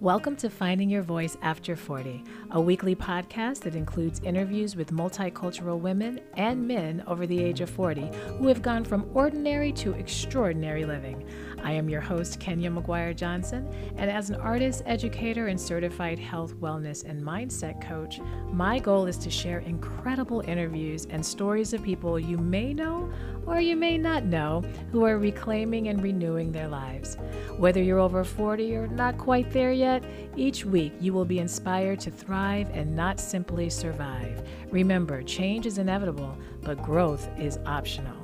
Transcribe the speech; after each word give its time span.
Welcome 0.00 0.36
to 0.36 0.48
Finding 0.48 0.88
Your 0.88 1.02
Voice 1.02 1.36
After 1.42 1.74
40, 1.74 2.22
a 2.52 2.60
weekly 2.60 2.94
podcast 2.94 3.62
that 3.62 3.74
includes 3.74 4.20
interviews 4.20 4.76
with 4.76 4.92
multicultural 4.92 5.80
women 5.80 6.20
and 6.36 6.68
men 6.68 7.02
over 7.08 7.26
the 7.26 7.42
age 7.42 7.60
of 7.60 7.68
40 7.68 8.08
who 8.38 8.46
have 8.46 8.62
gone 8.62 8.84
from 8.84 9.10
ordinary 9.12 9.72
to 9.72 9.94
extraordinary 9.94 10.84
living. 10.84 11.28
I 11.62 11.72
am 11.72 11.88
your 11.88 12.00
host, 12.00 12.40
Kenya 12.40 12.70
McGuire 12.70 13.14
Johnson, 13.14 13.68
and 13.96 14.10
as 14.10 14.30
an 14.30 14.36
artist, 14.36 14.82
educator, 14.86 15.48
and 15.48 15.60
certified 15.60 16.18
health, 16.18 16.54
wellness, 16.56 17.04
and 17.04 17.22
mindset 17.22 17.86
coach, 17.86 18.20
my 18.52 18.78
goal 18.78 19.06
is 19.06 19.16
to 19.18 19.30
share 19.30 19.58
incredible 19.60 20.40
interviews 20.40 21.06
and 21.10 21.24
stories 21.24 21.72
of 21.72 21.82
people 21.82 22.18
you 22.18 22.38
may 22.38 22.72
know 22.72 23.10
or 23.46 23.60
you 23.60 23.76
may 23.76 23.96
not 23.96 24.24
know 24.24 24.62
who 24.92 25.04
are 25.04 25.18
reclaiming 25.18 25.88
and 25.88 26.02
renewing 26.02 26.52
their 26.52 26.68
lives. 26.68 27.16
Whether 27.56 27.82
you're 27.82 27.98
over 27.98 28.22
40 28.22 28.76
or 28.76 28.86
not 28.88 29.16
quite 29.16 29.50
there 29.50 29.72
yet, 29.72 30.04
each 30.36 30.64
week 30.64 30.92
you 31.00 31.12
will 31.12 31.24
be 31.24 31.38
inspired 31.38 31.98
to 32.00 32.10
thrive 32.10 32.68
and 32.72 32.94
not 32.94 33.18
simply 33.18 33.70
survive. 33.70 34.46
Remember, 34.70 35.22
change 35.22 35.64
is 35.64 35.78
inevitable, 35.78 36.36
but 36.62 36.82
growth 36.82 37.28
is 37.38 37.58
optional. 37.64 38.17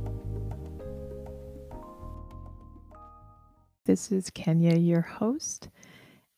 This 3.85 4.11
is 4.11 4.31
Kenya, 4.31 4.75
your 4.75 5.01
host. 5.01 5.69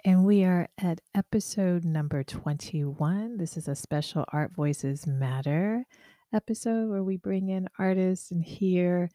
And 0.05 0.25
we 0.25 0.43
are 0.43 0.67
at 0.77 0.99
episode 1.15 1.85
number 1.85 2.25
21. 2.25 3.37
This 3.37 3.55
is 3.55 3.69
a 3.69 3.75
special 3.75 4.25
Art 4.33 4.51
Voices 4.51 5.07
Matter 5.07 5.85
episode 6.33 6.89
where 6.89 7.03
we 7.03 7.15
bring 7.15 7.47
in 7.47 7.69
artists 7.79 8.29
and 8.31 8.43
hear 8.43 9.09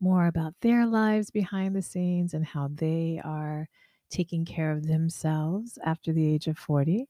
more 0.00 0.26
about 0.26 0.52
their 0.60 0.84
lives 0.84 1.30
behind 1.30 1.74
the 1.74 1.80
scenes 1.80 2.34
and 2.34 2.44
how 2.44 2.68
they 2.74 3.22
are 3.24 3.70
taking 4.10 4.44
care 4.44 4.70
of 4.70 4.86
themselves 4.86 5.78
after 5.82 6.12
the 6.12 6.34
age 6.34 6.46
of 6.46 6.58
40. 6.58 7.08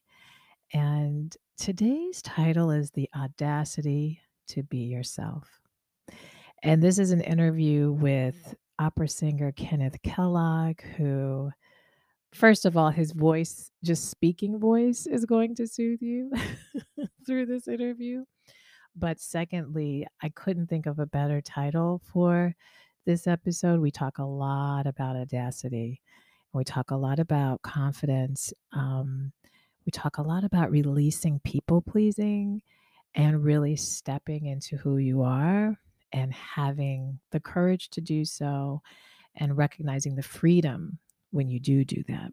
And 0.73 1.37
today's 1.59 2.23
title 2.23 2.71
is 2.71 2.93
The 2.93 3.11
Audacity 3.17 4.21
to 4.51 4.63
Be 4.63 4.85
Yourself. 4.85 5.49
And 6.63 6.81
this 6.81 7.01
is 7.01 7.11
an 7.11 7.21
interview 7.21 7.91
with 7.91 8.55
opera 8.79 9.09
singer 9.09 9.51
Kenneth 9.51 10.01
Kellogg, 10.05 10.81
who 10.97 11.51
first 12.35 12.67
of 12.67 12.77
all, 12.77 12.91
his 12.91 13.13
voice, 13.13 13.71
just 13.83 14.11
speaking 14.11 14.59
voice, 14.59 15.07
is 15.07 15.25
going 15.25 15.55
to 15.57 15.67
soothe 15.67 16.03
you 16.03 16.33
through 17.27 17.47
this 17.47 17.69
interview. 17.69 18.25
But 18.97 19.21
secondly, 19.21 20.07
I 20.23 20.29
couldn't 20.31 20.69
think 20.69 20.87
of 20.87 20.99
a 20.99 21.07
better 21.07 21.41
title 21.41 22.01
for 22.13 22.55
this 23.07 23.27
episode. 23.27 23.81
We 23.81 23.91
talk 23.91 24.19
a 24.19 24.25
lot 24.25 24.87
about 24.87 25.17
audacity, 25.17 26.01
we 26.53 26.65
talk 26.65 26.91
a 26.91 26.97
lot 26.97 27.19
about 27.19 27.63
confidence. 27.63 28.53
Um, 28.73 29.33
we 29.85 29.91
talk 29.91 30.19
a 30.19 30.23
lot 30.23 30.45
about 30.45 30.71
releasing 30.71 31.41
people 31.41 31.83
pleasing 31.83 32.63
and 33.15 33.45
really 33.45 33.77
stepping 33.77 34.47
into 34.47 34.77
who 34.77 34.97
you 34.97 35.23
are 35.23 35.77
and 36.13 36.33
having 36.33 37.19
the 37.33 37.41
courage 37.41 37.91
to 37.91 38.01
do 38.01 38.25
so 38.25 38.81
and 39.37 39.59
recognizing 39.59 40.15
the 40.15 40.23
freedom 40.23 40.99
when 41.35 41.51
you 41.51 41.61
do 41.61 41.85
do 41.85 42.03
that. 42.09 42.33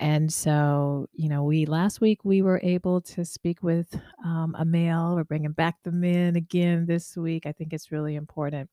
And 0.00 0.32
so, 0.32 1.08
you 1.12 1.28
know, 1.28 1.44
we 1.44 1.66
last 1.66 2.00
week 2.00 2.24
we 2.24 2.42
were 2.42 2.60
able 2.64 3.00
to 3.02 3.24
speak 3.24 3.62
with 3.62 3.94
um, 4.24 4.56
a 4.58 4.64
male. 4.64 5.14
We're 5.14 5.24
bringing 5.24 5.52
back 5.52 5.76
the 5.84 5.92
men 5.92 6.34
again 6.34 6.86
this 6.86 7.16
week. 7.16 7.46
I 7.46 7.52
think 7.52 7.72
it's 7.72 7.92
really 7.92 8.16
important. 8.16 8.68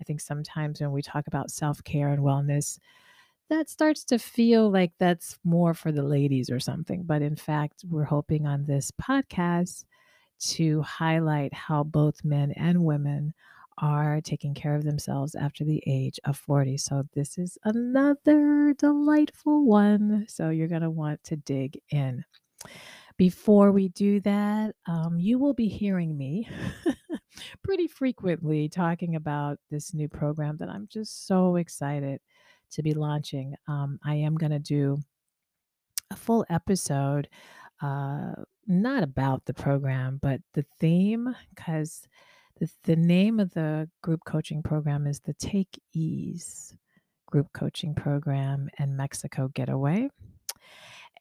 I 0.00 0.04
think 0.04 0.20
sometimes 0.20 0.80
when 0.80 0.92
we 0.92 1.02
talk 1.02 1.26
about 1.26 1.50
self 1.50 1.84
care 1.84 2.08
and 2.08 2.22
wellness, 2.22 2.78
that 3.50 3.68
starts 3.68 4.02
to 4.04 4.18
feel 4.18 4.70
like 4.70 4.92
that's 4.98 5.38
more 5.44 5.74
for 5.74 5.92
the 5.92 6.02
ladies 6.02 6.48
or 6.48 6.58
something. 6.58 7.02
But 7.02 7.20
in 7.20 7.36
fact, 7.36 7.84
we're 7.90 8.04
hoping 8.04 8.46
on 8.46 8.64
this 8.64 8.90
podcast 8.92 9.84
to 10.40 10.80
highlight 10.80 11.52
how 11.52 11.84
both 11.84 12.24
men 12.24 12.52
and 12.52 12.82
women 12.82 13.34
are 13.78 14.20
taking 14.20 14.54
care 14.54 14.74
of 14.74 14.84
themselves 14.84 15.34
after 15.34 15.64
the 15.64 15.82
age 15.86 16.18
of 16.24 16.36
40. 16.36 16.76
So, 16.76 17.04
this 17.14 17.38
is 17.38 17.58
another 17.64 18.74
delightful 18.78 19.64
one. 19.64 20.26
So, 20.28 20.50
you're 20.50 20.68
going 20.68 20.82
to 20.82 20.90
want 20.90 21.22
to 21.24 21.36
dig 21.36 21.78
in. 21.90 22.24
Before 23.16 23.72
we 23.72 23.88
do 23.88 24.20
that, 24.20 24.74
um, 24.86 25.18
you 25.18 25.38
will 25.38 25.54
be 25.54 25.68
hearing 25.68 26.16
me 26.16 26.48
pretty 27.62 27.86
frequently 27.86 28.68
talking 28.68 29.16
about 29.16 29.58
this 29.70 29.94
new 29.94 30.08
program 30.08 30.56
that 30.58 30.68
I'm 30.68 30.88
just 30.90 31.26
so 31.26 31.56
excited 31.56 32.20
to 32.72 32.82
be 32.82 32.94
launching. 32.94 33.54
Um, 33.68 33.98
I 34.04 34.14
am 34.16 34.36
going 34.36 34.52
to 34.52 34.58
do 34.58 34.98
a 36.10 36.16
full 36.16 36.44
episode, 36.50 37.28
uh, 37.80 38.32
not 38.66 39.02
about 39.02 39.44
the 39.44 39.54
program, 39.54 40.18
but 40.22 40.40
the 40.54 40.64
theme, 40.78 41.34
because 41.54 42.06
the, 42.84 42.96
name 42.96 43.40
of 43.40 43.52
the 43.54 43.88
group 44.02 44.20
coaching 44.26 44.62
program 44.62 45.06
is 45.06 45.20
the 45.20 45.34
Take 45.34 45.80
Ease 45.92 46.76
Group 47.26 47.48
Coaching 47.52 47.94
Program 47.94 48.68
and 48.78 48.96
Mexico 48.96 49.48
Getaway. 49.54 50.08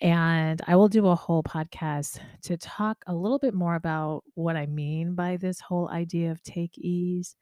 And 0.02 0.62
I 0.68 0.75
will 0.75 0.88
do 0.88 1.07
a 1.07 1.16
whole 1.16 1.44
podcast 1.44 2.19
to 2.44 2.57
talk 2.57 2.97
a 3.07 3.13
little 3.13 3.40
bit 3.40 3.53
more 3.53 3.75
about 3.75 4.24
what 4.34 4.56
I 4.56 4.66
mean 4.66 5.13
by 5.13 5.38
this 5.38 5.59
whole 5.59 5.90
idea 5.90 6.31
of 6.31 6.41
take 6.44 6.78
ease 6.78 7.35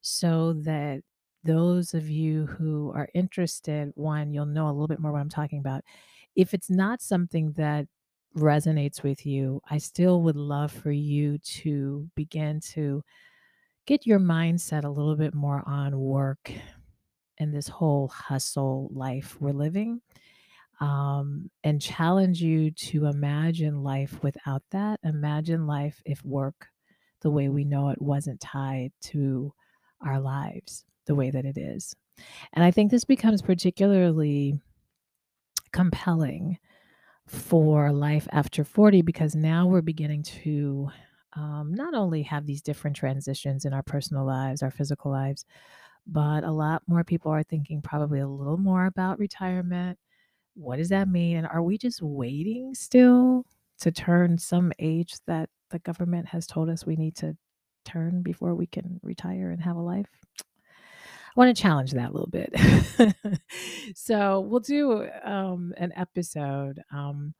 so 0.00 0.52
that 0.64 1.02
those 1.42 1.92
of 1.92 2.08
you 2.08 2.46
who 2.46 2.92
are 2.94 3.08
interested, 3.14 3.90
one, 3.94 4.32
you'll 4.32 4.46
know 4.46 4.66
a 4.66 4.72
little 4.72 4.86
bit 4.86 5.00
more 5.00 5.12
what 5.12 5.20
I'm 5.20 5.28
talking 5.28 5.58
about. 5.58 5.82
If 6.36 6.54
it's 6.54 6.70
not 6.70 7.02
something 7.02 7.52
that 7.52 7.86
resonates 8.36 9.02
with 9.02 9.26
you, 9.26 9.60
I 9.68 9.78
still 9.78 10.22
would 10.22 10.36
love 10.36 10.72
for 10.72 10.90
you 10.90 11.38
to 11.38 12.08
begin 12.14 12.60
to 12.72 13.02
get 13.86 14.06
your 14.06 14.18
mindset 14.18 14.84
a 14.84 14.88
little 14.88 15.16
bit 15.16 15.34
more 15.34 15.62
on 15.66 15.98
work 15.98 16.50
and 17.38 17.54
this 17.54 17.68
whole 17.68 18.08
hustle 18.08 18.88
life 18.92 19.36
we're 19.40 19.52
living 19.52 20.00
um, 20.80 21.50
and 21.62 21.80
challenge 21.80 22.40
you 22.40 22.70
to 22.70 23.06
imagine 23.06 23.82
life 23.82 24.22
without 24.22 24.62
that. 24.70 25.00
Imagine 25.04 25.66
life 25.66 26.02
if 26.04 26.24
work, 26.24 26.68
the 27.22 27.30
way 27.30 27.48
we 27.48 27.64
know 27.64 27.90
it, 27.90 28.00
wasn't 28.00 28.40
tied 28.40 28.92
to 29.02 29.52
our 30.00 30.20
lives 30.20 30.84
the 31.06 31.14
way 31.14 31.30
that 31.30 31.44
it 31.44 31.58
is. 31.58 31.94
And 32.52 32.64
I 32.64 32.70
think 32.70 32.90
this 32.90 33.04
becomes 33.04 33.42
particularly 33.42 34.60
compelling 35.72 36.58
for 37.26 37.92
life 37.92 38.28
after 38.32 38.64
40 38.64 39.02
because 39.02 39.34
now 39.34 39.66
we're 39.66 39.80
beginning 39.80 40.22
to 40.22 40.90
um, 41.36 41.72
not 41.74 41.94
only 41.94 42.22
have 42.22 42.46
these 42.46 42.62
different 42.62 42.96
transitions 42.96 43.64
in 43.64 43.72
our 43.72 43.82
personal 43.82 44.24
lives, 44.24 44.62
our 44.62 44.70
physical 44.70 45.10
lives, 45.10 45.44
but 46.06 46.44
a 46.44 46.50
lot 46.50 46.82
more 46.86 47.04
people 47.04 47.32
are 47.32 47.42
thinking 47.42 47.80
probably 47.82 48.20
a 48.20 48.28
little 48.28 48.56
more 48.58 48.86
about 48.86 49.18
retirement. 49.18 49.98
What 50.54 50.76
does 50.76 50.90
that 50.90 51.08
mean? 51.08 51.38
And 51.38 51.46
are 51.46 51.62
we 51.62 51.78
just 51.78 52.02
waiting 52.02 52.74
still 52.74 53.44
to 53.80 53.90
turn 53.90 54.38
some 54.38 54.72
age 54.78 55.14
that 55.26 55.48
the 55.70 55.78
government 55.80 56.28
has 56.28 56.46
told 56.46 56.68
us 56.68 56.86
we 56.86 56.96
need 56.96 57.16
to 57.16 57.36
turn 57.84 58.22
before 58.22 58.54
we 58.54 58.66
can 58.66 59.00
retire 59.02 59.50
and 59.50 59.62
have 59.62 59.76
a 59.76 59.80
life? 59.80 60.08
I 60.38 61.40
want 61.40 61.56
to 61.56 61.60
challenge 61.60 61.92
that 61.92 62.10
a 62.10 62.12
little 62.12 62.30
bit. 62.30 62.54
so 63.96 64.40
we'll 64.40 64.60
do 64.60 65.08
um, 65.24 65.74
an 65.76 65.92
episode 65.96 66.80
um, 66.92 67.34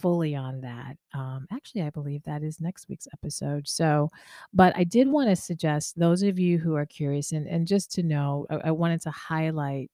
fully 0.00 0.34
on 0.34 0.60
that. 0.60 0.96
Um, 1.14 1.46
actually, 1.52 1.82
I 1.82 1.90
believe 1.90 2.22
that 2.24 2.42
is 2.42 2.60
next 2.60 2.88
week's 2.88 3.08
episode. 3.12 3.68
So, 3.68 4.10
but 4.52 4.76
I 4.76 4.84
did 4.84 5.08
want 5.08 5.28
to 5.30 5.36
suggest 5.36 5.98
those 5.98 6.22
of 6.22 6.38
you 6.38 6.58
who 6.58 6.74
are 6.74 6.86
curious 6.86 7.32
and, 7.32 7.46
and 7.46 7.66
just 7.66 7.92
to 7.92 8.02
know, 8.02 8.46
I, 8.50 8.68
I 8.68 8.70
wanted 8.70 9.02
to 9.02 9.10
highlight 9.10 9.90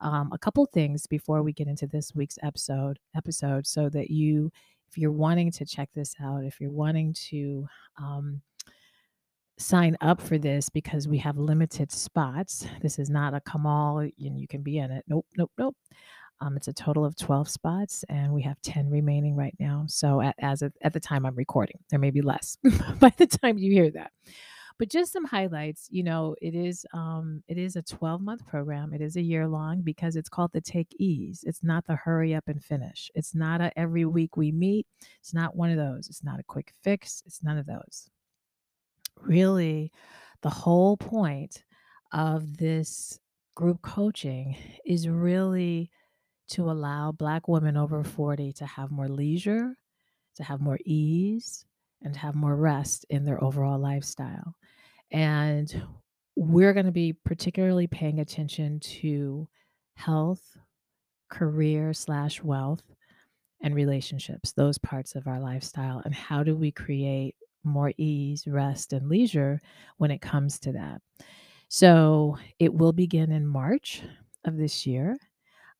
um, 0.00 0.30
a 0.32 0.38
couple 0.38 0.64
things 0.66 1.06
before 1.06 1.42
we 1.42 1.52
get 1.52 1.68
into 1.68 1.86
this 1.86 2.14
week's 2.14 2.38
episode 2.42 2.98
episode 3.14 3.66
so 3.66 3.88
that 3.90 4.10
you 4.10 4.50
if 4.88 4.98
you're 4.98 5.12
wanting 5.12 5.52
to 5.52 5.64
check 5.64 5.90
this 5.94 6.14
out 6.22 6.44
if 6.44 6.60
you're 6.60 6.70
wanting 6.70 7.12
to 7.12 7.66
um, 7.98 8.40
sign 9.58 9.96
up 10.00 10.20
for 10.20 10.38
this 10.38 10.70
because 10.70 11.06
we 11.06 11.18
have 11.18 11.36
limited 11.36 11.92
spots 11.92 12.66
this 12.80 12.98
is 12.98 13.10
not 13.10 13.34
a 13.34 13.40
come 13.40 13.66
all 13.66 13.98
and 13.98 14.12
you 14.18 14.48
can 14.48 14.62
be 14.62 14.78
in 14.78 14.90
it 14.90 15.04
nope 15.06 15.26
nope 15.36 15.52
nope 15.58 15.76
um, 16.40 16.56
it's 16.56 16.68
a 16.68 16.72
total 16.72 17.04
of 17.04 17.16
12 17.16 17.48
spots, 17.48 18.04
and 18.08 18.32
we 18.32 18.42
have 18.42 18.60
10 18.62 18.88
remaining 18.88 19.36
right 19.36 19.54
now. 19.58 19.84
So, 19.88 20.20
at, 20.22 20.34
as 20.38 20.62
of, 20.62 20.72
at 20.82 20.92
the 20.92 21.00
time 21.00 21.26
I'm 21.26 21.34
recording, 21.34 21.78
there 21.90 21.98
may 21.98 22.10
be 22.10 22.22
less 22.22 22.56
by 22.98 23.12
the 23.16 23.26
time 23.26 23.58
you 23.58 23.70
hear 23.72 23.90
that. 23.90 24.12
but 24.78 24.88
just 24.88 25.12
some 25.12 25.26
highlights. 25.26 25.88
You 25.90 26.02
know, 26.02 26.34
it 26.40 26.54
is 26.54 26.86
um, 26.94 27.42
it 27.46 27.58
is 27.58 27.76
a 27.76 27.82
12 27.82 28.22
month 28.22 28.46
program. 28.46 28.94
It 28.94 29.02
is 29.02 29.16
a 29.16 29.22
year 29.22 29.46
long 29.46 29.82
because 29.82 30.16
it's 30.16 30.30
called 30.30 30.52
the 30.54 30.62
Take 30.62 30.96
Ease. 30.98 31.44
It's 31.46 31.62
not 31.62 31.86
the 31.86 31.96
hurry 31.96 32.34
up 32.34 32.48
and 32.48 32.64
finish. 32.64 33.10
It's 33.14 33.34
not 33.34 33.60
a 33.60 33.78
every 33.78 34.06
week 34.06 34.38
we 34.38 34.50
meet. 34.50 34.86
It's 35.20 35.34
not 35.34 35.54
one 35.54 35.70
of 35.70 35.76
those. 35.76 36.08
It's 36.08 36.24
not 36.24 36.40
a 36.40 36.44
quick 36.44 36.72
fix. 36.82 37.22
It's 37.26 37.42
none 37.42 37.58
of 37.58 37.66
those. 37.66 38.08
Really, 39.20 39.92
the 40.40 40.48
whole 40.48 40.96
point 40.96 41.64
of 42.12 42.56
this 42.56 43.20
group 43.54 43.82
coaching 43.82 44.56
is 44.86 45.06
really 45.06 45.90
to 46.50 46.70
allow 46.70 47.12
Black 47.12 47.48
women 47.48 47.76
over 47.76 48.02
40 48.02 48.52
to 48.54 48.66
have 48.66 48.90
more 48.90 49.08
leisure, 49.08 49.76
to 50.36 50.42
have 50.42 50.60
more 50.60 50.78
ease, 50.84 51.64
and 52.02 52.16
have 52.16 52.34
more 52.34 52.56
rest 52.56 53.04
in 53.10 53.24
their 53.24 53.42
overall 53.42 53.78
lifestyle. 53.78 54.54
And 55.10 55.82
we're 56.36 56.72
going 56.72 56.86
to 56.86 56.92
be 56.92 57.12
particularly 57.12 57.86
paying 57.86 58.20
attention 58.20 58.80
to 58.80 59.48
health, 59.94 60.56
career 61.28 61.92
slash 61.92 62.42
wealth, 62.42 62.82
and 63.62 63.74
relationships, 63.74 64.52
those 64.52 64.78
parts 64.78 65.14
of 65.14 65.26
our 65.26 65.38
lifestyle. 65.38 66.00
And 66.04 66.14
how 66.14 66.42
do 66.42 66.56
we 66.56 66.72
create 66.72 67.34
more 67.62 67.92
ease, 67.98 68.46
rest, 68.46 68.92
and 68.92 69.08
leisure 69.08 69.60
when 69.98 70.10
it 70.10 70.22
comes 70.22 70.58
to 70.60 70.72
that? 70.72 71.02
So 71.68 72.38
it 72.58 72.72
will 72.72 72.92
begin 72.92 73.30
in 73.30 73.46
March 73.46 74.02
of 74.44 74.56
this 74.56 74.86
year. 74.86 75.18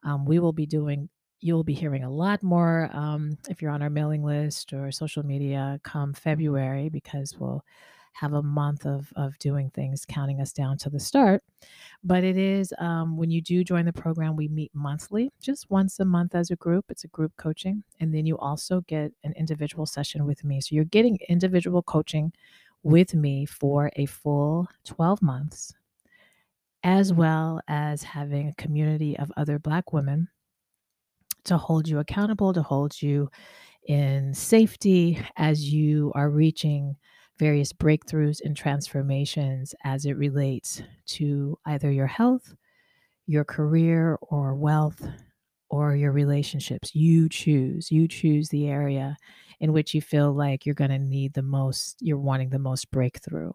Um, 0.03 0.25
we 0.25 0.39
will 0.39 0.53
be 0.53 0.67
doing 0.67 1.09
you'll 1.43 1.65
be 1.65 1.73
hearing 1.73 2.05
a 2.05 2.11
lot 2.11 2.43
more 2.43 2.91
um, 2.93 3.37
if 3.49 3.63
you're 3.63 3.71
on 3.71 3.81
our 3.81 3.89
mailing 3.89 4.23
list 4.23 4.75
or 4.75 4.93
social 4.93 5.25
media 5.25 5.81
come 5.83 6.13
February 6.13 6.91
because 6.91 7.35
we'll 7.39 7.65
have 8.13 8.33
a 8.35 8.43
month 8.43 8.85
of, 8.87 9.13
of 9.17 9.39
doing 9.39 9.71
things, 9.71 10.05
counting 10.05 10.41
us 10.41 10.53
down 10.53 10.77
to 10.77 10.91
the 10.91 11.01
start. 11.01 11.43
But 12.05 12.25
it 12.25 12.37
is 12.37 12.73
um, 12.79 13.17
when 13.17 13.31
you 13.31 13.41
do 13.41 13.65
join 13.65 13.87
the 13.87 13.93
program, 13.93 14.37
we 14.37 14.49
meet 14.49 14.71
monthly, 14.75 15.31
just 15.41 15.71
once 15.71 16.01
a 16.01 16.05
month 16.05 16.35
as 16.35 16.51
a 16.51 16.57
group. 16.57 16.87
It's 16.91 17.05
a 17.05 17.09
group 17.09 17.33
coaching. 17.37 17.83
And 18.01 18.15
then 18.15 18.27
you 18.27 18.37
also 18.39 18.83
get 18.83 19.13
an 19.25 19.33
individual 19.37 19.87
session 19.87 20.27
with 20.27 20.45
me. 20.45 20.61
So 20.61 20.75
you're 20.75 20.85
getting 20.85 21.19
individual 21.29 21.83
coaching 21.83 22.33
with 22.83 23.15
me 23.15 23.47
for 23.47 23.91
a 23.97 24.07
full 24.07 24.69
12 24.85 25.23
months, 25.23 25.75
as 26.83 27.13
well 27.13 27.61
as 27.69 28.03
having 28.03 28.49
a 28.49 28.55
community 28.55 29.19
of 29.19 29.33
other 29.37 29.59
Black 29.59 29.93
women 29.93 30.29
to 31.45 31.57
hold 31.57 31.89
you 31.89 31.99
accountable, 31.99 32.53
to 32.53 32.63
hold 32.63 33.01
you 33.01 33.31
in 33.87 34.35
safety 34.35 35.19
as 35.37 35.73
you 35.73 36.13
are 36.15 36.31
reaching 36.31 36.97
various 37.39 37.73
breakthroughs 37.73 38.41
and 38.45 38.57
transformations 38.57 39.75
as 39.85 40.05
it 40.05 40.13
relates 40.13 40.83
to 41.07 41.59
either 41.67 41.91
your 41.91 42.07
health, 42.07 42.55
your 43.27 43.45
career, 43.45 44.19
or 44.23 44.55
wealth, 44.55 45.07
or 45.71 45.97
your 45.97 46.13
relationships. 46.13 46.95
You 46.95 47.29
choose. 47.29 47.91
You 47.91 48.09
choose 48.09 48.49
the 48.51 48.69
area 48.69 49.17
in 49.61 49.73
which 49.73 49.95
you 49.95 50.03
feel 50.03 50.33
like 50.33 50.67
you're 50.67 50.75
going 50.75 50.91
to 50.91 50.99
need 50.99 51.33
the 51.33 51.43
most, 51.43 51.97
you're 52.01 52.19
wanting 52.19 52.51
the 52.51 52.59
most 52.59 52.91
breakthrough. 52.91 53.53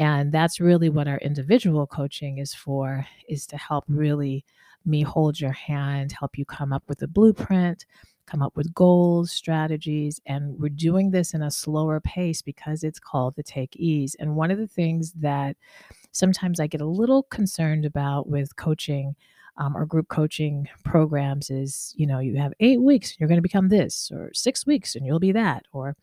And 0.00 0.32
that's 0.32 0.60
really 0.60 0.88
what 0.88 1.06
our 1.08 1.18
individual 1.18 1.86
coaching 1.86 2.38
is 2.38 2.54
for, 2.54 3.06
is 3.28 3.46
to 3.48 3.58
help 3.58 3.84
really 3.86 4.46
me 4.86 5.02
hold 5.02 5.38
your 5.38 5.52
hand, 5.52 6.10
help 6.18 6.38
you 6.38 6.46
come 6.46 6.72
up 6.72 6.82
with 6.88 7.02
a 7.02 7.06
blueprint, 7.06 7.84
come 8.24 8.40
up 8.40 8.56
with 8.56 8.72
goals, 8.72 9.30
strategies. 9.30 10.18
And 10.24 10.58
we're 10.58 10.70
doing 10.70 11.10
this 11.10 11.34
in 11.34 11.42
a 11.42 11.50
slower 11.50 12.00
pace 12.00 12.40
because 12.40 12.82
it's 12.82 12.98
called 12.98 13.36
the 13.36 13.42
Take 13.42 13.76
Ease. 13.76 14.16
And 14.18 14.36
one 14.36 14.50
of 14.50 14.56
the 14.56 14.66
things 14.66 15.12
that 15.20 15.58
sometimes 16.12 16.60
I 16.60 16.66
get 16.66 16.80
a 16.80 16.86
little 16.86 17.24
concerned 17.24 17.84
about 17.84 18.26
with 18.26 18.56
coaching 18.56 19.14
um, 19.58 19.76
or 19.76 19.84
group 19.84 20.08
coaching 20.08 20.66
programs 20.82 21.50
is, 21.50 21.92
you 21.94 22.06
know, 22.06 22.20
you 22.20 22.38
have 22.38 22.54
eight 22.60 22.80
weeks, 22.80 23.16
you're 23.18 23.28
going 23.28 23.36
to 23.36 23.42
become 23.42 23.68
this, 23.68 24.10
or 24.14 24.30
six 24.32 24.64
weeks, 24.64 24.94
and 24.94 25.04
you'll 25.04 25.20
be 25.20 25.32
that, 25.32 25.66
or. 25.74 25.94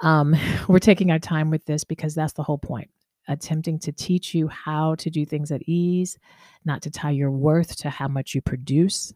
Um, 0.00 0.36
we're 0.68 0.78
taking 0.78 1.10
our 1.10 1.18
time 1.18 1.50
with 1.50 1.64
this 1.64 1.84
because 1.84 2.14
that's 2.14 2.34
the 2.34 2.42
whole 2.42 2.58
point 2.58 2.90
attempting 3.28 3.78
to 3.78 3.92
teach 3.92 4.34
you 4.34 4.48
how 4.48 4.94
to 4.96 5.10
do 5.10 5.24
things 5.24 5.52
at 5.52 5.62
ease, 5.68 6.18
not 6.64 6.82
to 6.82 6.90
tie 6.90 7.10
your 7.10 7.30
worth 7.30 7.76
to 7.76 7.90
how 7.90 8.08
much 8.08 8.34
you 8.34 8.40
produce. 8.40 9.12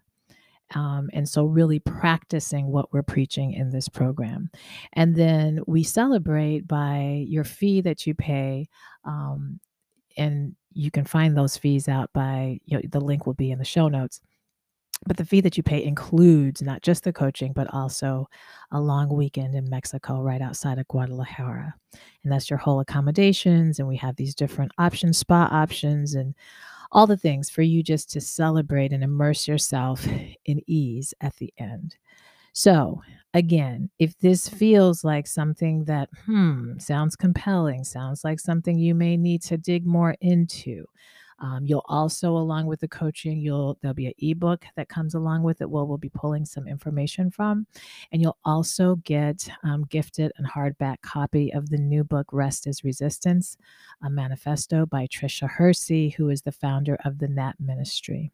Um, 0.75 1.11
and 1.13 1.29
so, 1.29 1.45
really 1.45 1.81
practicing 1.81 2.69
what 2.69 2.93
we're 2.93 3.03
preaching 3.03 3.53
in 3.53 3.71
this 3.71 3.89
program. 3.89 4.51
And 4.95 5.15
then 5.15 5.61
we 5.67 5.83
celebrate 5.83 6.67
by 6.67 7.25
your 7.27 7.45
fee 7.45 7.83
that 7.83 8.07
you 8.07 8.15
pay. 8.15 8.69
Um, 9.05 9.61
and 10.17 10.55
you 10.73 10.91
can 10.91 11.05
find 11.05 11.37
those 11.37 11.57
fees 11.57 11.89
out 11.89 12.11
by, 12.15 12.61
you 12.65 12.77
know, 12.77 12.83
the 12.91 13.01
link 13.01 13.27
will 13.27 13.35
be 13.35 13.51
in 13.51 13.59
the 13.59 13.65
show 13.65 13.89
notes. 13.89 14.21
But 15.07 15.17
the 15.17 15.25
fee 15.25 15.41
that 15.41 15.57
you 15.57 15.63
pay 15.63 15.83
includes 15.83 16.63
not 16.63 16.83
just 16.83 17.05
the 17.05 17.13
coaching, 17.13 17.53
but 17.53 17.73
also 17.73 18.29
a 18.71 18.81
long 18.81 19.09
weekend 19.09 19.55
in 19.55 19.69
Mexico 19.69 20.21
right 20.23 20.41
outside 20.41 20.79
of 20.79 20.89
Guadalajara. 20.89 21.75
And 22.23 22.33
that's 22.33 22.49
your 22.49 22.59
whole 22.59 22.81
accommodations. 22.81 23.79
And 23.79 23.89
we 23.89 23.97
have 23.97 24.17
these 24.17 24.35
different 24.35 24.73
options, 24.79 25.19
spa 25.19 25.49
options, 25.51 26.15
and 26.15 26.35
all 26.93 27.07
the 27.07 27.17
things 27.17 27.51
for 27.51 27.63
you 27.63 27.83
just 27.83 28.11
to 28.13 28.21
celebrate 28.21 28.93
and 28.93 29.03
immerse 29.03 29.49
yourself 29.49 30.07
in 30.45 30.63
ease 30.67 31.15
at 31.21 31.35
the 31.37 31.53
end. 31.59 31.97
So, 32.53 33.03
again, 33.33 33.91
if 33.99 34.19
this 34.19 34.49
feels 34.49 35.05
like 35.05 35.27
something 35.27 35.85
that, 35.85 36.11
hmm, 36.27 36.79
sounds 36.79 37.17
compelling, 37.17 37.83
sounds 37.83 38.25
like 38.25 38.39
something 38.39 38.79
you 38.79 38.95
may 38.95 39.17
need 39.17 39.43
to 39.45 39.57
dig 39.57 39.87
more 39.87 40.15
into, 40.21 40.85
um, 41.43 41.67
you'll 41.67 41.85
also, 41.89 42.37
along 42.37 42.67
with 42.67 42.81
the 42.81 42.89
coaching, 42.89 43.39
you'll 43.39 43.77
there'll 43.83 43.95
be 43.95 44.07
an 44.07 44.15
ebook 44.19 44.65
that 44.77 44.89
comes 44.89 45.15
along 45.15 45.43
with 45.43 45.61
it. 45.61 45.69
Where 45.69 45.85
we'll 45.85 45.99
be 45.99 46.09
pulling 46.09 46.45
some 46.45 46.69
information 46.69 47.31
from, 47.33 47.67
and 48.13 48.23
you'll 48.23 48.39
also 48.45 48.97
get 49.05 49.49
um, 49.65 49.85
gifted 49.91 50.31
a 50.39 50.43
hardback 50.45 51.03
copy 51.03 51.53
of 51.53 51.69
the 51.69 51.79
new 51.79 52.05
book 52.05 52.29
"Rest 52.33 52.69
is 52.69 52.85
Resistance," 52.85 53.57
a 54.05 54.09
manifesto 54.09 54.87
by 54.87 55.09
Tricia 55.09 55.51
Hersey, 55.51 56.11
who 56.11 56.29
is 56.31 56.43
the 56.43 56.53
founder 56.53 56.97
of 57.05 57.19
the 57.19 57.29
Nap 57.29 57.57
Ministry. 57.59 58.31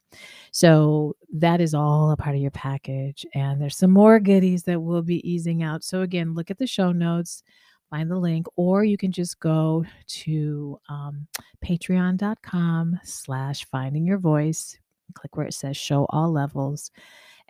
So 0.52 1.16
that 1.32 1.62
is 1.62 1.72
all 1.72 2.10
a 2.10 2.16
part 2.16 2.36
of 2.36 2.42
your 2.42 2.50
package, 2.50 3.24
and 3.34 3.60
there's 3.60 3.76
some 3.76 3.90
more 3.90 4.20
goodies 4.20 4.64
that 4.64 4.82
we'll 4.82 5.02
be 5.02 5.26
easing 5.28 5.62
out. 5.62 5.82
So 5.82 6.02
again, 6.02 6.34
look 6.34 6.50
at 6.50 6.58
the 6.58 6.66
show 6.66 6.92
notes 6.92 7.42
find 7.90 8.10
the 8.10 8.18
link, 8.18 8.46
or 8.56 8.84
you 8.84 8.96
can 8.96 9.12
just 9.12 9.40
go 9.40 9.84
to 10.06 10.78
um, 10.88 11.26
patreon.com 11.64 13.00
slash 13.02 13.64
finding 13.66 14.06
your 14.06 14.18
voice. 14.18 14.78
Click 15.14 15.36
where 15.36 15.46
it 15.46 15.54
says 15.54 15.76
show 15.76 16.06
all 16.10 16.30
levels 16.30 16.90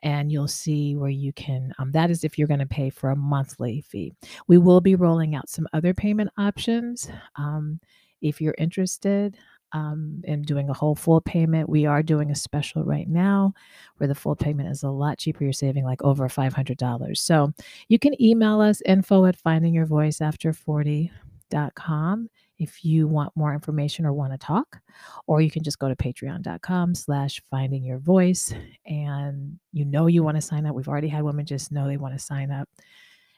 and 0.02 0.30
you'll 0.30 0.48
see 0.48 0.94
where 0.94 1.10
you 1.10 1.32
can 1.32 1.72
um, 1.78 1.90
that 1.92 2.10
is 2.10 2.24
if 2.24 2.38
you're 2.38 2.48
going 2.48 2.60
to 2.60 2.66
pay 2.66 2.88
for 2.90 3.10
a 3.10 3.16
monthly 3.16 3.80
fee 3.80 4.12
we 4.46 4.58
will 4.58 4.80
be 4.80 4.94
rolling 4.94 5.34
out 5.34 5.48
some 5.48 5.66
other 5.72 5.92
payment 5.92 6.30
options 6.38 7.10
um, 7.36 7.80
if 8.20 8.40
you're 8.40 8.54
interested 8.58 9.36
um, 9.72 10.22
and 10.26 10.46
doing 10.46 10.70
a 10.70 10.74
whole 10.74 10.94
full 10.94 11.20
payment. 11.20 11.68
We 11.68 11.84
are 11.86 12.02
doing 12.02 12.30
a 12.30 12.34
special 12.34 12.84
right 12.84 13.08
now 13.08 13.52
where 13.98 14.08
the 14.08 14.14
full 14.14 14.36
payment 14.36 14.70
is 14.70 14.82
a 14.82 14.90
lot 14.90 15.18
cheaper. 15.18 15.44
You're 15.44 15.52
saving 15.52 15.84
like 15.84 16.02
over 16.02 16.28
$500. 16.28 17.16
So 17.16 17.52
you 17.88 17.98
can 17.98 18.20
email 18.22 18.60
us 18.60 18.82
info 18.86 19.26
at 19.26 19.42
findingyourvoiceafter40.com 19.42 22.30
if 22.58 22.84
you 22.84 23.06
want 23.06 23.36
more 23.36 23.54
information 23.54 24.04
or 24.04 24.12
want 24.12 24.32
to 24.32 24.38
talk 24.38 24.78
or 25.26 25.40
you 25.40 25.50
can 25.50 25.62
just 25.62 25.78
go 25.78 25.88
to 25.88 25.96
patreon.com 25.96 26.94
slash 26.94 27.40
finding 27.50 27.84
your 27.84 27.98
voice 27.98 28.52
and 28.86 29.58
you 29.72 29.84
know 29.84 30.06
you 30.06 30.22
want 30.22 30.36
to 30.36 30.42
sign 30.42 30.66
up 30.66 30.74
we've 30.74 30.88
already 30.88 31.08
had 31.08 31.22
women 31.22 31.46
just 31.46 31.72
know 31.72 31.86
they 31.86 31.96
want 31.96 32.14
to 32.14 32.18
sign 32.18 32.50
up 32.50 32.68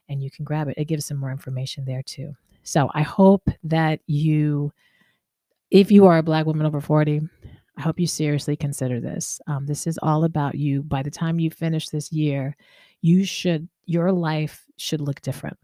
and 0.09 0.23
you 0.23 0.31
can 0.31 0.45
grab 0.45 0.69
it 0.69 0.75
it 0.77 0.87
gives 0.87 1.07
some 1.07 1.19
more 1.19 1.31
information 1.31 1.85
there 1.85 2.03
too 2.03 2.35
so 2.63 2.91
i 2.95 3.03
hope 3.03 3.49
that 3.63 4.01
you 4.07 4.73
if 5.71 5.91
you 5.91 6.07
are 6.07 6.19
a 6.19 6.23
Black 6.23 6.47
woman 6.47 6.67
over 6.67 6.81
40, 6.81 7.21
I 7.77 7.83
hope 7.83 8.01
you 8.01 8.07
seriously 8.07 8.57
consider 8.57 9.01
this. 9.01 9.41
Um, 9.47 9.67
this 9.67 9.87
is 9.87 9.99
all 10.03 10.25
about 10.25 10.55
you. 10.55 10.83
By 10.83 11.03
the 11.03 11.11
time 11.11 11.39
you 11.39 11.51
finish 11.51 11.89
this 11.89 12.13
year, 12.13 12.57
you 13.01 13.25
should, 13.25 13.69
your 13.87 14.13
life 14.13 14.67
should 14.77 15.01
look 15.01 15.21
different. 15.23 15.57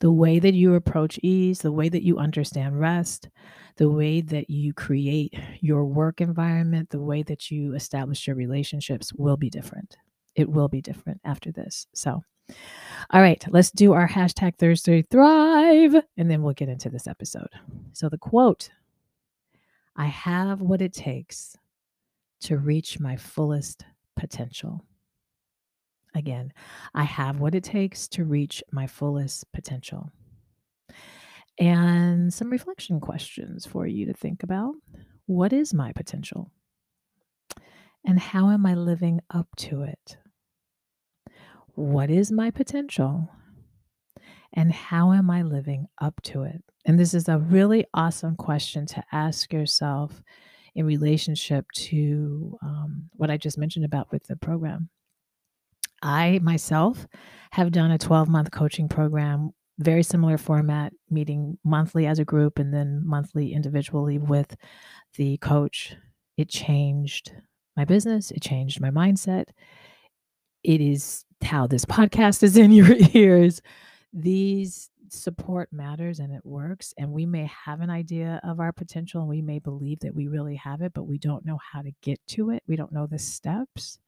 The 0.00 0.10
way 0.10 0.38
that 0.38 0.54
you 0.54 0.74
approach 0.74 1.18
ease, 1.22 1.60
the 1.60 1.72
way 1.72 1.88
that 1.88 2.02
you 2.02 2.18
understand 2.18 2.80
rest, 2.80 3.28
the 3.76 3.88
way 3.88 4.20
that 4.20 4.50
you 4.50 4.74
create 4.74 5.34
your 5.60 5.84
work 5.84 6.20
environment, 6.20 6.90
the 6.90 7.00
way 7.00 7.22
that 7.22 7.50
you 7.50 7.74
establish 7.74 8.26
your 8.26 8.36
relationships 8.36 9.12
will 9.14 9.36
be 9.36 9.48
different. 9.48 9.96
It 10.34 10.48
will 10.48 10.68
be 10.68 10.82
different 10.82 11.20
after 11.24 11.52
this. 11.52 11.86
So, 11.94 12.22
all 13.10 13.20
right, 13.20 13.44
let's 13.50 13.70
do 13.70 13.92
our 13.92 14.08
hashtag 14.08 14.56
Thursday 14.56 15.02
Thrive, 15.02 15.96
and 16.16 16.30
then 16.30 16.42
we'll 16.42 16.54
get 16.54 16.68
into 16.68 16.88
this 16.88 17.06
episode. 17.06 17.50
So, 17.92 18.08
the 18.08 18.18
quote 18.18 18.70
I 19.96 20.06
have 20.06 20.62
what 20.62 20.80
it 20.80 20.92
takes 20.94 21.56
to 22.42 22.58
reach 22.58 22.98
my 22.98 23.16
fullest 23.16 23.84
potential. 24.16 24.84
Again, 26.14 26.52
I 26.94 27.04
have 27.04 27.40
what 27.40 27.54
it 27.54 27.64
takes 27.64 28.08
to 28.08 28.24
reach 28.24 28.62
my 28.72 28.86
fullest 28.86 29.50
potential. 29.52 30.10
and 31.58 32.32
some 32.32 32.50
reflection 32.50 32.98
questions 32.98 33.66
for 33.66 33.86
you 33.86 34.06
to 34.06 34.14
think 34.14 34.42
about. 34.42 34.74
What 35.26 35.52
is 35.52 35.74
my 35.74 35.92
potential? 35.92 36.50
And 38.06 38.18
how 38.18 38.50
am 38.50 38.66
I 38.66 38.74
living 38.74 39.20
up 39.30 39.48
to 39.56 39.82
it? 39.82 40.16
What 41.74 42.10
is 42.10 42.30
my 42.30 42.50
potential? 42.50 43.30
And 44.52 44.72
how 44.72 45.12
am 45.12 45.30
I 45.30 45.42
living 45.42 45.86
up 46.00 46.20
to 46.22 46.42
it? 46.42 46.62
And 46.84 46.98
this 46.98 47.14
is 47.14 47.28
a 47.28 47.38
really 47.38 47.86
awesome 47.94 48.36
question 48.36 48.86
to 48.86 49.02
ask 49.12 49.52
yourself 49.52 50.22
in 50.74 50.84
relationship 50.84 51.70
to 51.72 52.58
um, 52.62 53.08
what 53.12 53.30
I 53.30 53.36
just 53.36 53.56
mentioned 53.56 53.84
about 53.84 54.10
with 54.10 54.24
the 54.26 54.36
program. 54.36 54.90
I 56.02 56.40
myself 56.42 57.06
have 57.52 57.70
done 57.70 57.90
a 57.90 57.98
12 57.98 58.28
month 58.28 58.50
coaching 58.50 58.88
program, 58.88 59.50
very 59.78 60.02
similar 60.02 60.36
format, 60.36 60.92
meeting 61.08 61.58
monthly 61.64 62.06
as 62.06 62.18
a 62.18 62.24
group 62.24 62.58
and 62.58 62.74
then 62.74 63.02
monthly 63.04 63.52
individually 63.52 64.18
with 64.18 64.56
the 65.16 65.36
coach. 65.38 65.96
It 66.36 66.48
changed 66.48 67.32
my 67.76 67.84
business, 67.84 68.30
it 68.30 68.42
changed 68.42 68.80
my 68.80 68.90
mindset. 68.90 69.44
It 70.64 70.80
is 70.80 71.24
how 71.42 71.66
this 71.66 71.84
podcast 71.84 72.42
is 72.42 72.56
in 72.56 72.70
your 72.72 72.94
ears. 73.14 73.62
These 74.12 74.90
support 75.08 75.72
matters 75.72 76.18
and 76.18 76.32
it 76.32 76.44
works. 76.44 76.94
And 76.96 77.12
we 77.12 77.26
may 77.26 77.50
have 77.64 77.80
an 77.80 77.90
idea 77.90 78.40
of 78.44 78.60
our 78.60 78.72
potential 78.72 79.20
and 79.20 79.28
we 79.28 79.42
may 79.42 79.58
believe 79.58 80.00
that 80.00 80.14
we 80.14 80.26
really 80.26 80.56
have 80.56 80.80
it, 80.80 80.92
but 80.94 81.04
we 81.04 81.18
don't 81.18 81.44
know 81.44 81.58
how 81.58 81.82
to 81.82 81.92
get 82.00 82.20
to 82.28 82.50
it. 82.50 82.62
We 82.66 82.76
don't 82.76 82.92
know 82.92 83.06
the 83.06 83.18
steps. 83.18 83.98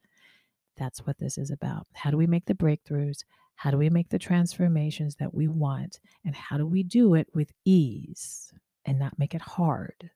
That's 0.77 1.05
what 1.05 1.17
this 1.17 1.37
is 1.37 1.51
about. 1.51 1.87
How 1.93 2.11
do 2.11 2.17
we 2.17 2.27
make 2.27 2.45
the 2.45 2.55
breakthroughs? 2.55 3.23
How 3.55 3.71
do 3.71 3.77
we 3.77 3.89
make 3.89 4.09
the 4.09 4.19
transformations 4.19 5.15
that 5.17 5.33
we 5.33 5.47
want? 5.47 5.99
And 6.25 6.35
how 6.35 6.57
do 6.57 6.65
we 6.65 6.83
do 6.83 7.15
it 7.15 7.27
with 7.33 7.51
ease 7.63 8.53
and 8.85 8.99
not 8.99 9.17
make 9.17 9.33
it 9.33 9.41
hard 9.41 10.09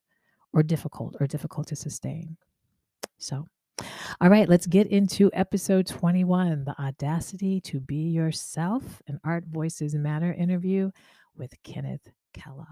or 0.54 0.64
difficult 0.64 1.16
or 1.20 1.28
difficult 1.28 1.68
to 1.68 1.76
sustain? 1.76 2.36
So, 3.18 3.48
all 4.22 4.30
right, 4.30 4.50
let's 4.50 4.68
get 4.68 4.88
into 4.88 5.30
episode 5.34 5.88
21 5.88 6.64
The 6.66 6.80
Audacity 6.82 7.62
to 7.62 7.80
Be 7.80 8.10
Yourself, 8.10 9.02
an 9.08 9.20
Art 9.24 9.46
Voices 9.46 9.94
Matter 9.96 10.34
interview 10.34 10.92
with 11.36 11.54
Kenneth 11.64 12.08
Kellogg. 12.34 12.68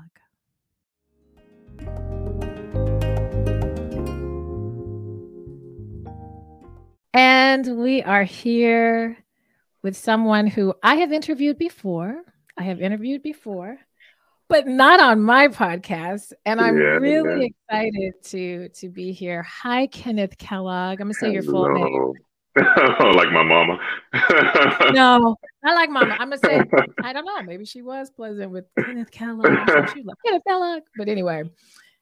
And 7.14 7.78
we 7.78 8.04
are 8.04 8.24
here 8.24 9.18
with 9.84 9.96
someone 9.96 10.48
who 10.48 10.74
I 10.84 10.96
have 10.96 11.12
interviewed 11.12 11.58
before. 11.58 12.22
I 12.58 12.64
have 12.64 12.82
interviewed 12.82 13.22
before 13.22 13.80
but 14.50 14.68
not 14.68 15.00
on 15.00 15.22
my 15.22 15.48
podcast. 15.48 16.34
And 16.46 16.60
I'm 16.62 16.78
yeah, 16.78 16.98
really 16.98 17.42
yeah. 17.42 17.48
excited 17.70 18.14
to 18.26 18.70
to 18.70 18.90
be 18.90 19.12
here. 19.12 19.44
Hi, 19.44 19.88
Kenneth 19.88 20.38
Kellogg. 20.38 21.02
I'm 21.02 21.08
gonna 21.08 21.14
say 21.14 21.34
Hello. 21.34 21.34
your 21.34 21.44
full 21.44 21.74
name. 21.74 22.14
like 23.16 23.32
my 23.32 23.44
mama. 23.44 23.78
no, 24.92 25.36
not 25.64 25.76
like 25.76 25.90
mama. 25.90 26.16
I'm 26.20 26.30
gonna 26.30 26.38
say 26.38 26.62
I 27.04 27.14
don't 27.14 27.26
know. 27.26 27.42
Maybe 27.44 27.66
she 27.66 27.82
was 27.82 28.10
pleasant 28.10 28.52
with 28.52 28.66
Kenneth 28.80 29.12
Kellogg. 29.12 29.46
she 29.94 30.04
like 30.04 30.18
Kenneth 30.26 30.44
Kellogg. 30.48 30.84
But 30.98 31.10
anyway, 31.10 31.44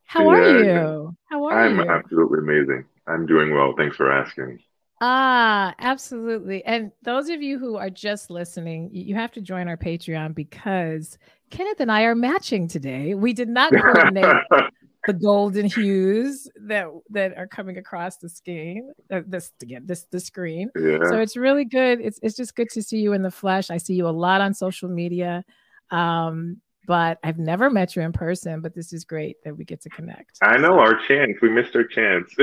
how 0.06 0.24
yeah, 0.24 0.38
are 0.38 0.64
you? 0.64 1.18
How 1.30 1.46
are 1.46 1.62
I'm 1.62 1.76
you? 1.76 1.82
I'm 1.82 1.90
absolutely 1.90 2.40
amazing. 2.40 2.86
I'm 3.08 3.26
doing 3.26 3.54
well. 3.54 3.74
Thanks 3.78 3.98
for 3.98 4.12
asking. 4.12 4.60
Ah, 5.02 5.76
absolutely. 5.80 6.64
And 6.66 6.92
those 7.04 7.30
of 7.30 7.42
you 7.42 7.60
who 7.60 7.76
are 7.76 7.90
just 7.90 8.30
listening, 8.30 8.90
you 8.94 9.16
have 9.16 9.32
to 9.34 9.42
join 9.42 9.68
our 9.68 9.78
Patreon 9.78 10.34
because 10.34 11.18
Kenneth 11.50 11.80
and 11.80 11.92
I 11.92 12.04
are 12.04 12.16
matching 12.16 12.68
today. 12.68 13.14
We 13.14 13.34
did 13.34 13.50
not 13.50 13.74
coordinate 13.74 14.36
the 15.06 15.14
golden 15.14 15.66
hues 15.66 16.48
that 16.68 16.88
that 17.10 17.38
are 17.38 17.48
coming 17.48 17.78
across 17.78 18.18
the 18.18 18.30
screen. 18.30 18.92
Uh, 19.12 19.22
this 19.28 19.52
again, 19.62 19.84
this 19.86 20.06
the 20.12 20.20
screen. 20.20 20.72
Yeah. 20.76 21.00
So 21.10 21.20
it's 21.20 21.36
really 21.36 21.66
good. 21.66 22.00
It's 22.02 22.20
it's 22.24 22.36
just 22.36 22.56
good 22.56 22.70
to 22.72 22.82
see 22.82 23.00
you 23.00 23.14
in 23.14 23.22
the 23.22 23.32
flesh. 23.32 23.70
I 23.70 23.78
see 23.78 23.96
you 23.96 24.08
a 24.08 24.10
lot 24.10 24.42
on 24.42 24.54
social 24.54 24.90
media. 24.90 25.44
Um, 25.92 26.62
but 26.86 27.20
I've 27.24 27.38
never 27.40 27.70
met 27.70 27.96
you 27.96 28.02
in 28.02 28.12
person. 28.12 28.62
But 28.62 28.74
this 28.74 28.94
is 28.94 29.04
great 29.04 29.44
that 29.44 29.56
we 29.56 29.66
get 29.66 29.82
to 29.82 29.90
connect. 29.90 30.38
I 30.42 30.58
know 30.58 30.80
our 30.80 31.00
chance. 31.08 31.38
We 31.42 31.50
missed 31.50 31.76
our 31.76 31.86
chance. 31.86 32.34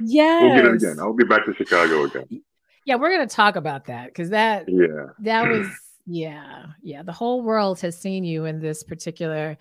yeah, 0.00 0.40
we'll 0.42 0.54
get 0.54 0.64
it 0.66 0.74
again. 0.74 0.96
I'll 0.98 1.12
be 1.12 1.24
back 1.24 1.44
to 1.46 1.54
Chicago 1.54 2.04
again. 2.04 2.42
Yeah, 2.86 2.96
we're 2.96 3.10
gonna 3.10 3.26
talk 3.26 3.56
about 3.56 3.86
that 3.86 4.06
because 4.06 4.30
that 4.30 4.64
yeah 4.68 5.08
that 5.20 5.48
was 5.48 5.68
yeah, 6.06 6.66
yeah. 6.82 7.02
The 7.02 7.12
whole 7.12 7.42
world 7.42 7.80
has 7.80 7.96
seen 7.98 8.24
you 8.24 8.44
in 8.46 8.60
this 8.60 8.82
particular 8.82 9.56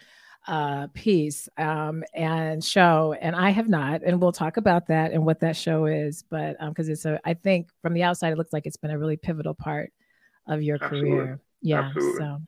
uh, 0.47 0.87
piece 0.93 1.47
um, 1.57 2.03
and 2.13 2.63
show, 2.63 3.15
and 3.21 3.35
I 3.35 3.51
have 3.51 3.69
not. 3.69 4.01
And 4.03 4.21
we'll 4.21 4.31
talk 4.31 4.57
about 4.57 4.87
that 4.87 5.11
and 5.11 5.25
what 5.25 5.41
that 5.41 5.55
show 5.55 5.85
is. 5.85 6.23
But 6.29 6.57
because 6.69 6.87
um, 6.87 6.93
it's 6.93 7.05
a, 7.05 7.19
I 7.23 7.35
think 7.35 7.69
from 7.81 7.93
the 7.93 8.03
outside, 8.03 8.33
it 8.33 8.37
looks 8.37 8.53
like 8.53 8.65
it's 8.65 8.77
been 8.77 8.91
a 8.91 8.97
really 8.97 9.17
pivotal 9.17 9.53
part 9.53 9.91
of 10.47 10.63
your 10.63 10.77
Absolutely. 10.81 11.09
career. 11.11 11.41
Yeah. 11.61 11.81
Absolutely. 11.81 12.17
So. 12.19 12.41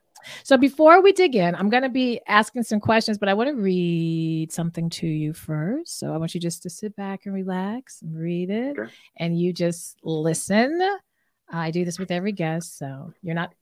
So 0.44 0.58
before 0.58 1.02
we 1.02 1.12
dig 1.12 1.36
in, 1.36 1.56
I'm 1.56 1.70
going 1.70 1.84
to 1.84 1.90
be 1.90 2.22
asking 2.28 2.64
some 2.64 2.80
questions, 2.80 3.18
but 3.18 3.30
I 3.30 3.34
want 3.34 3.50
to 3.50 3.56
read 3.56 4.52
something 4.52 4.90
to 4.92 5.08
you 5.08 5.34
first. 5.34 6.00
So 6.00 6.14
I 6.14 6.18
want 6.18 6.34
you 6.34 6.42
just 6.42 6.64
to 6.64 6.70
sit 6.70 6.96
back 6.96 7.26
and 7.26 7.34
relax 7.34 8.02
and 8.02 8.18
read 8.18 8.50
it, 8.50 8.78
okay. 8.78 8.92
and 9.18 9.40
you 9.40 9.54
just 9.54 9.98
listen. 10.04 10.82
I 11.50 11.72
do 11.72 11.84
this 11.84 12.00
with 12.00 12.12
every 12.12 12.32
guest, 12.32 12.78
so 12.78 13.14
you're 13.22 13.36
not 13.36 13.54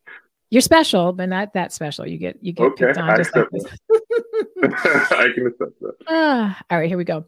you're 0.50 0.62
special, 0.62 1.14
but 1.14 1.30
not 1.30 1.54
that 1.54 1.72
special. 1.74 2.08
You 2.08 2.18
get 2.18 2.38
you 2.42 2.54
get 2.54 2.72
okay, 2.72 2.88
picked 2.88 2.98
on 2.98 3.10
I 3.10 3.18
just 3.18 3.36
like 3.36 3.50
this. 3.52 3.66
I 4.64 5.30
can 5.34 5.48
accept 5.48 5.80
that. 5.82 5.96
Uh, 6.08 6.54
all 6.70 6.80
right, 6.80 6.88
here 6.88 6.98
we 6.98 7.04
go. 7.04 7.26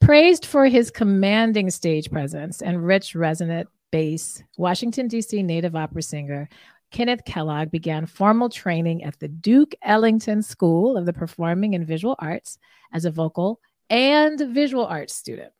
Praised 0.00 0.44
for 0.44 0.66
his 0.66 0.90
commanding 0.90 1.70
stage 1.70 2.10
presence 2.10 2.62
and 2.62 2.84
rich 2.84 3.14
resonant 3.14 3.68
bass, 3.92 4.42
Washington 4.58 5.06
D.C. 5.06 5.42
native 5.42 5.76
opera 5.76 6.02
singer 6.02 6.48
Kenneth 6.94 7.24
Kellogg 7.24 7.72
began 7.72 8.06
formal 8.06 8.48
training 8.48 9.02
at 9.02 9.18
the 9.18 9.26
Duke 9.26 9.74
Ellington 9.82 10.40
School 10.42 10.96
of 10.96 11.06
the 11.06 11.12
Performing 11.12 11.74
and 11.74 11.84
Visual 11.84 12.14
Arts 12.20 12.56
as 12.92 13.04
a 13.04 13.10
vocal 13.10 13.60
and 13.90 14.38
visual 14.54 14.86
arts 14.86 15.12
student. 15.12 15.52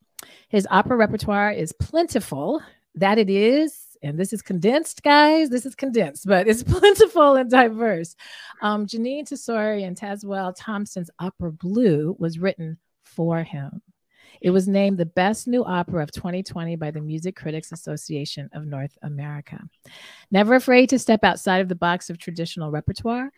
His 0.48 0.64
opera 0.70 0.96
repertoire 0.96 1.50
is 1.50 1.72
plentiful, 1.72 2.62
that 2.94 3.18
it 3.18 3.28
is 3.28 3.80
and 4.00 4.16
this 4.16 4.32
is 4.32 4.42
condensed, 4.42 5.02
guys. 5.02 5.48
This 5.48 5.66
is 5.66 5.74
condensed, 5.74 6.24
but 6.24 6.46
it's 6.46 6.62
plentiful 6.72 7.34
and 7.34 7.50
diverse. 7.50 8.14
Um, 8.62 8.86
Jeanine 8.86 9.28
Tesori 9.28 9.84
and 9.84 9.96
Tazewell 9.96 10.54
Thompson's 10.56 11.10
Opera 11.18 11.50
Blue 11.50 12.14
was 12.16 12.38
written 12.38 12.78
for 13.02 13.42
him. 13.42 13.82
It 14.44 14.50
was 14.50 14.68
named 14.68 14.98
the 14.98 15.06
best 15.06 15.48
new 15.48 15.64
opera 15.64 16.02
of 16.02 16.12
2020 16.12 16.76
by 16.76 16.90
the 16.90 17.00
Music 17.00 17.34
Critics 17.34 17.72
Association 17.72 18.50
of 18.52 18.66
North 18.66 18.98
America. 19.00 19.58
Never 20.30 20.54
afraid 20.54 20.90
to 20.90 20.98
step 20.98 21.24
outside 21.24 21.62
of 21.62 21.70
the 21.70 21.74
box 21.74 22.10
of 22.10 22.18
traditional 22.18 22.70
repertoire, 22.70 23.32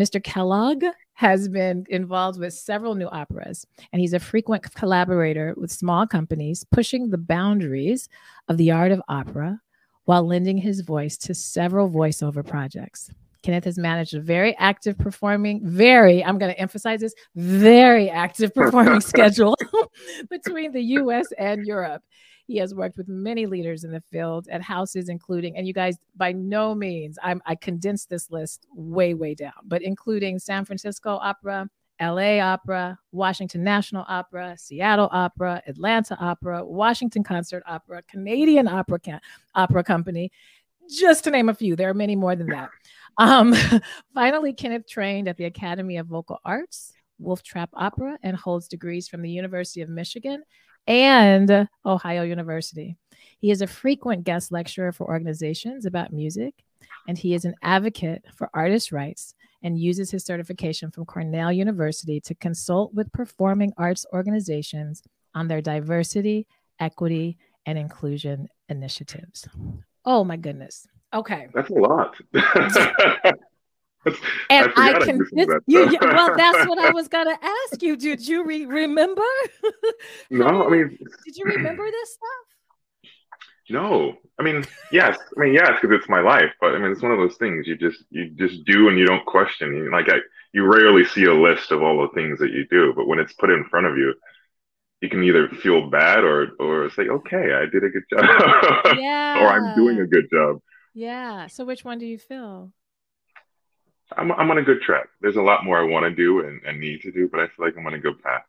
Mr. 0.00 0.20
Kellogg 0.20 0.82
has 1.12 1.48
been 1.48 1.86
involved 1.90 2.40
with 2.40 2.52
several 2.54 2.96
new 2.96 3.06
operas, 3.06 3.64
and 3.92 4.00
he's 4.00 4.14
a 4.14 4.18
frequent 4.18 4.64
collaborator 4.74 5.54
with 5.56 5.70
small 5.70 6.08
companies 6.08 6.66
pushing 6.72 7.08
the 7.08 7.18
boundaries 7.18 8.08
of 8.48 8.56
the 8.56 8.72
art 8.72 8.90
of 8.90 9.00
opera 9.08 9.60
while 10.06 10.26
lending 10.26 10.58
his 10.58 10.80
voice 10.80 11.16
to 11.18 11.36
several 11.36 11.88
voiceover 11.88 12.44
projects. 12.44 13.12
Kenneth 13.42 13.64
has 13.64 13.78
managed 13.78 14.14
a 14.14 14.20
very 14.20 14.56
active 14.56 14.98
performing, 14.98 15.60
very, 15.64 16.24
I'm 16.24 16.38
going 16.38 16.52
to 16.52 16.60
emphasize 16.60 17.00
this, 17.00 17.14
very 17.36 18.10
active 18.10 18.54
performing 18.54 19.00
schedule 19.12 19.56
between 20.30 20.72
the 20.72 20.82
US 20.82 21.26
and 21.38 21.66
Europe. 21.66 22.02
He 22.46 22.56
has 22.56 22.74
worked 22.74 22.96
with 22.96 23.08
many 23.08 23.46
leaders 23.46 23.84
in 23.84 23.92
the 23.92 24.00
field 24.00 24.48
at 24.50 24.62
houses, 24.62 25.10
including, 25.10 25.56
and 25.56 25.66
you 25.66 25.74
guys, 25.74 25.98
by 26.16 26.32
no 26.32 26.74
means, 26.74 27.18
I'm, 27.22 27.42
I 27.44 27.54
condensed 27.54 28.08
this 28.08 28.30
list 28.30 28.66
way, 28.72 29.12
way 29.14 29.34
down, 29.34 29.52
but 29.64 29.82
including 29.82 30.38
San 30.38 30.64
Francisco 30.64 31.18
Opera, 31.22 31.68
LA 32.00 32.38
Opera, 32.38 32.98
Washington 33.12 33.64
National 33.64 34.04
Opera, 34.08 34.56
Seattle 34.56 35.08
Opera, 35.12 35.62
Atlanta 35.66 36.16
Opera, 36.20 36.64
Washington 36.64 37.24
Concert 37.24 37.62
Opera, 37.66 38.02
Canadian 38.08 38.68
Opera 38.68 39.20
Opera 39.54 39.84
Company, 39.84 40.30
just 40.88 41.24
to 41.24 41.30
name 41.30 41.48
a 41.48 41.54
few. 41.54 41.76
There 41.76 41.90
are 41.90 41.94
many 41.94 42.16
more 42.16 42.36
than 42.36 42.48
that. 42.48 42.70
Um, 43.18 43.54
finally, 44.14 44.52
Kenneth 44.52 44.88
trained 44.88 45.28
at 45.28 45.36
the 45.36 45.44
Academy 45.44 45.96
of 45.96 46.06
Vocal 46.06 46.38
Arts, 46.44 46.92
Wolf 47.18 47.42
Trap 47.42 47.70
Opera, 47.74 48.18
and 48.22 48.36
holds 48.36 48.68
degrees 48.68 49.08
from 49.08 49.22
the 49.22 49.30
University 49.30 49.82
of 49.82 49.88
Michigan 49.88 50.42
and 50.86 51.68
Ohio 51.84 52.22
University. 52.22 52.96
He 53.40 53.50
is 53.50 53.60
a 53.60 53.66
frequent 53.66 54.24
guest 54.24 54.50
lecturer 54.50 54.92
for 54.92 55.06
organizations 55.06 55.84
about 55.84 56.12
music, 56.12 56.54
and 57.06 57.18
he 57.18 57.34
is 57.34 57.44
an 57.44 57.54
advocate 57.62 58.24
for 58.34 58.50
artist 58.54 58.92
rights 58.92 59.34
and 59.62 59.78
uses 59.78 60.10
his 60.10 60.24
certification 60.24 60.90
from 60.90 61.04
Cornell 61.04 61.52
University 61.52 62.20
to 62.20 62.34
consult 62.34 62.94
with 62.94 63.12
performing 63.12 63.72
arts 63.76 64.06
organizations 64.12 65.02
on 65.34 65.48
their 65.48 65.60
diversity, 65.60 66.46
equity, 66.80 67.36
and 67.66 67.78
inclusion 67.78 68.48
initiatives. 68.68 69.48
Oh 70.08 70.24
my 70.24 70.38
goodness. 70.38 70.88
Okay. 71.12 71.48
That's 71.52 71.68
a 71.68 71.74
lot. 71.74 72.16
and 72.32 72.42
I, 74.48 74.94
I 74.94 75.04
can 75.04 75.20
you, 75.32 75.60
you, 75.66 75.98
well 76.00 76.34
that's 76.34 76.66
what 76.66 76.78
I 76.78 76.88
was 76.92 77.08
gonna 77.08 77.38
ask 77.42 77.82
you. 77.82 77.94
Did 77.94 78.26
you 78.26 78.42
re- 78.42 78.64
remember? 78.64 79.20
no, 80.30 80.66
I 80.66 80.70
mean 80.70 80.98
did 81.26 81.36
you 81.36 81.44
remember 81.44 81.84
this 81.90 82.14
stuff? 82.14 83.10
No. 83.68 84.16
I 84.38 84.42
mean, 84.42 84.64
yes. 84.90 85.18
I 85.36 85.40
mean, 85.40 85.52
yes, 85.52 85.72
because 85.78 85.94
it's 85.94 86.08
my 86.08 86.20
life. 86.20 86.52
But 86.58 86.74
I 86.74 86.78
mean, 86.78 86.90
it's 86.90 87.02
one 87.02 87.12
of 87.12 87.18
those 87.18 87.36
things 87.36 87.66
you 87.66 87.76
just 87.76 88.02
you 88.08 88.30
just 88.30 88.64
do 88.64 88.88
and 88.88 88.98
you 88.98 89.04
don't 89.04 89.26
question. 89.26 89.90
Like 89.92 90.08
I, 90.08 90.20
you 90.54 90.64
rarely 90.64 91.04
see 91.04 91.24
a 91.24 91.34
list 91.34 91.70
of 91.70 91.82
all 91.82 92.00
the 92.00 92.14
things 92.14 92.38
that 92.38 92.50
you 92.50 92.66
do, 92.70 92.94
but 92.96 93.06
when 93.06 93.18
it's 93.18 93.34
put 93.34 93.50
in 93.50 93.66
front 93.66 93.86
of 93.86 93.98
you, 93.98 94.14
you 95.00 95.08
can 95.08 95.22
either 95.22 95.48
feel 95.48 95.88
bad 95.88 96.24
or 96.24 96.48
or 96.58 96.90
say, 96.90 97.08
okay, 97.08 97.54
I 97.54 97.66
did 97.66 97.84
a 97.84 97.88
good 97.88 98.04
job, 98.10 98.24
yeah, 98.98 99.40
or 99.42 99.48
I'm 99.48 99.74
doing 99.76 100.00
a 100.00 100.06
good 100.06 100.28
job. 100.30 100.58
Yeah. 100.94 101.46
So 101.46 101.64
which 101.64 101.84
one 101.84 101.98
do 101.98 102.06
you 102.06 102.18
feel? 102.18 102.72
I'm 104.16 104.32
I'm 104.32 104.50
on 104.50 104.58
a 104.58 104.62
good 104.62 104.80
track. 104.80 105.08
There's 105.20 105.36
a 105.36 105.42
lot 105.42 105.64
more 105.64 105.78
I 105.78 105.84
want 105.84 106.04
to 106.04 106.10
do 106.10 106.40
and, 106.40 106.60
and 106.64 106.80
need 106.80 107.02
to 107.02 107.12
do, 107.12 107.28
but 107.28 107.40
I 107.40 107.46
feel 107.46 107.66
like 107.66 107.74
I'm 107.76 107.86
on 107.86 107.94
a 107.94 107.98
good 107.98 108.20
path. 108.22 108.42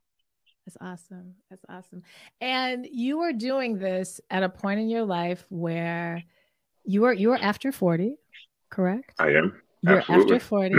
That's 0.66 0.78
awesome. 0.82 1.36
That's 1.50 1.66
awesome. 1.68 2.04
And 2.42 2.88
you 2.92 3.22
are 3.22 3.34
doing 3.34 3.78
this 3.78 4.22
at 4.30 4.44
a 4.44 4.50
point 4.50 4.80
in 4.80 4.90
your 4.90 5.04
life 5.04 5.46
where 5.50 6.24
you 6.84 7.06
are 7.06 7.14
you 7.14 7.32
are 7.32 7.40
after 7.40 7.72
40, 7.72 8.16
correct? 8.70 9.14
I 9.20 9.30
am. 9.30 9.62
You're 9.82 10.00
Absolutely. 10.00 10.36
after 10.36 10.46
40. 10.46 10.76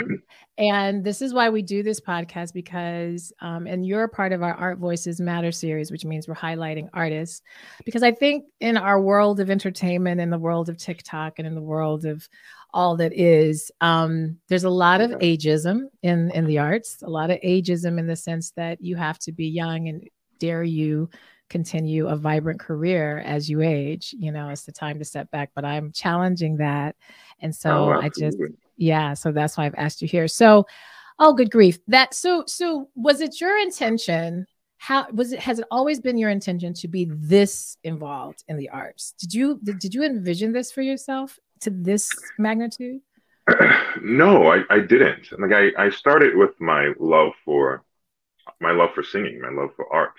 and 0.59 1.03
this 1.03 1.23
is 1.23 1.33
why 1.33 1.49
we 1.49 1.63
do 1.63 1.83
this 1.83 2.01
podcast 2.01 2.53
because, 2.53 3.33
um, 3.41 3.67
and 3.67 3.87
you're 3.87 4.09
part 4.09 4.33
of 4.33 4.43
our 4.43 4.55
Art 4.55 4.79
Voices 4.79 5.21
Matter 5.21 5.53
series, 5.53 5.91
which 5.91 6.05
means 6.05 6.29
we're 6.29 6.35
highlighting 6.35 6.89
artists. 6.93 7.43
Because 7.85 8.03
I 8.03 8.13
think 8.13 8.45
in 8.61 8.77
our 8.77 9.01
world 9.01 9.41
of 9.41 9.51
entertainment, 9.51 10.21
in 10.21 10.31
the 10.31 10.39
world 10.39 10.69
of 10.69 10.77
TikTok, 10.77 11.39
and 11.39 11.49
in 11.49 11.55
the 11.55 11.63
world 11.63 12.05
of 12.05 12.29
all 12.73 12.97
that 12.97 13.13
is, 13.15 13.71
um, 13.81 14.39
there's 14.49 14.65
a 14.65 14.71
lot 14.71 15.01
of 15.01 15.11
ageism 15.13 15.85
in, 16.03 16.31
in 16.33 16.47
the 16.47 16.59
arts, 16.59 17.03
a 17.03 17.09
lot 17.09 17.31
of 17.31 17.41
ageism 17.41 17.99
in 17.99 18.07
the 18.07 18.17
sense 18.17 18.51
that 18.53 18.83
you 18.83 18.97
have 18.97 19.19
to 19.21 19.33
be 19.33 19.47
young 19.47 19.89
and 19.89 20.09
dare 20.39 20.63
you 20.63 21.09
continue 21.49 22.07
a 22.07 22.17
vibrant 22.17 22.61
career 22.61 23.19
as 23.27 23.51
you 23.51 23.61
age 23.61 24.15
you 24.17 24.31
know 24.31 24.49
it's 24.51 24.63
the 24.63 24.73
time 24.73 25.01
to 25.01 25.05
step 25.05 25.29
back 25.33 25.51
but 25.53 25.65
i'm 25.65 25.91
challenging 25.91 26.57
that 26.57 26.95
and 27.41 27.55
so 27.55 27.93
oh, 27.93 28.01
i 28.01 28.09
just 28.17 28.39
yeah, 28.81 29.13
so 29.13 29.31
that's 29.31 29.59
why 29.59 29.67
I've 29.67 29.75
asked 29.77 30.01
you 30.01 30.09
here. 30.09 30.27
So, 30.27 30.67
oh, 31.19 31.35
good 31.35 31.51
grief. 31.51 31.79
That 31.87 32.15
so 32.15 32.45
so 32.47 32.89
was 32.95 33.21
it 33.21 33.41
your 33.41 33.59
intention? 33.59 34.47
How 34.79 35.07
was 35.13 35.33
it? 35.33 35.39
Has 35.41 35.59
it 35.59 35.67
always 35.71 36.01
been 36.01 36.17
your 36.17 36.31
intention 36.31 36.73
to 36.75 36.89
be 36.89 37.07
this 37.13 37.77
involved 37.85 38.43
in 38.49 38.57
the 38.57 38.71
arts? 38.71 39.13
Did 39.21 39.35
you 39.35 39.61
did, 39.63 39.79
did 39.79 39.95
you 39.95 40.03
envision 40.03 40.53
this 40.53 40.73
for 40.73 40.81
yourself 40.81 41.39
to 41.61 41.71
this 41.71 42.11
magnitude? 42.39 43.03
no, 44.03 44.51
I, 44.51 44.63
I 44.71 44.81
didn't. 44.81 45.31
Like 45.39 45.53
I, 45.53 45.73
I 45.77 45.91
started 45.91 46.35
with 46.35 46.59
my 46.59 46.95
love 46.99 47.33
for 47.45 47.85
my 48.61 48.73
love 48.73 48.95
for 48.95 49.03
singing, 49.03 49.43
my 49.43 49.51
love 49.51 49.71
for 49.77 49.93
art. 49.93 50.15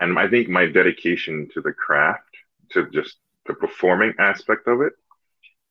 And 0.00 0.18
I 0.18 0.28
think 0.28 0.48
my 0.48 0.66
dedication 0.66 1.48
to 1.54 1.60
the 1.60 1.72
craft, 1.72 2.30
to 2.72 2.90
just 2.90 3.16
the 3.46 3.54
performing 3.54 4.12
aspect 4.18 4.66
of 4.66 4.80
it, 4.80 4.92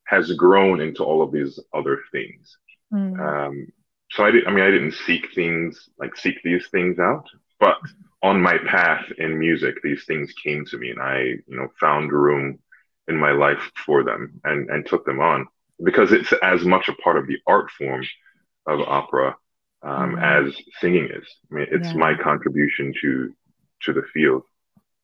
has 0.05 0.31
grown 0.33 0.81
into 0.81 1.03
all 1.03 1.21
of 1.21 1.31
these 1.31 1.59
other 1.73 1.99
things. 2.11 2.57
Mm. 2.93 3.19
Um, 3.19 3.67
so 4.11 4.23
I 4.23 4.31
did. 4.31 4.47
I 4.47 4.51
mean, 4.51 4.63
I 4.63 4.71
didn't 4.71 4.93
seek 4.93 5.33
things 5.33 5.89
like 5.99 6.15
seek 6.15 6.35
these 6.43 6.67
things 6.69 6.99
out, 6.99 7.25
but 7.59 7.77
on 8.21 8.41
my 8.41 8.57
path 8.67 9.05
in 9.17 9.37
music, 9.37 9.75
these 9.83 10.05
things 10.05 10.33
came 10.43 10.65
to 10.65 10.77
me, 10.77 10.91
and 10.91 11.01
I, 11.01 11.19
you 11.19 11.57
know, 11.57 11.67
found 11.79 12.11
room 12.11 12.59
in 13.07 13.17
my 13.17 13.31
life 13.31 13.71
for 13.85 14.03
them 14.03 14.39
and 14.43 14.69
and 14.69 14.85
took 14.85 15.05
them 15.05 15.19
on 15.19 15.47
because 15.83 16.11
it's 16.11 16.33
as 16.41 16.63
much 16.63 16.87
a 16.87 16.93
part 16.93 17.17
of 17.17 17.27
the 17.27 17.37
art 17.47 17.69
form 17.71 18.03
of 18.67 18.79
opera 18.81 19.35
um, 19.83 20.15
mm. 20.15 20.47
as 20.47 20.55
singing 20.79 21.05
is. 21.05 21.27
I 21.51 21.55
mean, 21.55 21.67
it's 21.71 21.87
yeah. 21.87 21.97
my 21.97 22.13
contribution 22.15 22.93
to 23.01 23.33
to 23.83 23.93
the 23.93 24.03
field. 24.13 24.43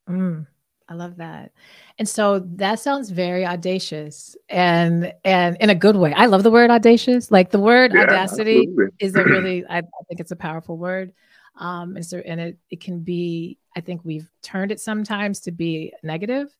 Mm. 0.10 0.48
I 0.92 0.94
love 0.94 1.16
that. 1.18 1.54
And 2.00 2.10
so 2.10 2.40
that 2.40 2.82
sounds 2.82 3.12
very 3.12 3.46
audacious 3.46 4.36
and 4.50 5.14
and 5.24 5.56
in 5.62 5.70
a 5.70 5.75
good 5.75 5.96
way. 5.96 6.14
I 6.14 6.25
love 6.25 6.44
the 6.44 6.51
word 6.51 6.70
audacious. 6.70 7.32
Like 7.32 7.50
the 7.50 7.60
word 7.60 7.94
yeah, 7.94 8.01
audacity 8.01 8.68
absolutely. 8.68 8.96
is 9.00 9.16
a 9.16 9.24
really 9.24 9.66
I, 9.68 9.77
I, 9.77 10.04
think 10.10 10.20
it's 10.20 10.32
a 10.32 10.36
powerful 10.36 10.77
word. 10.77 11.14
Um 11.56 11.96
and 11.96 12.06
so 12.06 12.18
and 12.18 12.42
it 12.42 12.58
it 12.70 12.82
can 12.82 13.00
be 13.00 13.58
I 13.74 13.80
think 13.80 14.01
we've 14.04 14.30
turned 14.42 14.74
it 14.74 14.82
sometimes 14.82 15.40
to 15.42 15.51
be 15.54 15.94
negative, 16.04 16.54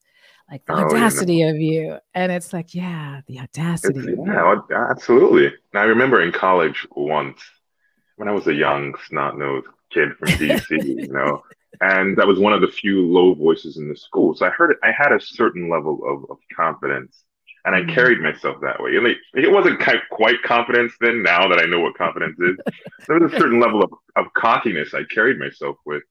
like 0.50 0.64
the 0.64 0.72
oh, 0.72 0.86
audacity 0.86 1.36
yeah. 1.36 1.48
of 1.48 1.56
you. 1.56 1.98
And 2.14 2.32
it's 2.32 2.54
like, 2.54 2.74
yeah, 2.74 3.20
the 3.26 3.40
audacity. 3.40 4.14
yeah, 4.16 4.54
absolutely. 4.72 5.52
Now 5.74 5.82
I 5.82 5.84
remember 5.84 6.22
in 6.22 6.32
college 6.32 6.86
once 6.96 7.38
when 8.16 8.28
I 8.28 8.32
was 8.32 8.46
a 8.46 8.54
young 8.54 8.94
snot-nosed 9.08 9.66
kid 9.90 10.16
from 10.16 10.28
DC, 10.28 10.70
you 10.70 11.12
know, 11.12 11.42
and 11.80 12.16
that 12.16 12.26
was 12.26 12.38
one 12.38 12.52
of 12.52 12.60
the 12.60 12.68
few 12.68 13.06
low 13.06 13.34
voices 13.34 13.76
in 13.76 13.88
the 13.88 13.96
school. 13.96 14.34
So 14.34 14.46
I 14.46 14.50
heard 14.50 14.70
it. 14.70 14.78
I 14.82 14.92
had 14.92 15.12
a 15.12 15.20
certain 15.20 15.70
level 15.70 16.00
of, 16.06 16.30
of 16.30 16.38
confidence, 16.54 17.24
and 17.64 17.74
I 17.74 17.80
mm-hmm. 17.80 17.94
carried 17.94 18.20
myself 18.20 18.56
that 18.62 18.82
way. 18.82 18.96
And 18.96 19.06
it 19.06 19.50
wasn't 19.50 19.80
quite 20.10 20.42
confidence 20.42 20.92
then. 21.00 21.22
Now 21.22 21.48
that 21.48 21.58
I 21.58 21.66
know 21.66 21.80
what 21.80 21.96
confidence 21.96 22.38
is, 22.38 22.56
there 23.06 23.18
was 23.18 23.32
a 23.32 23.38
certain 23.38 23.60
level 23.60 23.82
of, 23.82 23.92
of 24.16 24.32
cockiness 24.34 24.94
I 24.94 25.04
carried 25.04 25.38
myself 25.38 25.76
with. 25.86 26.02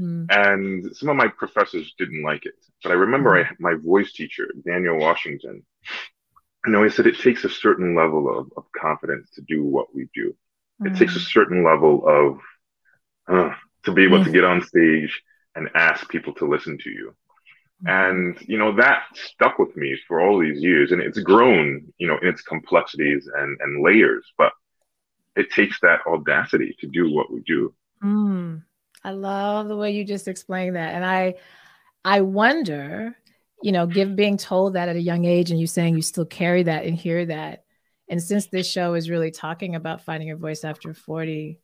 Mm. 0.00 0.26
And 0.30 0.96
some 0.96 1.08
of 1.08 1.16
my 1.16 1.28
professors 1.28 1.94
didn't 1.98 2.22
like 2.22 2.44
it. 2.44 2.54
But 2.82 2.92
I 2.92 2.96
remember 2.96 3.42
mm. 3.42 3.46
I, 3.46 3.50
my 3.58 3.74
voice 3.74 4.12
teacher, 4.12 4.48
Daniel 4.66 4.98
Washington, 4.98 5.62
you 6.66 6.72
know, 6.72 6.82
he 6.82 6.90
said 6.90 7.06
it 7.06 7.18
takes 7.20 7.44
a 7.44 7.48
certain 7.48 7.94
level 7.94 8.38
of, 8.38 8.52
of 8.56 8.64
confidence 8.78 9.30
to 9.36 9.42
do 9.42 9.64
what 9.64 9.94
we 9.94 10.08
do. 10.14 10.34
It 10.84 10.92
mm. 10.92 10.98
takes 10.98 11.16
a 11.16 11.20
certain 11.20 11.64
level 11.64 12.06
of 12.06 12.40
uh, 13.28 13.54
to 13.86 13.92
be 13.92 14.04
able 14.04 14.18
mm-hmm. 14.18 14.26
to 14.26 14.32
get 14.32 14.44
on 14.44 14.62
stage 14.62 15.22
and 15.54 15.70
ask 15.74 16.08
people 16.10 16.34
to 16.34 16.46
listen 16.46 16.76
to 16.78 16.90
you. 16.90 17.14
And, 17.84 18.36
you 18.40 18.58
know, 18.58 18.74
that 18.76 19.04
stuck 19.14 19.58
with 19.58 19.76
me 19.76 19.98
for 20.08 20.20
all 20.20 20.38
these 20.38 20.62
years 20.62 20.92
and 20.92 21.00
it's 21.00 21.18
grown, 21.20 21.92
you 21.98 22.08
know, 22.08 22.18
in 22.22 22.28
its 22.28 22.42
complexities 22.42 23.28
and, 23.34 23.58
and 23.60 23.84
layers, 23.84 24.26
but 24.38 24.52
it 25.36 25.50
takes 25.50 25.78
that 25.80 26.00
audacity 26.06 26.74
to 26.80 26.88
do 26.88 27.12
what 27.12 27.30
we 27.30 27.42
do. 27.42 27.74
Mm, 28.02 28.62
I 29.04 29.10
love 29.10 29.68
the 29.68 29.76
way 29.76 29.90
you 29.92 30.04
just 30.04 30.26
explained 30.26 30.76
that. 30.76 30.94
And 30.94 31.04
I, 31.04 31.34
I 32.04 32.22
wonder, 32.22 33.14
you 33.62 33.72
know, 33.72 33.86
give 33.86 34.16
being 34.16 34.38
told 34.38 34.74
that 34.74 34.88
at 34.88 34.96
a 34.96 35.00
young 35.00 35.26
age 35.26 35.50
and 35.50 35.60
you 35.60 35.66
saying 35.66 35.96
you 35.96 36.02
still 36.02 36.24
carry 36.24 36.62
that 36.62 36.86
and 36.86 36.96
hear 36.96 37.26
that. 37.26 37.64
And 38.08 38.22
since 38.22 38.46
this 38.46 38.70
show 38.70 38.94
is 38.94 39.10
really 39.10 39.30
talking 39.30 39.74
about 39.74 40.04
finding 40.04 40.28
your 40.28 40.38
voice 40.38 40.64
after 40.64 40.94
40, 40.94 41.60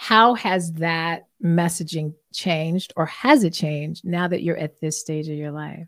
how 0.00 0.32
has 0.32 0.72
that 0.72 1.26
messaging 1.44 2.14
changed 2.32 2.90
or 2.96 3.04
has 3.04 3.44
it 3.44 3.52
changed 3.52 4.02
now 4.02 4.26
that 4.26 4.42
you're 4.42 4.56
at 4.56 4.80
this 4.80 4.98
stage 4.98 5.28
of 5.28 5.34
your 5.34 5.50
life? 5.50 5.86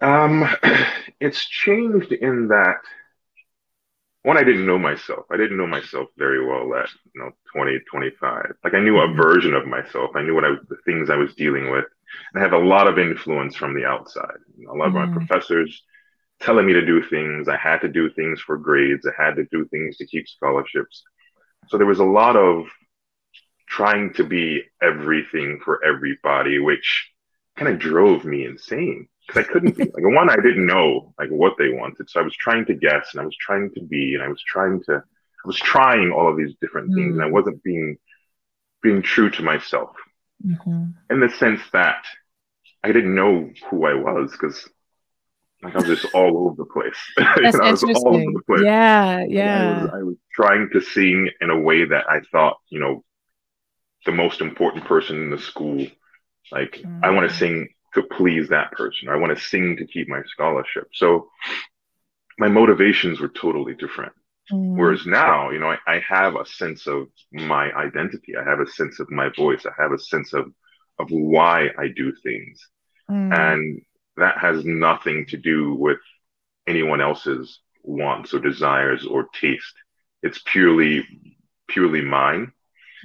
Um, 0.00 0.44
it's 1.20 1.44
changed 1.44 2.10
in 2.10 2.48
that 2.48 2.78
one, 4.24 4.36
I 4.36 4.42
didn't 4.42 4.66
know 4.66 4.80
myself. 4.80 5.26
I 5.30 5.36
didn't 5.36 5.58
know 5.58 5.68
myself 5.68 6.08
very 6.18 6.44
well 6.44 6.74
at 6.74 6.88
you 7.14 7.22
know 7.22 7.30
20, 7.54 7.78
25. 7.88 8.52
Like 8.64 8.74
I 8.74 8.80
knew 8.80 8.98
a 8.98 9.06
mm-hmm. 9.06 9.16
version 9.16 9.54
of 9.54 9.68
myself. 9.68 10.10
I 10.16 10.22
knew 10.22 10.34
what 10.34 10.44
I 10.44 10.54
the 10.68 10.76
things 10.84 11.10
I 11.10 11.16
was 11.16 11.36
dealing 11.36 11.70
with. 11.70 11.84
And 12.34 12.40
I 12.40 12.44
have 12.44 12.52
a 12.52 12.58
lot 12.58 12.88
of 12.88 12.98
influence 12.98 13.54
from 13.54 13.74
the 13.74 13.84
outside. 13.84 14.38
You 14.56 14.66
know, 14.66 14.72
a 14.72 14.76
lot 14.76 14.86
mm. 14.86 14.88
of 14.88 14.94
my 14.94 15.04
mm-hmm. 15.04 15.24
professors 15.24 15.84
telling 16.40 16.66
me 16.66 16.72
to 16.72 16.84
do 16.84 17.00
things. 17.00 17.46
I 17.46 17.56
had 17.56 17.78
to 17.82 17.88
do 17.88 18.10
things 18.10 18.40
for 18.40 18.58
grades. 18.58 19.06
I 19.06 19.22
had 19.22 19.36
to 19.36 19.44
do 19.52 19.66
things 19.66 19.96
to 19.98 20.06
keep 20.06 20.26
scholarships. 20.26 21.04
So 21.68 21.78
there 21.78 21.86
was 21.86 22.00
a 22.00 22.04
lot 22.04 22.36
of 22.36 22.66
trying 23.68 24.12
to 24.14 24.24
be 24.24 24.62
everything 24.82 25.60
for 25.64 25.84
everybody, 25.84 26.58
which 26.58 27.10
kind 27.56 27.72
of 27.72 27.78
drove 27.78 28.24
me 28.24 28.44
insane 28.44 29.08
because 29.26 29.44
I 29.44 29.52
couldn't 29.52 29.76
be 29.76 29.84
like 29.94 30.14
one, 30.14 30.30
I 30.30 30.36
didn't 30.36 30.66
know 30.66 31.14
like 31.18 31.28
what 31.30 31.54
they 31.58 31.68
wanted. 31.68 32.08
So 32.08 32.20
I 32.20 32.24
was 32.24 32.36
trying 32.36 32.64
to 32.66 32.74
guess 32.74 33.10
and 33.12 33.20
I 33.20 33.24
was 33.24 33.36
trying 33.36 33.70
to 33.74 33.82
be 33.82 34.14
and 34.14 34.22
I 34.22 34.28
was 34.28 34.42
trying 34.46 34.82
to 34.84 34.96
I 34.96 35.46
was 35.46 35.58
trying 35.58 36.10
all 36.10 36.28
of 36.28 36.36
these 36.36 36.54
different 36.60 36.94
things 36.94 37.12
mm-hmm. 37.12 37.20
and 37.20 37.22
I 37.22 37.28
mm. 37.28 37.32
wasn't 37.32 37.62
being 37.62 37.98
being 38.82 39.02
true 39.02 39.30
to 39.30 39.42
myself 39.42 39.90
mm-hmm. 40.44 40.84
in 41.10 41.20
the 41.20 41.28
sense 41.28 41.60
that 41.72 42.04
I 42.82 42.92
didn't 42.92 43.14
know 43.14 43.50
who 43.70 43.86
I 43.86 43.94
was 43.94 44.32
because 44.32 44.68
like 45.62 45.74
I 45.74 45.78
was 45.78 46.00
just 46.00 46.14
all 46.14 46.46
over 46.46 46.56
the 46.56 46.64
place. 46.64 46.96
That's 47.16 47.54
you 47.54 47.60
know, 47.60 47.68
interesting. 47.68 48.36
Yeah, 48.64 49.24
yeah. 49.28 49.68
I 49.68 49.82
was, 49.82 49.90
I 49.94 50.02
was, 50.02 50.16
trying 50.32 50.70
to 50.72 50.80
sing 50.80 51.28
in 51.40 51.50
a 51.50 51.58
way 51.58 51.84
that 51.84 52.08
I 52.08 52.20
thought, 52.30 52.58
you 52.68 52.78
know, 52.78 53.02
the 54.06 54.12
most 54.12 54.40
important 54.40 54.84
person 54.84 55.16
in 55.16 55.30
the 55.30 55.38
school. 55.38 55.84
Like 56.52 56.80
mm. 56.84 57.00
I 57.02 57.10
want 57.10 57.28
to 57.28 57.36
sing 57.36 57.68
to 57.94 58.02
please 58.02 58.48
that 58.50 58.70
person. 58.72 59.08
I 59.08 59.16
want 59.16 59.36
to 59.36 59.44
sing 59.44 59.76
to 59.78 59.86
keep 59.86 60.08
my 60.08 60.22
scholarship. 60.26 60.88
So 60.92 61.28
my 62.38 62.48
motivations 62.48 63.18
were 63.18 63.28
totally 63.28 63.74
different. 63.74 64.12
Mm. 64.52 64.76
Whereas 64.76 65.06
now, 65.06 65.50
you 65.50 65.58
know, 65.58 65.72
I, 65.72 65.78
I 65.86 66.02
have 66.08 66.36
a 66.36 66.46
sense 66.46 66.86
of 66.86 67.08
my 67.32 67.72
identity. 67.72 68.34
I 68.36 68.48
have 68.48 68.60
a 68.60 68.70
sense 68.70 69.00
of 69.00 69.10
my 69.10 69.28
voice. 69.36 69.66
I 69.66 69.82
have 69.82 69.92
a 69.92 69.98
sense 69.98 70.32
of 70.32 70.52
of 70.98 71.08
why 71.10 71.68
I 71.78 71.88
do 71.94 72.12
things. 72.22 72.60
Mm. 73.10 73.36
And 73.36 73.82
that 74.18 74.38
has 74.38 74.64
nothing 74.64 75.26
to 75.26 75.36
do 75.36 75.74
with 75.74 75.98
anyone 76.66 77.00
else's 77.00 77.60
wants 77.82 78.34
or 78.34 78.40
desires 78.40 79.06
or 79.06 79.28
taste. 79.40 79.74
It's 80.22 80.40
purely, 80.44 81.06
purely 81.68 82.02
mine, 82.02 82.52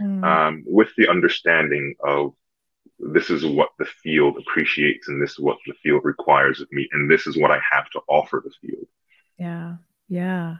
mm. 0.02 0.24
um, 0.24 0.64
with 0.66 0.90
the 0.98 1.10
understanding 1.10 1.96
of 2.04 2.34
this 3.00 3.30
is 3.30 3.46
what 3.46 3.70
the 3.80 3.86
field 3.86 4.38
appreciates 4.38 5.08
and 5.08 5.22
this 5.22 5.32
is 5.32 5.40
what 5.40 5.58
the 5.66 5.74
field 5.82 6.02
requires 6.04 6.62
of 6.62 6.72
me 6.72 6.88
and 6.92 7.10
this 7.10 7.28
is 7.28 7.38
what 7.38 7.52
I 7.52 7.60
have 7.72 7.90
to 7.92 8.02
offer 8.08 8.42
the 8.44 8.52
field. 8.62 8.88
Yeah. 9.38 9.76
Yeah. 10.08 10.58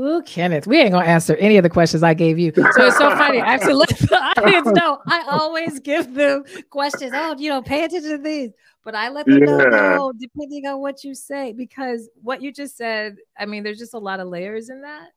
Ooh, 0.00 0.22
Kenneth, 0.22 0.66
we 0.66 0.78
ain't 0.78 0.92
gonna 0.92 1.04
answer 1.04 1.36
any 1.36 1.58
of 1.58 1.62
the 1.62 1.68
questions 1.68 2.02
I 2.02 2.14
gave 2.14 2.38
you. 2.38 2.52
So 2.54 2.86
it's 2.86 2.96
so 2.96 3.10
funny. 3.10 3.40
I 3.40 3.54
actually 3.54 3.74
let 3.74 3.90
the 3.90 4.16
audience 4.38 4.68
know 4.68 4.98
I 5.06 5.24
always 5.28 5.78
give 5.78 6.14
them 6.14 6.44
questions. 6.70 7.12
Oh, 7.14 7.36
you 7.36 7.50
know, 7.50 7.60
pay 7.60 7.84
attention 7.84 8.12
to 8.12 8.18
these. 8.18 8.52
But 8.82 8.94
I 8.94 9.10
let 9.10 9.26
them 9.26 9.40
yeah. 9.40 9.56
know 9.56 10.12
depending 10.18 10.66
on 10.66 10.80
what 10.80 11.04
you 11.04 11.14
say, 11.14 11.52
because 11.52 12.08
what 12.22 12.40
you 12.40 12.50
just 12.50 12.78
said, 12.78 13.16
I 13.38 13.44
mean, 13.44 13.62
there's 13.62 13.78
just 13.78 13.92
a 13.92 13.98
lot 13.98 14.20
of 14.20 14.28
layers 14.28 14.70
in 14.70 14.82
that. 14.82 15.10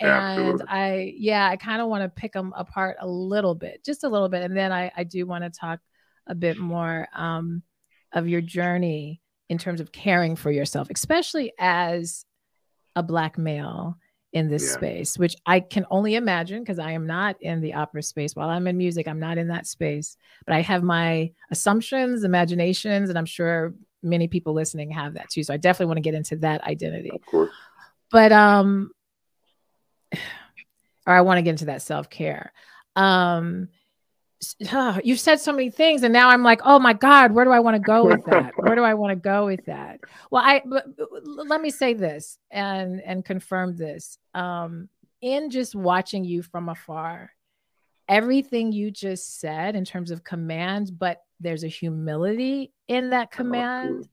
And 0.00 0.10
Absolutely. 0.10 0.66
I, 0.66 1.14
yeah, 1.18 1.46
I 1.46 1.56
kind 1.56 1.82
of 1.82 1.88
want 1.88 2.02
to 2.02 2.08
pick 2.08 2.32
them 2.32 2.54
apart 2.56 2.96
a 3.00 3.06
little 3.06 3.54
bit, 3.54 3.84
just 3.84 4.02
a 4.04 4.08
little 4.08 4.30
bit. 4.30 4.42
And 4.42 4.56
then 4.56 4.72
I, 4.72 4.90
I 4.96 5.04
do 5.04 5.26
want 5.26 5.44
to 5.44 5.50
talk 5.50 5.80
a 6.26 6.34
bit 6.34 6.58
more 6.58 7.06
um, 7.14 7.62
of 8.12 8.28
your 8.28 8.40
journey 8.40 9.20
in 9.50 9.58
terms 9.58 9.80
of 9.80 9.92
caring 9.92 10.36
for 10.36 10.50
yourself, 10.50 10.88
especially 10.94 11.52
as 11.58 12.24
a 12.94 13.02
Black 13.02 13.36
male 13.36 13.98
in 14.32 14.48
this 14.48 14.64
yeah. 14.64 14.72
space, 14.74 15.18
which 15.18 15.36
I 15.46 15.60
can 15.60 15.86
only 15.90 16.14
imagine 16.14 16.62
because 16.62 16.78
I 16.78 16.92
am 16.92 17.06
not 17.06 17.36
in 17.40 17.60
the 17.60 17.74
opera 17.74 18.02
space. 18.02 18.34
While 18.34 18.48
I'm 18.48 18.66
in 18.66 18.76
music, 18.76 19.08
I'm 19.08 19.20
not 19.20 19.38
in 19.38 19.48
that 19.48 19.66
space, 19.66 20.16
but 20.44 20.54
I 20.54 20.60
have 20.60 20.82
my 20.82 21.32
assumptions, 21.50 22.24
imaginations, 22.24 23.08
and 23.08 23.18
I'm 23.18 23.26
sure 23.26 23.74
many 24.02 24.28
people 24.28 24.52
listening 24.52 24.90
have 24.90 25.14
that 25.14 25.30
too. 25.30 25.42
So 25.42 25.54
I 25.54 25.56
definitely 25.56 25.86
want 25.86 25.98
to 25.98 26.02
get 26.02 26.14
into 26.14 26.36
that 26.36 26.62
identity. 26.64 27.10
Of 27.10 27.24
course. 27.26 27.50
But 28.10 28.32
um 28.32 28.90
or 31.06 31.12
I 31.12 31.20
want 31.20 31.38
to 31.38 31.42
get 31.42 31.50
into 31.50 31.66
that 31.66 31.82
self-care. 31.82 32.52
Um 32.94 33.68
oh, 34.72 35.00
you've 35.02 35.20
said 35.20 35.40
so 35.40 35.52
many 35.52 35.70
things 35.70 36.02
and 36.02 36.12
now 36.12 36.28
i'm 36.28 36.42
like 36.42 36.60
oh 36.64 36.78
my 36.78 36.92
god 36.92 37.32
where 37.32 37.44
do 37.44 37.50
i 37.50 37.60
want 37.60 37.74
to 37.74 37.80
go 37.80 38.04
with 38.04 38.24
that? 38.26 38.52
Where 38.56 38.74
do 38.74 38.82
i 38.82 38.94
want 38.94 39.10
to 39.12 39.16
go 39.16 39.46
with 39.46 39.64
that? 39.66 40.00
Well 40.30 40.42
i 40.44 40.62
but, 40.64 40.86
let 41.24 41.60
me 41.60 41.70
say 41.70 41.94
this 41.94 42.38
and 42.50 43.00
and 43.00 43.24
confirm 43.24 43.76
this 43.76 44.18
um 44.34 44.88
in 45.22 45.50
just 45.50 45.74
watching 45.74 46.24
you 46.24 46.42
from 46.42 46.68
afar 46.68 47.30
everything 48.08 48.72
you 48.72 48.90
just 48.90 49.40
said 49.40 49.74
in 49.74 49.84
terms 49.84 50.10
of 50.10 50.22
command 50.22 50.90
but 50.96 51.22
there's 51.40 51.64
a 51.64 51.68
humility 51.68 52.72
in 52.88 53.10
that 53.10 53.30
command 53.30 54.08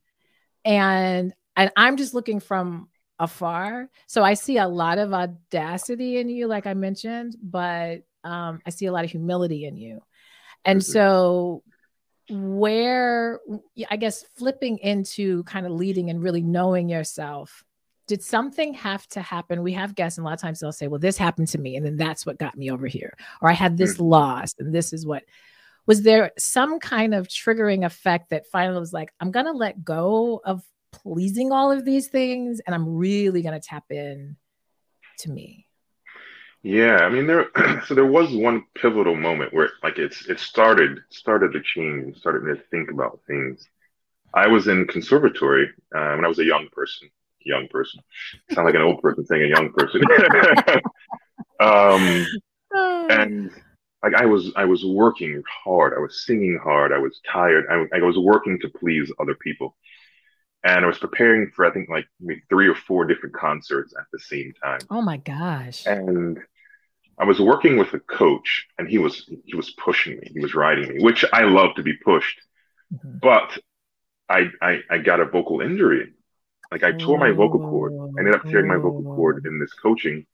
and 0.65 1.33
and 1.55 1.71
i'm 1.75 1.97
just 1.97 2.13
looking 2.13 2.39
from 2.39 2.89
afar 3.19 3.89
so 4.07 4.23
i 4.23 4.33
see 4.33 4.57
a 4.57 4.67
lot 4.67 4.97
of 4.97 5.13
audacity 5.13 6.17
in 6.17 6.27
you 6.27 6.47
like 6.47 6.65
i 6.65 6.73
mentioned 6.73 7.35
but 7.43 8.01
um, 8.23 8.61
I 8.65 8.69
see 8.69 8.85
a 8.85 8.91
lot 8.91 9.03
of 9.03 9.11
humility 9.11 9.65
in 9.65 9.77
you. 9.77 10.01
And 10.65 10.79
mm-hmm. 10.79 10.91
so, 10.91 11.63
where 12.29 13.39
I 13.89 13.97
guess 13.97 14.23
flipping 14.37 14.77
into 14.77 15.43
kind 15.43 15.65
of 15.65 15.73
leading 15.73 16.09
and 16.09 16.23
really 16.23 16.41
knowing 16.41 16.89
yourself, 16.89 17.63
did 18.07 18.23
something 18.23 18.73
have 18.75 19.05
to 19.09 19.21
happen? 19.21 19.63
We 19.63 19.73
have 19.73 19.95
guests, 19.95 20.17
and 20.17 20.25
a 20.25 20.27
lot 20.27 20.35
of 20.35 20.41
times 20.41 20.59
they'll 20.59 20.71
say, 20.71 20.87
Well, 20.87 20.99
this 20.99 21.17
happened 21.17 21.49
to 21.49 21.57
me, 21.57 21.75
and 21.75 21.85
then 21.85 21.97
that's 21.97 22.25
what 22.25 22.39
got 22.39 22.57
me 22.57 22.71
over 22.71 22.87
here. 22.87 23.15
Or 23.41 23.49
I 23.49 23.53
had 23.53 23.77
this 23.77 23.95
mm-hmm. 23.95 24.05
loss, 24.05 24.55
and 24.59 24.73
this 24.73 24.93
is 24.93 25.05
what 25.05 25.23
was 25.85 26.01
there 26.01 26.31
some 26.37 26.79
kind 26.79 27.13
of 27.13 27.27
triggering 27.27 27.85
effect 27.85 28.29
that 28.29 28.47
finally 28.47 28.79
was 28.79 28.93
like, 28.93 29.11
I'm 29.19 29.31
going 29.31 29.45
to 29.45 29.51
let 29.51 29.83
go 29.83 30.41
of 30.43 30.63
pleasing 30.91 31.51
all 31.51 31.71
of 31.71 31.83
these 31.83 32.07
things, 32.07 32.61
and 32.65 32.73
I'm 32.73 32.95
really 32.95 33.41
going 33.41 33.59
to 33.59 33.67
tap 33.67 33.85
in 33.89 34.37
to 35.19 35.31
me? 35.31 35.67
Yeah, 36.63 36.95
I 36.95 37.09
mean 37.09 37.27
there 37.27 37.47
so 37.85 37.93
there 37.93 38.05
was 38.05 38.33
one 38.33 38.63
pivotal 38.73 39.15
moment 39.15 39.53
where 39.53 39.69
like 39.83 39.97
it's 39.99 40.27
it 40.27 40.39
started 40.39 40.99
started 41.09 41.51
to 41.53 41.61
change, 41.61 42.17
started 42.17 42.45
to 42.45 42.63
think 42.71 42.89
about 42.89 43.19
things. 43.27 43.67
I 44.33 44.47
was 44.47 44.67
in 44.67 44.87
conservatory 44.87 45.69
uh, 45.93 46.15
when 46.15 46.25
I 46.25 46.29
was 46.29 46.39
a 46.39 46.45
young 46.45 46.69
person. 46.71 47.09
Young 47.45 47.67
person. 47.67 47.99
Sound 48.51 48.65
like 48.65 48.75
an 48.75 48.81
old 48.81 49.01
person 49.01 49.25
saying 49.25 49.43
a 49.43 49.47
young 49.47 49.73
person. 49.73 50.01
um, 51.59 52.25
and 53.11 53.51
like 54.01 54.15
I 54.15 54.25
was 54.25 54.53
I 54.55 54.63
was 54.63 54.85
working 54.85 55.43
hard. 55.65 55.93
I 55.93 55.99
was 55.99 56.25
singing 56.25 56.57
hard. 56.63 56.93
I 56.93 56.97
was 56.97 57.19
tired. 57.29 57.65
I, 57.69 57.97
I 57.97 58.01
was 58.01 58.17
working 58.17 58.57
to 58.61 58.69
please 58.69 59.11
other 59.19 59.35
people. 59.35 59.75
And 60.63 60.85
I 60.85 60.87
was 60.87 60.97
preparing 60.97 61.51
for 61.53 61.65
I 61.65 61.71
think 61.71 61.89
like 61.89 62.05
maybe 62.21 62.41
three 62.49 62.69
or 62.69 62.75
four 62.75 63.03
different 63.05 63.35
concerts 63.35 63.93
at 63.99 64.05
the 64.13 64.19
same 64.19 64.53
time. 64.63 64.79
Oh 64.89 65.01
my 65.01 65.17
gosh. 65.17 65.85
And 65.85 66.39
I 67.17 67.25
was 67.25 67.39
working 67.39 67.77
with 67.77 67.93
a 67.93 67.99
coach 67.99 68.67
and 68.77 68.87
he 68.87 68.97
was 68.97 69.29
he 69.45 69.55
was 69.55 69.71
pushing 69.71 70.19
me. 70.19 70.31
He 70.33 70.39
was 70.39 70.55
riding 70.55 70.89
me, 70.89 71.03
which 71.03 71.23
I 71.31 71.43
love 71.43 71.75
to 71.75 71.83
be 71.83 71.93
pushed. 71.93 72.39
Mm-hmm. 72.93 73.17
But 73.21 73.57
I, 74.29 74.49
I 74.61 74.79
I 74.89 74.97
got 74.97 75.19
a 75.19 75.25
vocal 75.25 75.61
injury. 75.61 76.13
Like 76.71 76.83
I 76.83 76.91
tore 76.91 77.19
my 77.19 77.31
vocal 77.31 77.59
cord. 77.59 77.93
I 77.93 78.19
ended 78.19 78.35
up 78.35 78.43
tearing 78.43 78.67
my 78.67 78.77
vocal 78.77 79.03
cord 79.03 79.45
in 79.45 79.59
this 79.59 79.73
coaching. 79.73 80.25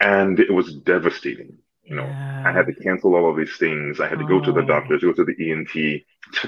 And 0.00 0.40
it 0.40 0.52
was 0.52 0.74
devastating. 0.74 1.58
You 1.82 1.96
know, 1.96 2.04
yeah. 2.04 2.44
I 2.46 2.52
had 2.52 2.66
to 2.66 2.74
cancel 2.74 3.14
all 3.14 3.30
of 3.30 3.36
these 3.36 3.56
things. 3.56 4.00
I 4.00 4.08
had 4.08 4.18
to 4.18 4.26
go 4.26 4.40
to 4.40 4.52
the 4.52 4.62
doctors, 4.62 5.02
go 5.02 5.12
to 5.12 5.24
the 5.24 5.50
ENT 5.50 6.02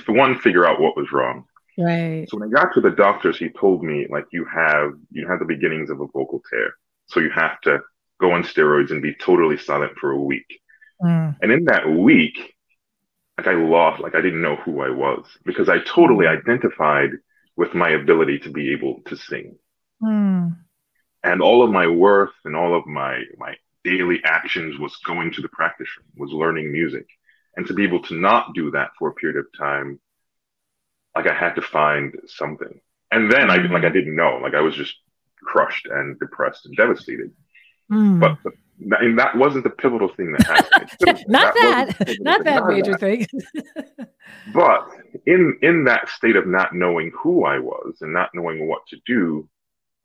to 0.04 0.12
one 0.12 0.38
figure 0.38 0.66
out 0.66 0.80
what 0.80 0.96
was 0.96 1.12
wrong. 1.12 1.44
Right. 1.78 2.26
So 2.28 2.38
when 2.38 2.48
I 2.48 2.52
got 2.52 2.74
to 2.74 2.80
the 2.80 2.90
doctors, 2.90 3.38
he 3.38 3.48
told 3.48 3.82
me 3.82 4.06
like 4.10 4.26
you 4.32 4.44
have 4.44 4.92
you 5.10 5.26
have 5.28 5.38
the 5.38 5.44
beginnings 5.44 5.90
of 5.90 6.00
a 6.00 6.06
vocal 6.06 6.42
tear. 6.50 6.74
So 7.06 7.20
you 7.20 7.30
have 7.30 7.60
to 7.62 7.80
go 8.20 8.32
on 8.32 8.42
steroids 8.42 8.90
and 8.90 9.02
be 9.02 9.14
totally 9.14 9.56
silent 9.56 9.96
for 9.98 10.10
a 10.10 10.20
week. 10.20 10.60
Mm. 11.02 11.36
And 11.40 11.52
in 11.52 11.64
that 11.64 11.90
week, 11.90 12.54
like 13.38 13.46
I 13.46 13.54
lost, 13.54 14.00
like 14.00 14.14
I 14.14 14.20
didn't 14.20 14.42
know 14.42 14.56
who 14.56 14.82
I 14.82 14.90
was 14.90 15.24
because 15.44 15.68
I 15.68 15.78
totally 15.78 16.26
mm. 16.26 16.38
identified 16.38 17.10
with 17.56 17.74
my 17.74 17.90
ability 17.90 18.38
to 18.40 18.50
be 18.50 18.72
able 18.72 19.00
to 19.06 19.16
sing. 19.16 19.56
Mm. 20.02 20.56
And 21.22 21.42
all 21.42 21.62
of 21.62 21.70
my 21.70 21.86
worth 21.86 22.32
and 22.44 22.54
all 22.54 22.76
of 22.76 22.86
my 22.86 23.22
my 23.38 23.56
daily 23.82 24.20
actions 24.24 24.78
was 24.78 24.96
going 25.06 25.32
to 25.32 25.42
the 25.42 25.48
practice 25.48 25.88
room, 25.96 26.08
was 26.16 26.32
learning 26.32 26.70
music. 26.70 27.06
And 27.56 27.66
to 27.66 27.74
be 27.74 27.84
able 27.84 28.02
to 28.04 28.14
not 28.14 28.54
do 28.54 28.70
that 28.72 28.90
for 28.98 29.08
a 29.08 29.14
period 29.14 29.38
of 29.38 29.46
time, 29.58 29.98
like 31.16 31.26
I 31.26 31.34
had 31.34 31.54
to 31.54 31.62
find 31.62 32.14
something. 32.26 32.80
And 33.10 33.30
then 33.30 33.50
I 33.50 33.56
like 33.56 33.84
I 33.84 33.90
mm. 33.90 33.92
didn't 33.92 34.16
know, 34.16 34.38
like 34.42 34.54
I 34.54 34.60
was 34.60 34.74
just 34.74 34.94
crushed 35.42 35.86
and 35.86 36.18
depressed 36.18 36.66
and 36.66 36.76
devastated. 36.76 37.32
Mm. 37.90 38.20
But 38.20 38.52
and 39.00 39.18
that 39.18 39.36
wasn't 39.36 39.64
the 39.64 39.70
pivotal 39.70 40.08
thing 40.08 40.32
that 40.32 40.46
happened. 40.46 41.24
not 41.28 41.54
that, 41.54 41.98
that 41.98 42.16
not 42.20 42.44
that 42.44 42.66
major 42.66 42.92
that. 42.92 43.00
thing. 43.00 43.26
but 44.54 44.88
in 45.26 45.58
in 45.62 45.84
that 45.84 46.08
state 46.08 46.36
of 46.36 46.46
not 46.46 46.74
knowing 46.74 47.12
who 47.20 47.44
I 47.44 47.58
was 47.58 47.98
and 48.00 48.12
not 48.12 48.30
knowing 48.34 48.68
what 48.68 48.86
to 48.88 48.96
do, 49.06 49.48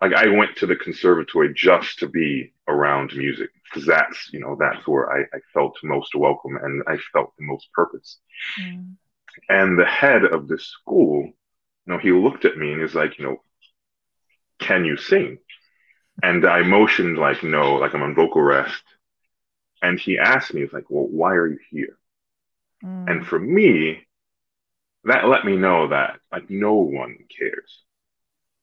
like 0.01 0.13
I 0.13 0.27
went 0.27 0.55
to 0.57 0.65
the 0.65 0.75
conservatory 0.75 1.53
just 1.53 1.99
to 1.99 2.07
be 2.07 2.53
around 2.67 3.15
music 3.15 3.49
because 3.63 3.85
that's 3.85 4.29
you 4.33 4.39
know 4.39 4.57
that's 4.59 4.85
where 4.87 5.11
I, 5.11 5.21
I, 5.21 5.39
felt 5.53 5.77
most 5.83 6.15
welcome 6.15 6.57
and 6.61 6.83
I 6.87 6.97
felt 7.13 7.33
the 7.37 7.45
most 7.45 7.71
purpose. 7.73 8.17
Mm. 8.61 8.95
And 9.49 9.79
the 9.79 9.85
head 9.85 10.23
of 10.23 10.47
this 10.47 10.65
school, 10.65 11.23
you 11.23 11.33
know, 11.93 11.97
he 11.97 12.11
looked 12.11 12.45
at 12.45 12.57
me 12.57 12.71
and 12.71 12.81
he's 12.81 12.95
like, 12.95 13.19
you 13.19 13.25
know, 13.25 13.41
can 14.59 14.85
you 14.85 14.97
sing? 14.97 15.37
And 16.23 16.45
I 16.45 16.61
motioned 16.63 17.17
like 17.17 17.43
no, 17.43 17.75
like 17.75 17.93
I'm 17.93 18.03
on 18.03 18.15
vocal 18.15 18.41
rest. 18.41 18.83
And 19.81 19.99
he 19.99 20.17
asked 20.17 20.53
me, 20.53 20.61
he's 20.61 20.73
like, 20.73 20.89
well, 20.89 21.07
why 21.07 21.33
are 21.33 21.47
you 21.47 21.59
here? 21.69 21.97
Mm. 22.83 23.09
And 23.09 23.27
for 23.27 23.39
me, 23.39 24.05
that 25.03 25.27
let 25.27 25.45
me 25.45 25.55
know 25.55 25.89
that 25.89 26.19
like 26.31 26.49
no 26.49 26.73
one 26.75 27.17
cares. 27.37 27.83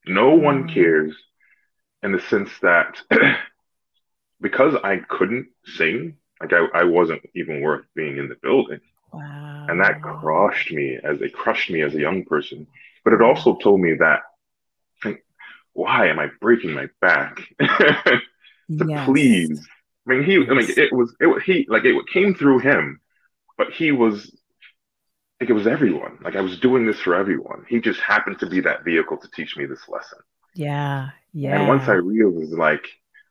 No 0.07 0.37
mm. 0.37 0.43
one 0.43 0.69
cares 0.69 1.15
in 2.03 2.13
the 2.13 2.21
sense 2.21 2.51
that 2.63 3.01
because 4.41 4.75
I 4.83 4.97
couldn't 5.09 5.49
sing, 5.65 6.17
like 6.41 6.53
I, 6.53 6.81
I 6.81 6.85
wasn't 6.85 7.23
even 7.35 7.61
worth 7.61 7.85
being 7.95 8.17
in 8.17 8.29
the 8.29 8.37
building. 8.43 8.81
Wow. 9.13 9.67
And 9.69 9.81
that 9.81 10.03
crushed 10.03 10.73
me 10.73 10.99
as 11.03 11.21
it 11.21 11.35
crushed 11.35 11.71
me 11.71 11.83
as 11.83 11.95
a 11.95 12.01
young 12.01 12.25
person. 12.25 12.67
But 13.05 13.13
it 13.13 13.23
also 13.23 13.57
told 13.57 13.81
me 13.81 13.95
that 13.99 14.23
why 15.75 16.09
am 16.09 16.19
I 16.19 16.29
breaking 16.41 16.73
my 16.73 16.89
back 17.01 17.41
to 17.61 18.21
yes. 18.69 19.07
please? 19.07 19.69
I 20.07 20.15
mean, 20.15 20.25
he. 20.25 20.37
I 20.37 20.55
mean, 20.55 20.69
it 20.77 20.93
was, 20.93 21.15
it 21.21 21.27
was 21.27 21.43
he, 21.45 21.67
like, 21.69 21.85
it 21.85 21.97
came 22.13 22.35
through 22.35 22.59
him, 22.59 23.01
but 23.57 23.73
he 23.73 23.93
was, 23.93 24.35
like, 25.41 25.49
it 25.49 25.55
was 25.55 25.67
everyone. 25.67 26.19
Like, 26.23 26.37
I 26.37 26.41
was 26.41 26.59
doing 26.59 26.87
this 26.87 27.01
for 27.01 27.15
everyone. 27.15 27.65
He 27.69 27.81
just 27.81 28.01
happened 28.01 28.39
to 28.41 28.47
be 28.47 28.61
that 28.61 28.85
vehicle 28.85 29.17
to 29.19 29.29
teach 29.35 29.57
me 29.57 29.67
this 29.67 29.89
lesson. 29.89 30.19
Yeah. 30.55 31.11
Yeah. 31.33 31.59
And 31.59 31.69
once 31.69 31.89
I 31.89 31.95
realized, 31.95 32.53
like, 32.53 32.87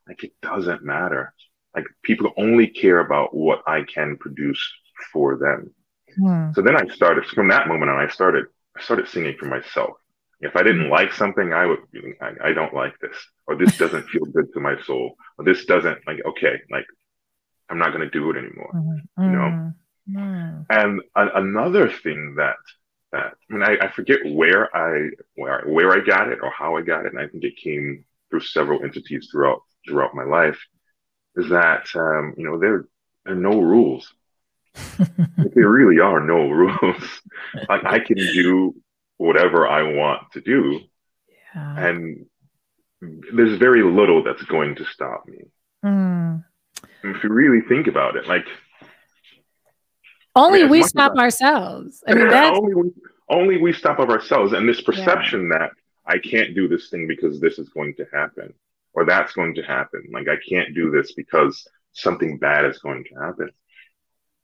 like, 0.07 0.23
it 0.23 0.33
doesn't 0.41 0.83
matter. 0.83 1.33
Like, 1.75 1.85
people 2.03 2.31
only 2.37 2.67
care 2.67 2.99
about 2.99 3.35
what 3.35 3.61
I 3.67 3.83
can 3.83 4.17
produce 4.17 4.61
for 5.13 5.37
them. 5.37 5.73
Hmm. 6.17 6.53
So 6.53 6.61
then 6.61 6.75
I 6.75 6.87
started, 6.93 7.25
from 7.25 7.49
that 7.49 7.67
moment 7.67 7.91
on, 7.91 7.99
I 7.99 8.09
started, 8.09 8.45
I 8.77 8.81
started 8.81 9.07
singing 9.07 9.35
for 9.37 9.45
myself 9.45 10.00
If 10.41 10.55
I 10.55 10.63
didn't 10.63 10.89
like 10.89 11.13
something, 11.13 11.53
I 11.53 11.65
would, 11.65 11.79
I, 12.21 12.49
I 12.49 12.53
don't 12.53 12.73
like 12.73 12.97
this, 12.99 13.15
or 13.47 13.55
this 13.55 13.77
doesn't 13.83 14.09
feel 14.09 14.25
good 14.25 14.51
to 14.53 14.59
my 14.59 14.75
soul, 14.83 15.15
or 15.37 15.45
this 15.45 15.65
doesn't 15.65 15.99
like, 16.07 16.19
okay, 16.25 16.59
like 16.69 16.85
I'm 17.69 17.77
not 17.77 17.93
going 17.93 18.01
to 18.01 18.09
do 18.09 18.29
it 18.31 18.37
anymore, 18.37 18.71
mm-hmm. 18.75 19.23
you 19.23 19.31
know? 19.31 19.73
Mm-hmm. 20.09 20.61
And 20.69 21.01
a- 21.15 21.39
another 21.39 21.89
thing 21.89 22.35
that, 22.37 22.57
that, 23.11 23.33
I 23.49 23.53
mean, 23.53 23.63
I, 23.63 23.85
I 23.85 23.91
forget 23.91 24.19
where 24.25 24.75
I, 24.75 25.09
where, 25.35 25.63
where 25.67 25.91
I 25.93 26.03
got 26.03 26.29
it 26.29 26.39
or 26.41 26.51
how 26.51 26.75
I 26.75 26.81
got 26.81 27.05
it. 27.05 27.13
And 27.13 27.21
I 27.21 27.27
think 27.27 27.43
it 27.43 27.55
came 27.55 28.03
through 28.29 28.41
several 28.41 28.83
entities 28.83 29.29
throughout, 29.31 29.61
throughout 29.87 30.13
my 30.13 30.23
life 30.23 30.59
is 31.35 31.49
that, 31.49 31.87
um, 31.95 32.33
you 32.37 32.43
know, 32.43 32.59
there, 32.59 32.85
there 33.25 33.35
are 33.35 33.37
no 33.37 33.61
rules. 33.61 34.13
there 34.97 35.69
really 35.69 35.99
are 35.99 36.19
no 36.19 36.49
rules. 36.49 37.21
like 37.69 37.85
I 37.85 37.99
can 37.99 38.17
do 38.17 38.75
whatever 39.21 39.67
I 39.67 39.83
want 39.83 40.31
to 40.33 40.41
do. 40.41 40.79
Yeah. 41.55 41.87
And 41.87 42.25
there's 43.01 43.57
very 43.57 43.83
little 43.83 44.23
that's 44.23 44.43
going 44.43 44.75
to 44.75 44.85
stop 44.85 45.25
me. 45.27 45.43
Mm. 45.85 46.43
If 47.03 47.23
you 47.23 47.29
really 47.29 47.61
think 47.67 47.87
about 47.87 48.15
it, 48.15 48.27
like 48.27 48.45
only 50.35 50.59
I 50.59 50.63
mean, 50.63 50.71
we 50.71 50.83
stop 50.83 51.17
ourselves. 51.17 52.03
I 52.07 52.13
mean, 52.13 52.29
that's 52.35 52.57
only 52.57 52.73
we, 52.73 52.91
only 53.29 53.57
we 53.57 53.73
stop 53.73 53.99
of 53.99 54.09
ourselves, 54.09 54.53
and 54.53 54.67
this 54.67 54.81
perception 54.81 55.49
yeah. 55.51 55.59
that 55.59 55.71
I 56.05 56.17
can't 56.17 56.55
do 56.55 56.67
this 56.67 56.89
thing 56.89 57.07
because 57.07 57.39
this 57.39 57.59
is 57.59 57.69
going 57.69 57.95
to 57.95 58.05
happen, 58.13 58.53
or 58.93 59.05
that's 59.05 59.33
going 59.33 59.55
to 59.55 59.63
happen. 59.63 60.03
Like 60.11 60.27
I 60.27 60.37
can't 60.47 60.73
do 60.73 60.91
this 60.91 61.13
because 61.13 61.67
something 61.93 62.37
bad 62.37 62.65
is 62.65 62.79
going 62.79 63.03
to 63.05 63.15
happen. 63.19 63.51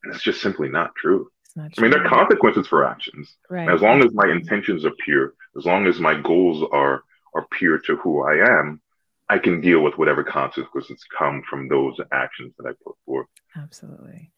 It's 0.04 0.24
just 0.24 0.42
simply 0.42 0.70
not 0.70 0.96
true. 0.96 1.30
Not 1.58 1.72
I 1.76 1.82
mean, 1.82 1.90
there 1.90 2.06
are 2.06 2.10
consequences 2.10 2.68
for 2.68 2.86
actions. 2.86 3.36
Right. 3.50 3.68
As 3.68 3.82
long 3.82 4.04
as 4.04 4.14
my 4.14 4.30
intentions 4.30 4.86
are 4.86 4.94
pure, 5.04 5.34
as 5.58 5.66
long 5.66 5.88
as 5.88 6.00
my 6.00 6.14
goals 6.22 6.64
are 6.72 7.02
are 7.34 7.48
pure 7.52 7.80
to 7.80 7.96
who 7.98 8.22
I 8.22 8.48
am, 8.60 8.80
I 9.28 9.40
can 9.40 9.60
deal 9.60 9.82
with 9.82 9.98
whatever 9.98 10.24
consequences 10.24 11.04
come 11.18 11.42
from 11.50 11.68
those 11.68 12.00
actions 12.14 12.54
that 12.58 12.68
I 12.70 12.74
put 12.84 12.96
forth. 13.06 13.26
Absolutely. 13.56 14.32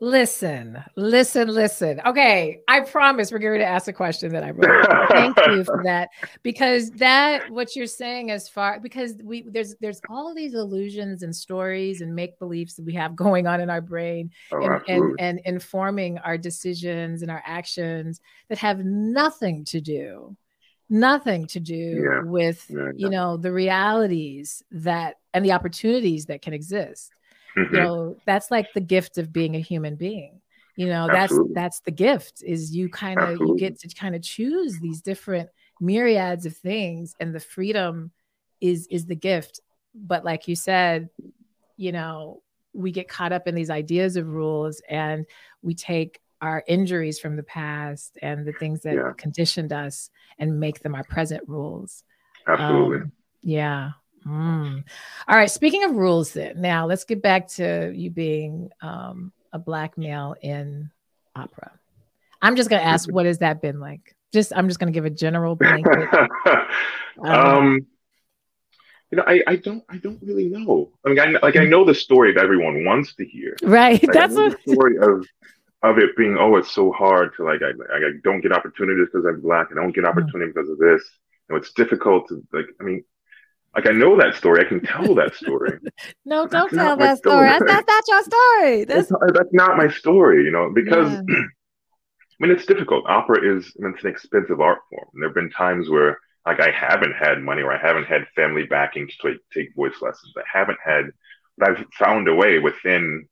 Listen, 0.00 0.82
listen, 0.96 1.48
listen. 1.48 2.00
Okay, 2.04 2.60
I 2.66 2.80
promise 2.80 3.30
we're 3.30 3.38
going 3.38 3.60
to 3.60 3.64
ask 3.64 3.86
a 3.86 3.92
question 3.92 4.32
that 4.32 4.42
I 4.42 4.50
wrote. 4.50 5.08
Thank 5.08 5.36
you 5.46 5.62
for 5.62 5.82
that 5.84 6.10
because 6.42 6.90
that 6.92 7.48
what 7.50 7.76
you're 7.76 7.86
saying 7.86 8.32
as 8.32 8.48
far 8.48 8.80
because 8.80 9.14
we 9.22 9.44
there's 9.48 9.76
there's 9.80 10.00
all 10.10 10.34
these 10.34 10.54
illusions 10.54 11.22
and 11.22 11.34
stories 11.34 12.00
and 12.00 12.12
make 12.12 12.38
beliefs 12.40 12.74
that 12.74 12.84
we 12.84 12.92
have 12.94 13.14
going 13.24 13.46
on 13.46 13.60
in 13.60 13.70
our 13.70 13.80
brain 13.80 14.30
oh, 14.52 14.62
and, 14.62 14.82
and, 14.88 15.14
and 15.20 15.40
informing 15.44 16.18
our 16.18 16.36
decisions 16.36 17.22
and 17.22 17.30
our 17.30 17.42
actions 17.46 18.20
that 18.48 18.58
have 18.58 18.84
nothing 18.84 19.64
to 19.66 19.80
do 19.80 20.36
nothing 20.90 21.46
to 21.46 21.60
do 21.60 21.74
yeah. 21.74 22.20
with 22.22 22.66
yeah, 22.68 22.90
you 22.94 23.08
know 23.08 23.38
the 23.38 23.50
realities 23.50 24.62
that 24.70 25.16
and 25.32 25.42
the 25.44 25.52
opportunities 25.52 26.26
that 26.26 26.42
can 26.42 26.52
exist 26.52 27.10
mm-hmm. 27.56 27.74
you 27.74 27.80
know 27.80 28.16
that's 28.26 28.50
like 28.50 28.72
the 28.72 28.80
gift 28.80 29.18
of 29.18 29.32
being 29.32 29.56
a 29.56 29.60
human 29.60 29.96
being 29.96 30.40
you 30.76 30.86
know 30.86 31.08
Absolutely. 31.08 31.54
that's 31.54 31.64
that's 31.64 31.80
the 31.80 31.90
gift 31.90 32.42
is 32.44 32.74
you 32.74 32.88
kind 32.88 33.20
of 33.20 33.38
you 33.38 33.56
get 33.58 33.78
to 33.80 33.88
kind 33.88 34.14
of 34.14 34.22
choose 34.22 34.78
these 34.80 35.00
different 35.00 35.48
myriads 35.80 36.46
of 36.46 36.56
things 36.56 37.14
and 37.20 37.34
the 37.34 37.40
freedom 37.40 38.10
is 38.60 38.86
is 38.88 39.06
the 39.06 39.16
gift 39.16 39.60
but 39.94 40.24
like 40.24 40.48
you 40.48 40.56
said 40.56 41.08
you 41.76 41.92
know 41.92 42.42
we 42.72 42.90
get 42.90 43.08
caught 43.08 43.32
up 43.32 43.46
in 43.46 43.54
these 43.54 43.70
ideas 43.70 44.16
of 44.16 44.26
rules 44.26 44.82
and 44.88 45.26
we 45.62 45.74
take 45.74 46.20
our 46.40 46.64
injuries 46.66 47.18
from 47.18 47.36
the 47.36 47.42
past 47.44 48.18
and 48.20 48.46
the 48.46 48.52
things 48.52 48.82
that 48.82 48.94
yeah. 48.94 49.12
conditioned 49.16 49.72
us 49.72 50.10
and 50.38 50.58
make 50.58 50.80
them 50.80 50.94
our 50.94 51.04
present 51.04 51.42
rules 51.46 52.04
absolutely 52.46 52.98
um, 52.98 53.12
yeah 53.42 53.90
Mm. 54.26 54.84
All 55.28 55.36
right. 55.36 55.50
Speaking 55.50 55.84
of 55.84 55.92
rules, 55.92 56.32
then 56.32 56.60
now 56.60 56.86
let's 56.86 57.04
get 57.04 57.22
back 57.22 57.48
to 57.48 57.92
you 57.94 58.10
being 58.10 58.70
um, 58.80 59.32
a 59.52 59.58
black 59.58 59.98
male 59.98 60.34
in 60.40 60.90
opera. 61.36 61.72
I'm 62.40 62.56
just 62.56 62.70
going 62.70 62.82
to 62.82 62.86
ask, 62.86 63.10
what 63.10 63.26
has 63.26 63.38
that 63.38 63.62
been 63.62 63.80
like? 63.80 64.14
Just, 64.32 64.52
I'm 64.54 64.68
just 64.68 64.80
going 64.80 64.92
to 64.92 64.96
give 64.96 65.04
a 65.04 65.10
general 65.10 65.54
blanket. 65.56 66.08
um, 67.22 67.26
um, 67.26 67.86
you 69.10 69.16
know, 69.18 69.24
I, 69.26 69.42
I 69.46 69.56
don't, 69.56 69.84
I 69.88 69.98
don't 69.98 70.20
really 70.22 70.48
know. 70.48 70.90
I 71.04 71.08
mean, 71.08 71.18
I, 71.20 71.38
like 71.40 71.56
I 71.56 71.64
know 71.64 71.84
the 71.84 71.94
story 71.94 72.32
that 72.32 72.42
everyone 72.42 72.84
wants 72.84 73.14
to 73.14 73.24
hear. 73.24 73.56
Right. 73.62 74.02
Like, 74.02 74.12
That's 74.12 74.34
the 74.34 74.56
story 74.66 74.98
of 74.98 75.26
of 75.84 75.98
it 75.98 76.16
being, 76.16 76.36
oh, 76.38 76.56
it's 76.56 76.72
so 76.72 76.90
hard 76.92 77.36
to 77.36 77.44
like, 77.44 77.60
I, 77.62 77.68
I 77.94 78.10
don't 78.24 78.40
get 78.40 78.52
opportunities 78.52 79.08
because 79.12 79.26
I'm 79.26 79.42
black. 79.42 79.70
and 79.70 79.78
I 79.78 79.82
don't 79.82 79.94
get 79.94 80.04
mm. 80.04 80.08
opportunity 80.08 80.50
mm. 80.50 80.54
because 80.54 80.70
of 80.70 80.78
this. 80.78 81.02
You 81.48 81.54
know, 81.54 81.56
it's 81.56 81.72
difficult 81.74 82.26
to 82.28 82.42
like. 82.52 82.66
I 82.80 82.84
mean, 82.84 83.04
like 83.74 83.86
I 83.86 83.92
know 83.92 84.16
that 84.18 84.34
story. 84.34 84.64
I 84.64 84.68
can 84.68 84.80
tell 84.80 85.14
that 85.14 85.34
story. 85.42 85.78
no, 86.24 86.46
don't 86.46 86.70
tell 86.70 86.96
that 86.96 87.18
story. 87.18 87.48
That's, 87.48 87.64
that's 87.66 87.86
not 87.86 88.04
your 88.08 88.22
story. 88.22 88.84
That's... 88.84 89.08
that's 89.08 89.52
not 89.52 89.76
my 89.76 89.88
story, 89.88 90.44
you 90.44 90.50
know, 90.50 90.70
because 90.74 91.12
yeah. 91.12 91.20
I 91.36 92.46
mean 92.46 92.50
it's 92.50 92.66
difficult. 92.66 93.04
Opera 93.06 93.56
is 93.56 93.72
I 93.78 93.84
mean, 93.84 93.94
it's 93.94 94.04
an 94.04 94.10
expensive 94.10 94.60
art 94.60 94.80
form. 94.90 95.08
And 95.12 95.22
there 95.22 95.28
have 95.28 95.34
been 95.34 95.50
times 95.50 95.88
where 95.88 96.18
like 96.46 96.60
I 96.60 96.70
haven't 96.70 97.14
had 97.14 97.40
money 97.40 97.62
or 97.62 97.72
I 97.72 97.78
haven't 97.78 98.04
had 98.04 98.26
family 98.34 98.64
backing 98.64 99.08
to 99.22 99.36
take 99.52 99.74
voice 99.74 100.00
lessons. 100.00 100.32
I 100.36 100.42
haven't 100.52 100.78
had 100.84 101.06
but 101.56 101.70
I've 101.70 101.84
found 101.98 102.28
a 102.28 102.34
way 102.34 102.58
within 102.58 103.28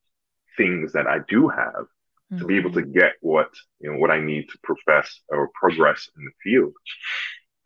things 0.57 0.93
that 0.93 1.07
I 1.07 1.19
do 1.29 1.49
have 1.49 1.87
mm-hmm. 2.33 2.39
to 2.39 2.45
be 2.45 2.57
able 2.57 2.73
to 2.73 2.83
mm-hmm. 2.83 2.93
get 2.93 3.13
what 3.21 3.51
you 3.81 3.93
know 3.93 3.99
what 3.99 4.11
I 4.11 4.21
need 4.21 4.49
to 4.51 4.59
profess 4.63 5.21
or 5.29 5.51
progress 5.55 6.09
in 6.17 6.25
the 6.25 6.33
field. 6.43 6.75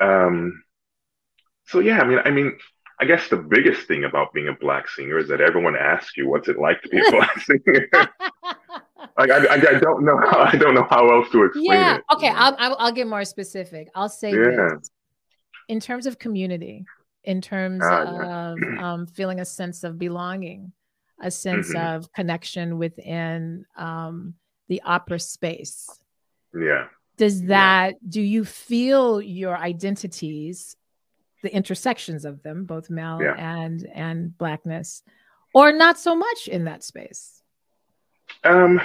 Um 0.00 0.62
so 1.66 1.80
yeah, 1.80 2.00
I 2.00 2.06
mean, 2.06 2.18
I 2.24 2.30
mean, 2.30 2.58
I 3.00 3.04
guess 3.04 3.28
the 3.28 3.36
biggest 3.36 3.86
thing 3.86 4.04
about 4.04 4.32
being 4.32 4.48
a 4.48 4.54
black 4.54 4.88
singer 4.88 5.18
is 5.18 5.28
that 5.28 5.40
everyone 5.40 5.76
asks 5.76 6.16
you 6.16 6.28
what's 6.28 6.48
it 6.48 6.58
like 6.58 6.80
to 6.82 6.88
be 6.88 6.98
a 6.98 7.10
black 7.10 7.38
singer. 7.40 7.88
like 9.18 9.30
I, 9.30 9.46
I, 9.46 9.54
I, 9.54 9.78
don't 9.78 10.04
know 10.04 10.18
how 10.18 10.38
I 10.52 10.56
don't 10.56 10.74
know 10.74 10.86
how 10.88 11.08
else 11.10 11.30
to 11.32 11.44
explain 11.44 11.66
yeah. 11.66 11.96
it. 11.96 12.04
Okay, 12.14 12.28
I'll, 12.28 12.56
I'll, 12.58 12.76
I'll 12.78 12.92
get 12.92 13.06
more 13.06 13.24
specific. 13.24 13.88
I'll 13.94 14.08
say 14.08 14.30
yeah. 14.30 14.68
this 14.74 14.90
in 15.68 15.80
terms 15.80 16.06
of 16.06 16.18
community, 16.18 16.84
in 17.24 17.40
terms 17.40 17.84
uh, 17.84 18.04
of 18.04 18.58
yeah. 18.62 18.78
um, 18.82 19.06
feeling 19.06 19.40
a 19.40 19.44
sense 19.44 19.84
of 19.84 19.98
belonging, 19.98 20.72
a 21.20 21.30
sense 21.30 21.74
mm-hmm. 21.74 21.96
of 21.96 22.12
connection 22.12 22.78
within 22.78 23.66
um, 23.76 24.34
the 24.68 24.80
opera 24.82 25.18
space. 25.18 25.90
Yeah. 26.54 26.86
Does 27.18 27.44
that 27.44 27.96
do 28.08 28.20
you 28.20 28.44
feel 28.44 29.20
your 29.20 29.56
identities 29.56 30.76
the 31.46 31.54
intersections 31.54 32.24
of 32.24 32.42
them, 32.42 32.64
both 32.64 32.90
male 32.90 33.20
yeah. 33.22 33.34
and 33.38 33.86
and 33.94 34.36
blackness, 34.36 35.02
or 35.54 35.72
not 35.72 35.96
so 35.96 36.16
much 36.16 36.48
in 36.48 36.64
that 36.64 36.82
space? 36.82 37.40
Um, 38.42 38.80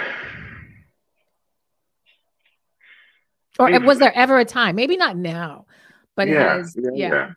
or 3.58 3.80
was 3.80 3.98
there 3.98 4.14
ever 4.14 4.38
a 4.38 4.44
time? 4.44 4.76
Maybe 4.76 4.96
not 4.96 5.16
now, 5.16 5.66
but 6.14 6.28
yeah, 6.28 6.54
has, 6.54 6.76
yeah, 6.78 6.90
yeah. 6.94 7.08
yeah. 7.08 7.30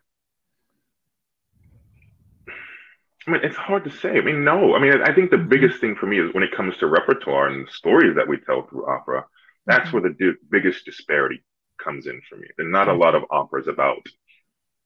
I 3.26 3.30
mean, 3.32 3.40
it's 3.42 3.56
hard 3.56 3.82
to 3.84 3.90
say. 3.90 4.16
I 4.16 4.20
mean, 4.20 4.44
no. 4.44 4.76
I 4.76 4.78
mean, 4.78 5.02
I 5.02 5.12
think 5.12 5.30
the 5.30 5.36
mm-hmm. 5.36 5.48
biggest 5.48 5.80
thing 5.80 5.96
for 5.96 6.06
me 6.06 6.20
is 6.20 6.32
when 6.32 6.44
it 6.44 6.52
comes 6.52 6.76
to 6.76 6.86
repertoire 6.86 7.48
and 7.48 7.68
stories 7.68 8.14
that 8.14 8.28
we 8.28 8.38
tell 8.38 8.62
through 8.68 8.88
opera. 8.88 9.26
That's 9.66 9.88
mm-hmm. 9.88 9.98
where 9.98 10.12
the 10.12 10.16
di- 10.16 10.38
biggest 10.48 10.84
disparity 10.84 11.42
comes 11.82 12.06
in 12.06 12.20
for 12.28 12.36
me. 12.36 12.46
There's 12.56 12.70
not 12.70 12.86
a 12.86 12.94
lot 12.94 13.16
of 13.16 13.24
operas 13.30 13.66
about 13.66 14.06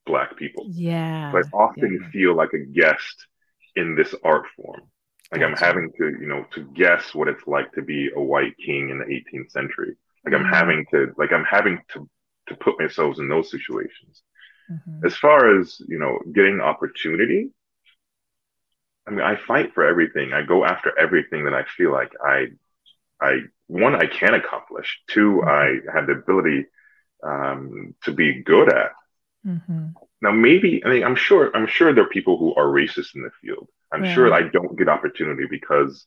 black 0.06 0.36
people. 0.36 0.66
Yeah. 0.68 1.32
So 1.32 1.38
I 1.38 1.42
often 1.52 2.00
yeah. 2.00 2.10
feel 2.10 2.34
like 2.34 2.52
a 2.52 2.58
guest 2.58 3.26
in 3.76 3.94
this 3.94 4.14
art 4.24 4.46
form. 4.56 4.82
Like 5.32 5.42
gotcha. 5.42 5.52
I'm 5.52 5.56
having 5.56 5.92
to, 5.98 6.08
you 6.20 6.26
know, 6.26 6.44
to 6.52 6.64
guess 6.74 7.14
what 7.14 7.28
it's 7.28 7.46
like 7.46 7.72
to 7.72 7.82
be 7.82 8.10
a 8.14 8.20
white 8.20 8.56
king 8.58 8.90
in 8.90 8.98
the 8.98 9.04
18th 9.04 9.50
century. 9.52 9.96
Like 10.24 10.34
mm-hmm. 10.34 10.46
I'm 10.46 10.52
having 10.52 10.86
to, 10.92 11.14
like 11.16 11.32
I'm 11.32 11.44
having 11.44 11.80
to, 11.92 12.08
to 12.48 12.54
put 12.56 12.80
myself 12.80 13.18
in 13.18 13.28
those 13.28 13.50
situations. 13.50 14.22
Mm-hmm. 14.70 15.06
As 15.06 15.16
far 15.16 15.60
as, 15.60 15.80
you 15.86 15.98
know, 15.98 16.18
getting 16.32 16.60
opportunity, 16.60 17.50
I 19.06 19.10
mean, 19.10 19.20
I 19.20 19.36
fight 19.36 19.72
for 19.72 19.84
everything. 19.84 20.32
I 20.32 20.42
go 20.42 20.64
after 20.64 20.96
everything 20.98 21.44
that 21.44 21.54
I 21.54 21.64
feel 21.76 21.92
like 21.92 22.12
I, 22.24 22.46
I, 23.20 23.38
one, 23.66 23.94
I 23.94 24.06
can 24.06 24.34
accomplish. 24.34 25.00
2 25.10 25.42
mm-hmm. 25.44 25.48
I 25.48 25.92
have 25.94 26.06
the 26.06 26.14
ability 26.14 26.66
um, 27.22 27.94
to 28.04 28.12
be 28.12 28.42
good 28.42 28.72
at. 28.72 28.92
Mm-hmm. 29.46 29.86
Now, 30.22 30.30
maybe 30.32 30.82
I 30.84 30.88
mean 30.88 31.04
I'm 31.04 31.16
sure 31.16 31.54
I'm 31.56 31.66
sure 31.66 31.92
there 31.92 32.04
are 32.04 32.08
people 32.08 32.36
who 32.38 32.54
are 32.54 32.66
racist 32.66 33.14
in 33.14 33.22
the 33.22 33.30
field. 33.40 33.68
I'm 33.92 34.04
yeah. 34.04 34.14
sure 34.14 34.32
I 34.32 34.42
don't 34.42 34.76
get 34.78 34.88
opportunity 34.88 35.44
because 35.50 36.06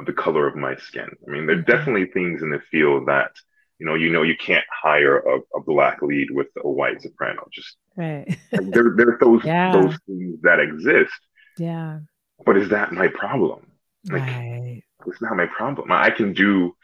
of 0.00 0.06
the 0.06 0.12
color 0.12 0.46
of 0.46 0.56
my 0.56 0.76
skin. 0.76 1.08
I 1.26 1.30
mean, 1.30 1.46
there 1.46 1.56
are 1.56 1.58
mm-hmm. 1.58 1.70
definitely 1.70 2.06
things 2.06 2.42
in 2.42 2.50
the 2.50 2.60
field 2.70 3.08
that 3.08 3.32
you 3.78 3.86
know 3.86 3.94
you 3.94 4.10
know 4.10 4.22
you 4.22 4.36
can't 4.36 4.64
hire 4.70 5.18
a, 5.18 5.40
a 5.56 5.60
black 5.60 6.02
lead 6.02 6.28
with 6.30 6.48
a 6.62 6.68
white 6.68 7.02
soprano. 7.02 7.46
Just 7.52 7.76
right. 7.96 8.38
there 8.50 8.94
there's 8.96 9.18
those 9.20 9.44
yeah. 9.44 9.72
those 9.72 9.98
things 10.06 10.40
that 10.42 10.60
exist. 10.60 11.12
Yeah. 11.58 12.00
But 12.44 12.56
is 12.56 12.70
that 12.70 12.92
my 12.92 13.08
problem? 13.08 13.66
Like, 14.10 14.22
right. 14.22 14.82
it's 15.06 15.22
not 15.22 15.36
my 15.36 15.46
problem. 15.46 15.92
I 15.92 16.10
can 16.10 16.32
do 16.32 16.74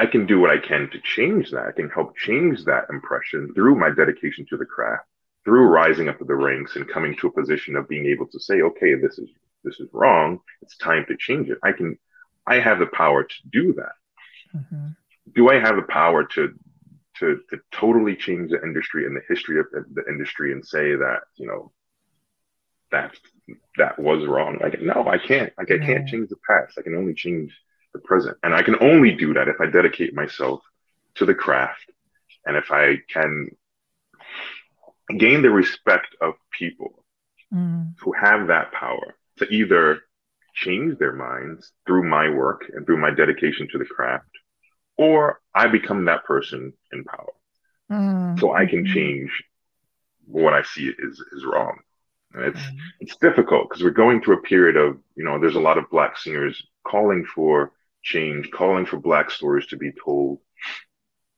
I 0.00 0.06
can 0.06 0.24
do 0.24 0.40
what 0.40 0.50
I 0.50 0.56
can 0.56 0.88
to 0.92 1.00
change 1.00 1.50
that. 1.50 1.66
I 1.66 1.72
can 1.72 1.90
help 1.90 2.16
change 2.16 2.64
that 2.64 2.86
impression 2.88 3.52
through 3.54 3.74
my 3.74 3.90
dedication 3.90 4.46
to 4.48 4.56
the 4.56 4.64
craft, 4.64 5.04
through 5.44 5.66
rising 5.66 6.08
up 6.08 6.18
the 6.18 6.34
ranks 6.34 6.76
and 6.76 6.88
coming 6.88 7.14
to 7.16 7.26
a 7.26 7.32
position 7.38 7.76
of 7.76 7.86
being 7.86 8.06
able 8.06 8.26
to 8.28 8.40
say, 8.40 8.62
okay, 8.62 8.94
this 8.94 9.18
is 9.18 9.28
this 9.62 9.78
is 9.78 9.90
wrong. 9.92 10.40
It's 10.62 10.78
time 10.78 11.04
to 11.08 11.16
change 11.18 11.50
it. 11.50 11.58
I 11.62 11.72
can 11.72 11.98
I 12.46 12.60
have 12.60 12.78
the 12.78 12.86
power 12.86 13.24
to 13.24 13.34
do 13.52 13.74
that. 13.74 13.92
Mm-hmm. 14.56 14.86
Do 15.34 15.50
I 15.50 15.60
have 15.60 15.76
the 15.76 15.82
power 15.82 16.24
to 16.24 16.54
to 17.18 17.40
to 17.50 17.60
totally 17.70 18.16
change 18.16 18.52
the 18.52 18.62
industry 18.62 19.04
and 19.04 19.14
the 19.14 19.22
history 19.28 19.60
of 19.60 19.66
the 19.70 20.04
industry 20.08 20.52
and 20.52 20.64
say 20.64 20.94
that, 20.96 21.20
you 21.36 21.46
know, 21.46 21.72
that 22.90 23.14
that 23.76 23.98
was 23.98 24.24
wrong? 24.24 24.56
Like, 24.62 24.80
no, 24.80 25.06
I 25.06 25.18
can't. 25.18 25.52
Like, 25.58 25.70
I 25.70 25.78
can't 25.78 26.08
change 26.08 26.30
the 26.30 26.36
past. 26.48 26.78
I 26.78 26.82
can 26.82 26.96
only 26.96 27.12
change 27.12 27.54
the 27.92 28.00
present. 28.00 28.36
And 28.42 28.54
I 28.54 28.62
can 28.62 28.76
only 28.80 29.12
do 29.12 29.34
that 29.34 29.48
if 29.48 29.56
I 29.60 29.66
dedicate 29.66 30.14
myself 30.14 30.60
to 31.16 31.26
the 31.26 31.34
craft 31.34 31.90
and 32.46 32.56
if 32.56 32.70
I 32.70 32.98
can 33.08 33.50
gain 35.18 35.42
the 35.42 35.50
respect 35.50 36.14
of 36.20 36.34
people 36.56 37.04
mm. 37.52 37.92
who 38.00 38.12
have 38.12 38.48
that 38.48 38.72
power 38.72 39.14
to 39.38 39.46
either 39.46 40.00
change 40.54 40.98
their 40.98 41.12
minds 41.12 41.72
through 41.86 42.08
my 42.08 42.28
work 42.30 42.70
and 42.72 42.86
through 42.86 42.98
my 42.98 43.10
dedication 43.10 43.68
to 43.72 43.78
the 43.78 43.84
craft, 43.84 44.26
or 44.96 45.40
I 45.54 45.66
become 45.66 46.04
that 46.04 46.24
person 46.24 46.72
in 46.92 47.04
power. 47.04 47.32
Mm. 47.90 48.38
So 48.38 48.52
I 48.52 48.66
can 48.66 48.86
change 48.86 49.30
what 50.26 50.52
I 50.52 50.62
see 50.62 50.88
is, 50.88 51.22
is 51.32 51.44
wrong. 51.44 51.78
And 52.32 52.44
it's 52.44 52.60
mm. 52.60 52.76
it's 53.00 53.16
difficult 53.16 53.68
because 53.68 53.82
we're 53.82 53.90
going 53.90 54.22
through 54.22 54.38
a 54.38 54.42
period 54.42 54.76
of, 54.76 54.98
you 55.16 55.24
know, 55.24 55.40
there's 55.40 55.56
a 55.56 55.60
lot 55.60 55.78
of 55.78 55.90
black 55.90 56.16
singers 56.16 56.62
calling 56.84 57.24
for 57.24 57.72
change, 58.02 58.50
calling 58.50 58.86
for 58.86 58.98
Black 58.98 59.30
stories 59.30 59.66
to 59.66 59.76
be 59.76 59.92
told, 60.04 60.38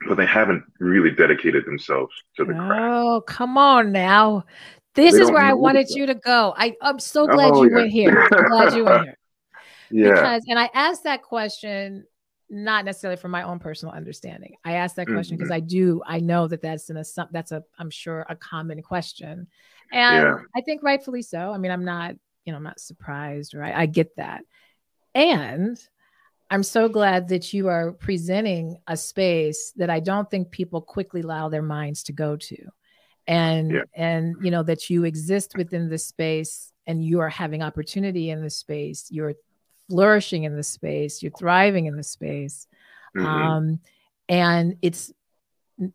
but 0.09 0.17
they 0.17 0.27
haven't 0.27 0.65
really 0.79 1.11
dedicated 1.11 1.65
themselves 1.65 2.15
to 2.37 2.45
the 2.45 2.55
craft. 2.55 2.95
Oh, 2.95 3.21
come 3.27 3.59
on 3.59 3.93
now. 3.93 4.45
This 4.95 5.15
they 5.15 5.23
is 5.23 5.31
where 5.31 5.43
I 5.43 5.55
wanted 5.55 5.89
you 5.91 6.07
to 6.07 6.15
go. 6.15 6.55
I, 6.57 6.75
I'm 6.83 6.99
so 6.99 7.27
glad 7.27 7.53
oh, 7.53 7.63
you 7.63 7.71
yeah. 7.71 7.77
went 7.77 7.91
here. 7.91 8.29
I'm 8.33 8.49
glad 8.49 8.75
you 8.75 8.85
went 8.85 9.05
here. 9.05 9.19
Yeah. 9.95 10.15
Because, 10.15 10.45
and 10.49 10.59
I 10.59 10.71
asked 10.73 11.05
that 11.05 11.23
question 11.23 12.07
not 12.53 12.85
necessarily 12.85 13.17
from 13.17 13.31
my 13.31 13.43
own 13.43 13.59
personal 13.59 13.95
understanding. 13.95 14.57
I 14.63 14.75
asked 14.75 14.97
that 14.97 15.07
question 15.07 15.37
because 15.37 15.51
mm-hmm. 15.51 15.65
I 15.65 15.67
do, 15.67 16.03
I 16.07 16.21
know 16.21 16.47
that 16.49 16.61
that's 16.61 16.91
an 16.91 16.99
assumption 16.99 17.33
that's 17.33 17.51
a, 17.51 17.65
I'm 17.79 17.91
sure 17.91 18.25
a 18.29 18.37
common 18.37 18.83
question, 18.83 19.49
and 19.91 20.25
yeah. 20.25 20.39
I 20.55 20.61
think 20.61 20.83
rightfully 20.83 21.23
so. 21.23 21.51
I 21.51 21.57
mean, 21.57 21.73
I'm 21.73 21.85
not, 21.85 22.15
you 22.45 22.53
know, 22.53 22.59
I'm 22.59 22.63
not 22.63 22.79
surprised, 22.79 23.55
right? 23.55 23.75
I 23.75 23.87
get 23.87 24.17
that, 24.17 24.45
and 25.15 25.79
I'm 26.53 26.63
so 26.63 26.87
glad 26.87 27.29
that 27.29 27.55
you 27.55 27.69
are 27.69 27.93
presenting 27.93 28.77
a 28.87 28.95
space 28.95 29.73
that 29.77 29.89
I 29.89 30.01
don't 30.01 30.31
think 30.31 30.51
people 30.51 30.83
quickly 30.83 31.23
allow 31.23 31.49
their 31.49 31.63
minds 31.63 32.03
to 32.05 32.13
go 32.13 32.37
to. 32.37 32.57
And 33.27 33.71
yeah. 33.73 33.83
and 33.95 34.37
you 34.43 34.51
know 34.51 34.63
that 34.63 34.91
you 34.91 35.05
exist 35.05 35.55
within 35.57 35.89
the 35.89 35.97
space 35.97 36.71
and 36.87 37.03
you 37.03 37.21
are 37.21 37.31
having 37.31 37.63
opportunity 37.63 38.29
in 38.29 38.43
the 38.43 38.51
space. 38.51 39.07
You're 39.11 39.33
flourishing 39.89 40.45
in 40.45 40.55
the 40.55 40.63
space. 40.63 41.23
You're 41.23 41.33
thriving 41.33 41.87
in 41.87 41.97
the 41.97 42.03
space. 42.03 42.67
Mm-hmm. 43.17 43.27
Um, 43.27 43.81
and 44.29 44.77
it's 44.83 45.11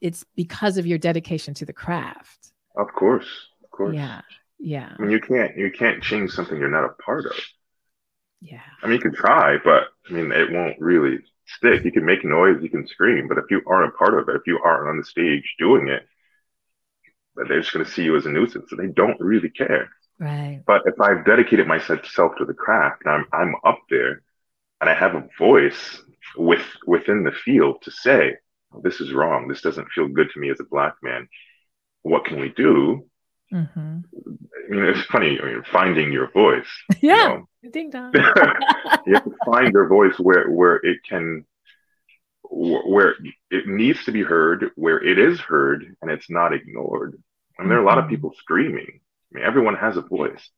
it's 0.01 0.25
because 0.35 0.79
of 0.79 0.87
your 0.87 0.97
dedication 0.97 1.53
to 1.55 1.65
the 1.65 1.73
craft. 1.73 2.51
Of 2.75 2.87
course. 2.93 3.27
Of 3.63 3.69
course. 3.69 3.95
Yeah. 3.95 4.21
Yeah. 4.57 4.91
I 4.97 5.01
mean, 5.01 5.11
you 5.11 5.19
can't 5.19 5.55
you 5.55 5.69
can't 5.69 6.01
change 6.01 6.31
something 6.31 6.57
you're 6.57 6.67
not 6.67 6.85
a 6.85 6.93
part 7.03 7.27
of. 7.27 7.33
Yeah. 8.41 8.61
I 8.81 8.87
mean, 8.87 8.95
you 8.95 9.01
can 9.01 9.15
try, 9.15 9.57
but 9.63 9.83
I 10.09 10.13
mean, 10.13 10.31
it 10.31 10.51
won't 10.51 10.79
really 10.79 11.19
stick. 11.45 11.83
You 11.83 11.91
can 11.91 12.05
make 12.05 12.23
noise, 12.23 12.61
you 12.61 12.69
can 12.69 12.87
scream, 12.87 13.27
but 13.27 13.37
if 13.37 13.45
you 13.49 13.61
aren't 13.67 13.93
a 13.93 13.97
part 13.97 14.17
of 14.17 14.29
it, 14.29 14.35
if 14.35 14.45
you 14.45 14.59
aren't 14.63 14.89
on 14.89 14.97
the 14.97 15.03
stage 15.03 15.55
doing 15.57 15.87
it, 15.87 16.07
they're 17.35 17.59
just 17.59 17.73
going 17.73 17.85
to 17.85 17.91
see 17.91 18.03
you 18.03 18.15
as 18.15 18.25
a 18.25 18.29
nuisance, 18.29 18.71
and 18.71 18.79
they 18.79 18.91
don't 18.91 19.19
really 19.19 19.49
care. 19.49 19.89
Right. 20.19 20.63
But 20.65 20.83
if 20.85 20.99
I've 20.99 21.25
dedicated 21.25 21.67
myself 21.67 22.01
to 22.37 22.45
the 22.45 22.53
craft, 22.53 23.03
and 23.05 23.13
I'm 23.13 23.25
I'm 23.31 23.55
up 23.63 23.79
there, 23.89 24.23
and 24.81 24.89
I 24.89 24.93
have 24.93 25.15
a 25.15 25.27
voice 25.37 26.01
with 26.35 26.65
within 26.87 27.23
the 27.23 27.31
field 27.31 27.83
to 27.83 27.91
say, 27.91 28.37
"This 28.81 28.99
is 28.99 29.13
wrong. 29.13 29.47
This 29.47 29.61
doesn't 29.61 29.91
feel 29.91 30.07
good 30.07 30.29
to 30.31 30.39
me 30.39 30.49
as 30.49 30.59
a 30.59 30.63
black 30.63 30.95
man. 31.03 31.27
What 32.01 32.25
can 32.25 32.39
we 32.39 32.49
do?" 32.49 33.07
Mm-hmm. 33.53 33.99
I 34.09 34.69
mean, 34.69 34.85
it's 34.85 35.05
funny. 35.05 35.39
I 35.41 35.45
mean, 35.45 35.63
finding 35.71 36.11
your 36.11 36.31
voice. 36.31 36.67
Yeah. 37.01 37.15
You 37.15 37.47
know, 37.63 37.69
Ding 37.71 37.89
dong. 37.91 38.11
you 38.13 39.13
have 39.13 39.23
to 39.23 39.35
find 39.45 39.73
your 39.73 39.87
voice 39.87 40.17
where 40.19 40.49
where 40.49 40.75
it 40.75 40.99
can 41.07 41.45
where 42.49 43.15
it 43.51 43.67
needs 43.67 44.05
to 44.05 44.11
be 44.11 44.23
heard, 44.23 44.71
where 44.75 45.03
it 45.03 45.19
is 45.19 45.39
heard, 45.39 45.95
and 46.01 46.09
it's 46.09 46.29
not 46.29 46.53
ignored. 46.53 47.21
And 47.57 47.69
there 47.69 47.77
are 47.77 47.81
a 47.81 47.85
lot 47.85 47.97
of 47.97 48.05
mm-hmm. 48.05 48.11
people 48.11 48.33
screaming. 48.37 48.99
I 48.99 49.37
mean, 49.37 49.45
everyone 49.45 49.75
has 49.75 49.97
a 49.97 50.01
voice. 50.01 50.49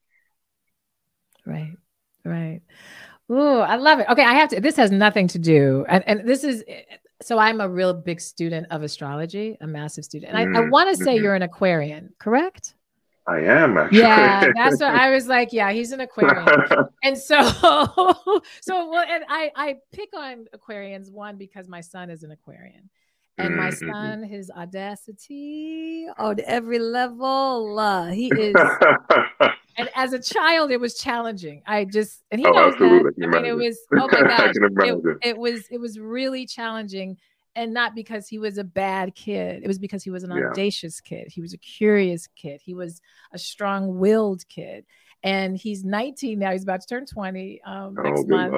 Right. 1.45 1.73
Right. 2.23 2.61
Ooh, 3.31 3.59
I 3.59 3.75
love 3.75 3.99
it. 3.99 4.07
Okay, 4.09 4.23
I 4.23 4.33
have 4.33 4.49
to. 4.49 4.59
This 4.59 4.75
has 4.77 4.91
nothing 4.91 5.27
to 5.29 5.39
do, 5.39 5.85
and, 5.87 6.03
and 6.07 6.27
this 6.27 6.43
is 6.43 6.63
so. 7.21 7.37
I'm 7.37 7.61
a 7.61 7.69
real 7.69 7.93
big 7.93 8.19
student 8.21 8.67
of 8.71 8.81
astrology, 8.81 9.55
a 9.61 9.67
massive 9.67 10.03
student, 10.03 10.31
and 10.31 10.37
I, 10.37 10.41
I 10.41 10.45
mm-hmm. 10.45 10.71
want 10.71 10.95
to 10.95 11.03
say 11.03 11.15
mm-hmm. 11.15 11.23
you're 11.23 11.35
an 11.35 11.43
Aquarian, 11.43 12.13
correct? 12.17 12.73
I 13.29 13.41
am 13.41 13.77
actually. 13.77 13.99
Yeah, 13.99 14.47
that's 14.55 14.79
what 14.79 14.95
I 14.95 15.09
was 15.13 15.27
like. 15.27 15.53
Yeah, 15.53 15.71
he's 15.71 15.91
an 15.91 15.99
Aquarian, 15.99 16.47
and 17.03 17.17
so, 17.17 17.41
so 18.61 18.89
well, 18.89 19.05
and 19.07 19.23
I 19.29 19.51
I 19.55 19.75
pick 19.93 20.09
on 20.17 20.47
Aquarians 20.55 21.11
one 21.11 21.37
because 21.37 21.67
my 21.67 21.81
son 21.81 22.09
is 22.09 22.23
an 22.23 22.31
Aquarian, 22.31 22.89
and 23.37 23.55
my 23.55 23.67
mm-hmm. 23.67 23.91
son, 23.91 24.23
his 24.23 24.49
audacity 24.49 26.07
on 26.17 26.37
every 26.43 26.79
level, 26.79 27.77
uh, 27.77 28.09
he 28.09 28.31
is. 28.35 28.55
and 29.77 29.89
as 29.95 30.13
a 30.13 30.19
child, 30.19 30.71
it 30.71 30.79
was 30.79 30.97
challenging. 30.97 31.61
I 31.67 31.85
just 31.85 32.23
and 32.31 32.41
he 32.41 32.47
oh, 32.47 32.51
knows 32.51 32.73
absolutely. 32.73 33.11
that. 33.27 33.37
I 33.37 33.41
mean, 33.41 33.45
it 33.45 33.55
was 33.55 33.79
oh 33.93 34.09
my 34.11 34.21
gosh, 34.21 34.55
it, 34.55 35.17
it 35.21 35.37
was 35.37 35.67
it 35.69 35.79
was 35.79 35.99
really 35.99 36.47
challenging 36.47 37.17
and 37.59 37.73
not 37.73 37.93
because 37.93 38.27
he 38.27 38.39
was 38.39 38.57
a 38.57 38.63
bad 38.63 39.15
kid. 39.15 39.63
It 39.63 39.67
was 39.67 39.79
because 39.79 40.01
he 40.01 40.09
was 40.09 40.23
an 40.23 40.31
yeah. 40.31 40.45
audacious 40.45 41.01
kid. 41.01 41.27
He 41.29 41.41
was 41.41 41.53
a 41.53 41.57
curious 41.57 42.25
kid. 42.27 42.61
He 42.63 42.73
was 42.73 43.01
a 43.33 43.37
strong-willed 43.37 44.47
kid. 44.47 44.85
And 45.23 45.57
he's 45.57 45.83
19 45.83 46.39
now. 46.39 46.53
He's 46.53 46.63
about 46.63 46.79
to 46.79 46.87
turn 46.87 47.05
20 47.05 47.61
um, 47.65 47.95
oh, 47.97 48.01
next 48.01 48.27
month. 48.29 48.55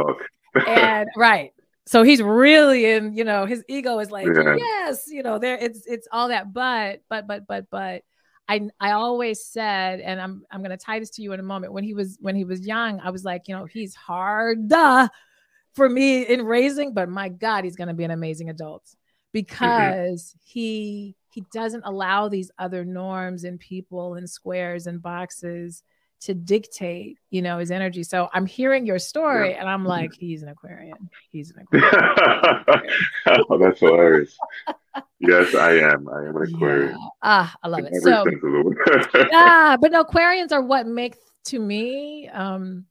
and 0.67 1.09
right. 1.17 1.51
So 1.87 2.03
he's 2.03 2.21
really 2.21 2.85
in, 2.85 3.15
you 3.15 3.23
know, 3.23 3.47
his 3.47 3.63
ego 3.67 3.97
is 3.97 4.11
like, 4.11 4.27
yeah. 4.27 4.55
yes, 4.55 5.05
you 5.07 5.23
know, 5.23 5.39
there 5.39 5.57
it's 5.57 5.87
it's 5.87 6.07
all 6.11 6.27
that. 6.27 6.53
But, 6.53 7.01
but, 7.09 7.25
but, 7.25 7.47
but, 7.47 7.65
but 7.71 8.03
I 8.47 8.69
I 8.79 8.91
always 8.91 9.43
said, 9.43 9.99
and 9.99 10.21
I'm 10.21 10.43
I'm 10.51 10.61
gonna 10.61 10.77
tie 10.77 10.99
this 10.99 11.09
to 11.11 11.23
you 11.23 11.33
in 11.33 11.39
a 11.39 11.43
moment. 11.43 11.73
When 11.73 11.83
he 11.83 11.95
was 11.95 12.19
when 12.21 12.35
he 12.35 12.43
was 12.43 12.67
young, 12.67 12.99
I 12.99 13.09
was 13.09 13.23
like, 13.23 13.47
you 13.47 13.55
know, 13.55 13.65
he's 13.65 13.95
hard. 13.95 14.69
Duh 14.69 15.07
for 15.73 15.88
me 15.88 16.23
in 16.23 16.45
raising, 16.45 16.93
but 16.93 17.10
my 17.10 17.29
God, 17.29 17.63
he's 17.63 17.75
going 17.75 17.88
to 17.88 17.93
be 17.93 18.03
an 18.03 18.12
amazing 18.12 18.49
adult 18.49 18.84
because 19.31 20.23
mm-hmm. 20.23 20.39
he 20.43 21.15
he 21.29 21.41
doesn't 21.53 21.84
allow 21.86 22.27
these 22.27 22.51
other 22.60 22.84
norms 22.84 23.45
and 23.45 23.60
people 23.60 24.15
and 24.15 24.29
squares 24.29 24.86
and 24.86 25.01
boxes 25.01 25.81
to 26.21 26.34
dictate, 26.36 27.17
you 27.31 27.41
know, 27.41 27.57
his 27.57 27.71
energy. 27.71 28.03
So 28.03 28.29
I'm 28.34 28.45
hearing 28.45 28.86
your 28.86 28.99
story 28.99 29.51
yeah. 29.51 29.60
and 29.60 29.69
I'm 29.69 29.86
like, 29.86 30.12
he's 30.13 30.43
an 30.43 30.49
Aquarian. 30.49 31.10
He's 31.31 31.51
an 31.51 31.62
Aquarian. 31.63 31.89
oh, 33.49 33.57
that's 33.57 33.79
hilarious. 33.79 34.38
yes, 35.19 35.55
I 35.55 35.77
am. 35.77 36.07
I 36.10 36.27
am 36.27 36.36
an 36.36 36.53
Aquarian. 36.53 36.89
Yeah. 36.89 37.07
Ah, 37.23 37.55
I 37.63 37.67
love 37.69 37.86
it. 37.86 37.95
So, 38.03 38.25
yeah, 39.31 39.77
but 39.81 39.91
no, 39.91 40.03
Aquarians 40.03 40.51
are 40.51 40.62
what 40.62 40.86
make 40.86 41.15
to 41.45 41.60
me 41.60 42.29
um 42.29 42.86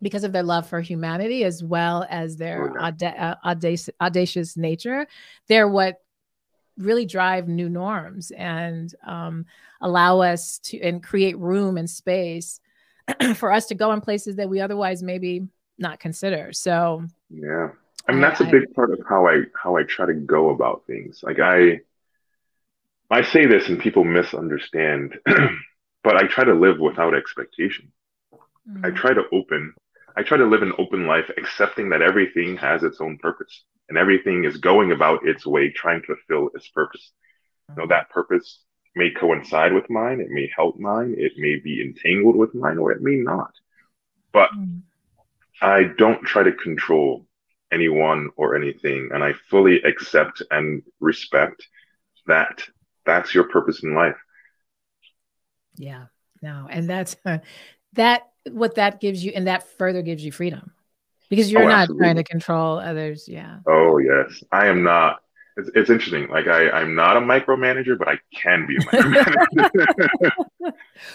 because 0.00 0.24
of 0.24 0.32
their 0.32 0.42
love 0.42 0.68
for 0.68 0.80
humanity 0.80 1.44
as 1.44 1.62
well 1.62 2.06
as 2.08 2.36
their 2.36 2.70
oh, 2.78 2.86
auda- 2.86 3.22
uh, 3.22 3.34
audacious, 3.44 3.90
audacious 4.00 4.56
nature 4.56 5.06
they're 5.48 5.68
what 5.68 5.96
really 6.76 7.06
drive 7.06 7.48
new 7.48 7.68
norms 7.68 8.30
and 8.30 8.94
um, 9.04 9.44
allow 9.80 10.20
us 10.20 10.58
to 10.58 10.80
and 10.80 11.02
create 11.02 11.36
room 11.38 11.76
and 11.76 11.90
space 11.90 12.60
for 13.34 13.52
us 13.52 13.66
to 13.66 13.74
go 13.74 13.92
in 13.92 14.00
places 14.00 14.36
that 14.36 14.48
we 14.48 14.60
otherwise 14.60 15.02
maybe 15.02 15.48
not 15.78 15.98
consider 15.98 16.52
so 16.52 17.04
yeah 17.30 17.68
I 18.08 18.12
mean 18.12 18.22
that's 18.22 18.40
I, 18.40 18.48
a 18.48 18.50
big 18.50 18.72
part 18.74 18.90
of 18.92 19.00
how 19.08 19.28
I 19.28 19.42
how 19.54 19.76
I 19.76 19.82
try 19.82 20.06
to 20.06 20.14
go 20.14 20.50
about 20.50 20.84
things. 20.86 21.20
Like 21.22 21.38
I 21.38 21.80
I 23.10 23.22
say 23.22 23.46
this 23.46 23.68
and 23.68 23.78
people 23.78 24.04
misunderstand, 24.04 25.18
but 26.04 26.16
I 26.16 26.26
try 26.26 26.44
to 26.44 26.54
live 26.54 26.78
without 26.78 27.14
expectation. 27.14 27.92
Mm-hmm. 28.68 28.86
I 28.86 28.90
try 28.90 29.12
to 29.12 29.24
open 29.32 29.74
I 30.18 30.24
try 30.24 30.36
to 30.36 30.46
live 30.46 30.62
an 30.62 30.72
open 30.78 31.06
life, 31.06 31.30
accepting 31.36 31.90
that 31.90 32.02
everything 32.02 32.56
has 32.56 32.82
its 32.82 33.00
own 33.00 33.18
purpose 33.18 33.62
and 33.88 33.96
everything 33.96 34.42
is 34.42 34.56
going 34.56 34.90
about 34.90 35.24
its 35.24 35.46
way, 35.46 35.70
trying 35.70 36.00
to 36.00 36.16
fulfill 36.16 36.50
its 36.56 36.66
purpose. 36.70 37.12
You 37.68 37.76
know, 37.76 37.86
that 37.86 38.10
purpose 38.10 38.64
may 38.96 39.12
coincide 39.12 39.72
with 39.72 39.88
mine, 39.88 40.20
it 40.20 40.28
may 40.28 40.50
help 40.56 40.76
mine, 40.76 41.14
it 41.16 41.34
may 41.36 41.54
be 41.54 41.80
entangled 41.80 42.34
with 42.34 42.52
mine, 42.52 42.78
or 42.78 42.90
it 42.90 43.00
may 43.00 43.14
not. 43.14 43.52
But 44.32 44.50
mm. 44.58 44.80
I 45.62 45.84
don't 45.96 46.24
try 46.24 46.42
to 46.42 46.52
control 46.52 47.24
anyone 47.70 48.30
or 48.34 48.56
anything. 48.56 49.10
And 49.14 49.22
I 49.22 49.34
fully 49.48 49.80
accept 49.82 50.42
and 50.50 50.82
respect 50.98 51.64
that 52.26 52.64
that's 53.06 53.32
your 53.36 53.44
purpose 53.44 53.84
in 53.84 53.94
life. 53.94 54.16
Yeah, 55.76 56.06
no. 56.42 56.66
And 56.68 56.90
that's 56.90 57.14
uh, 57.24 57.38
that, 57.94 58.22
what 58.50 58.76
that 58.76 59.00
gives 59.00 59.24
you, 59.24 59.32
and 59.34 59.46
that 59.46 59.68
further 59.78 60.02
gives 60.02 60.24
you 60.24 60.32
freedom 60.32 60.72
because 61.28 61.50
you're 61.50 61.62
oh, 61.62 61.68
not 61.68 61.80
absolutely. 61.80 62.04
trying 62.04 62.16
to 62.16 62.24
control 62.24 62.78
others. 62.78 63.28
Yeah. 63.28 63.58
Oh, 63.66 63.98
yes. 63.98 64.42
I 64.52 64.66
am 64.68 64.82
not 64.82 65.20
it's, 65.58 65.70
it's 65.74 65.90
interesting. 65.90 66.28
Like 66.28 66.46
I, 66.46 66.70
I'm 66.70 66.94
not 66.94 67.16
a 67.16 67.20
micromanager, 67.20 67.98
but 67.98 68.08
I 68.08 68.18
can 68.32 68.66
be 68.66 68.76
a 68.76 68.80
micromanager. 68.80 70.30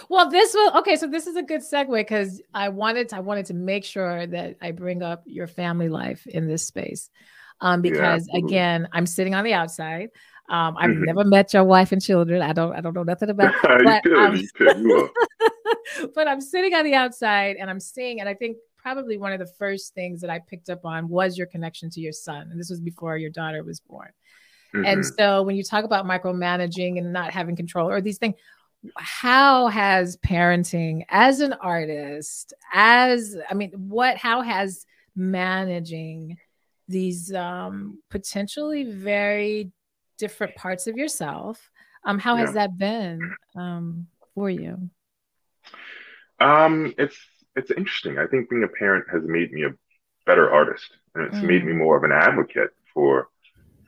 well, 0.10 0.30
this 0.30 0.54
will 0.54 0.78
okay. 0.80 0.98
So 0.98 1.08
this 1.08 1.28
is 1.28 1.38
a 1.38 1.42
good 1.42 1.62
segue 1.62 1.96
because 1.96 2.42
I 2.54 2.70
wanted 2.70 3.10
to, 3.10 3.18
I 3.18 3.20
wanted 3.22 3.48
to 3.48 3.54
make 3.54 3.86
sure 3.86 4.28
that 4.28 4.58
I 4.62 4.72
bring 4.72 5.02
up 5.02 5.24
your 5.26 5.48
family 5.48 5.88
life 5.88 6.28
in 6.28 6.48
this 6.48 6.68
space, 6.68 7.10
um, 7.62 7.82
because 7.82 8.28
yeah, 8.32 8.40
again, 8.40 8.90
I'm 8.92 9.06
sitting 9.06 9.34
on 9.34 9.46
the 9.46 9.54
outside. 9.54 10.10
Um, 10.50 10.76
I've 10.78 10.90
mm-hmm. 10.90 11.06
never 11.06 11.24
met 11.24 11.54
your 11.54 11.64
wife 11.64 11.92
and 11.92 12.02
children. 12.02 12.42
I 12.42 12.54
don't 12.54 12.76
I 12.76 12.82
don't 12.82 12.94
know 12.94 13.04
nothing 13.04 13.30
about. 13.30 13.54
But, 13.64 14.04
could, 14.04 14.68
um, 14.68 15.10
but 16.16 16.28
I'm 16.28 16.42
sitting 16.42 16.74
on 16.74 16.84
the 16.84 16.96
outside 16.96 17.56
and 17.58 17.70
I'm 17.70 17.80
seeing, 17.80 18.20
and 18.20 18.28
I 18.28 18.34
think 18.34 18.58
probably 18.78 19.18
one 19.18 19.32
of 19.32 19.40
the 19.40 19.52
first 19.58 19.94
things 19.94 20.22
that 20.22 20.30
I 20.30 20.40
picked 20.40 20.70
up 20.70 20.86
on 20.86 21.08
was 21.08 21.38
your 21.38 21.48
connection 21.48 21.90
to 21.92 22.02
your 22.02 22.12
son. 22.12 22.50
And 22.52 22.60
this 22.60 22.70
was 22.70 22.82
before 22.82 23.18
your 23.18 23.30
daughter 23.30 23.64
was 23.64 23.80
born. 23.80 24.10
Mm-hmm. 24.76 24.86
And 24.86 25.06
so 25.06 25.44
when 25.44 25.56
you 25.56 25.64
talk 25.64 25.86
about 25.86 26.06
micromanaging 26.06 26.98
and 26.98 27.14
not 27.14 27.32
having 27.32 27.56
control 27.56 27.90
or 27.90 28.02
these 28.02 28.18
things, 28.18 28.36
how 28.98 29.68
has 29.68 30.18
parenting 30.18 31.06
as 31.10 31.40
an 31.40 31.54
artist, 31.54 32.54
as 32.74 33.38
I 33.50 33.54
mean, 33.54 33.72
what, 33.72 34.18
how 34.18 34.42
has 34.42 34.86
managing 35.16 36.38
these 36.88 37.34
um, 37.34 38.00
potentially 38.10 38.84
very 38.84 39.72
different 40.18 40.56
parts 40.56 40.88
of 40.88 40.98
yourself, 40.98 41.70
um, 42.06 42.20
how 42.20 42.36
yeah. 42.36 42.42
has 42.42 42.54
that 42.54 42.78
been 42.78 43.36
um, 43.56 44.08
for 44.34 44.50
you? 44.50 44.90
Um, 46.40 46.94
it's 46.98 47.18
it's 47.56 47.72
interesting. 47.72 48.18
I 48.18 48.28
think 48.28 48.50
being 48.50 48.64
a 48.64 48.68
parent 48.68 49.06
has 49.12 49.24
made 49.24 49.52
me 49.52 49.64
a 49.66 49.74
better 50.26 50.52
artist, 50.52 50.90
and 51.16 51.26
it's 51.26 51.38
mm. 51.38 51.48
made 51.48 51.66
me 51.66 51.74
mm. 51.74 51.78
more 51.78 51.98
of 51.98 52.04
an 52.04 52.12
advocate 52.12 52.72
for 52.94 53.30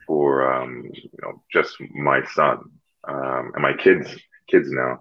for 0.06 0.52
um, 0.52 0.88
you 0.92 1.10
know 1.22 1.42
just 1.52 1.76
my 1.94 2.24
son 2.34 2.70
um, 3.06 3.52
and 3.54 3.62
my 3.62 3.72
kids 3.74 4.08
kids 4.48 4.68
now. 4.70 5.00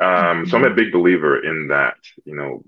Um, 0.00 0.46
so 0.46 0.56
I'm 0.56 0.64
a 0.64 0.68
mm-hmm. 0.68 0.76
big 0.76 0.92
believer 0.92 1.44
in 1.44 1.68
that. 1.68 1.96
You 2.24 2.34
know, 2.34 2.64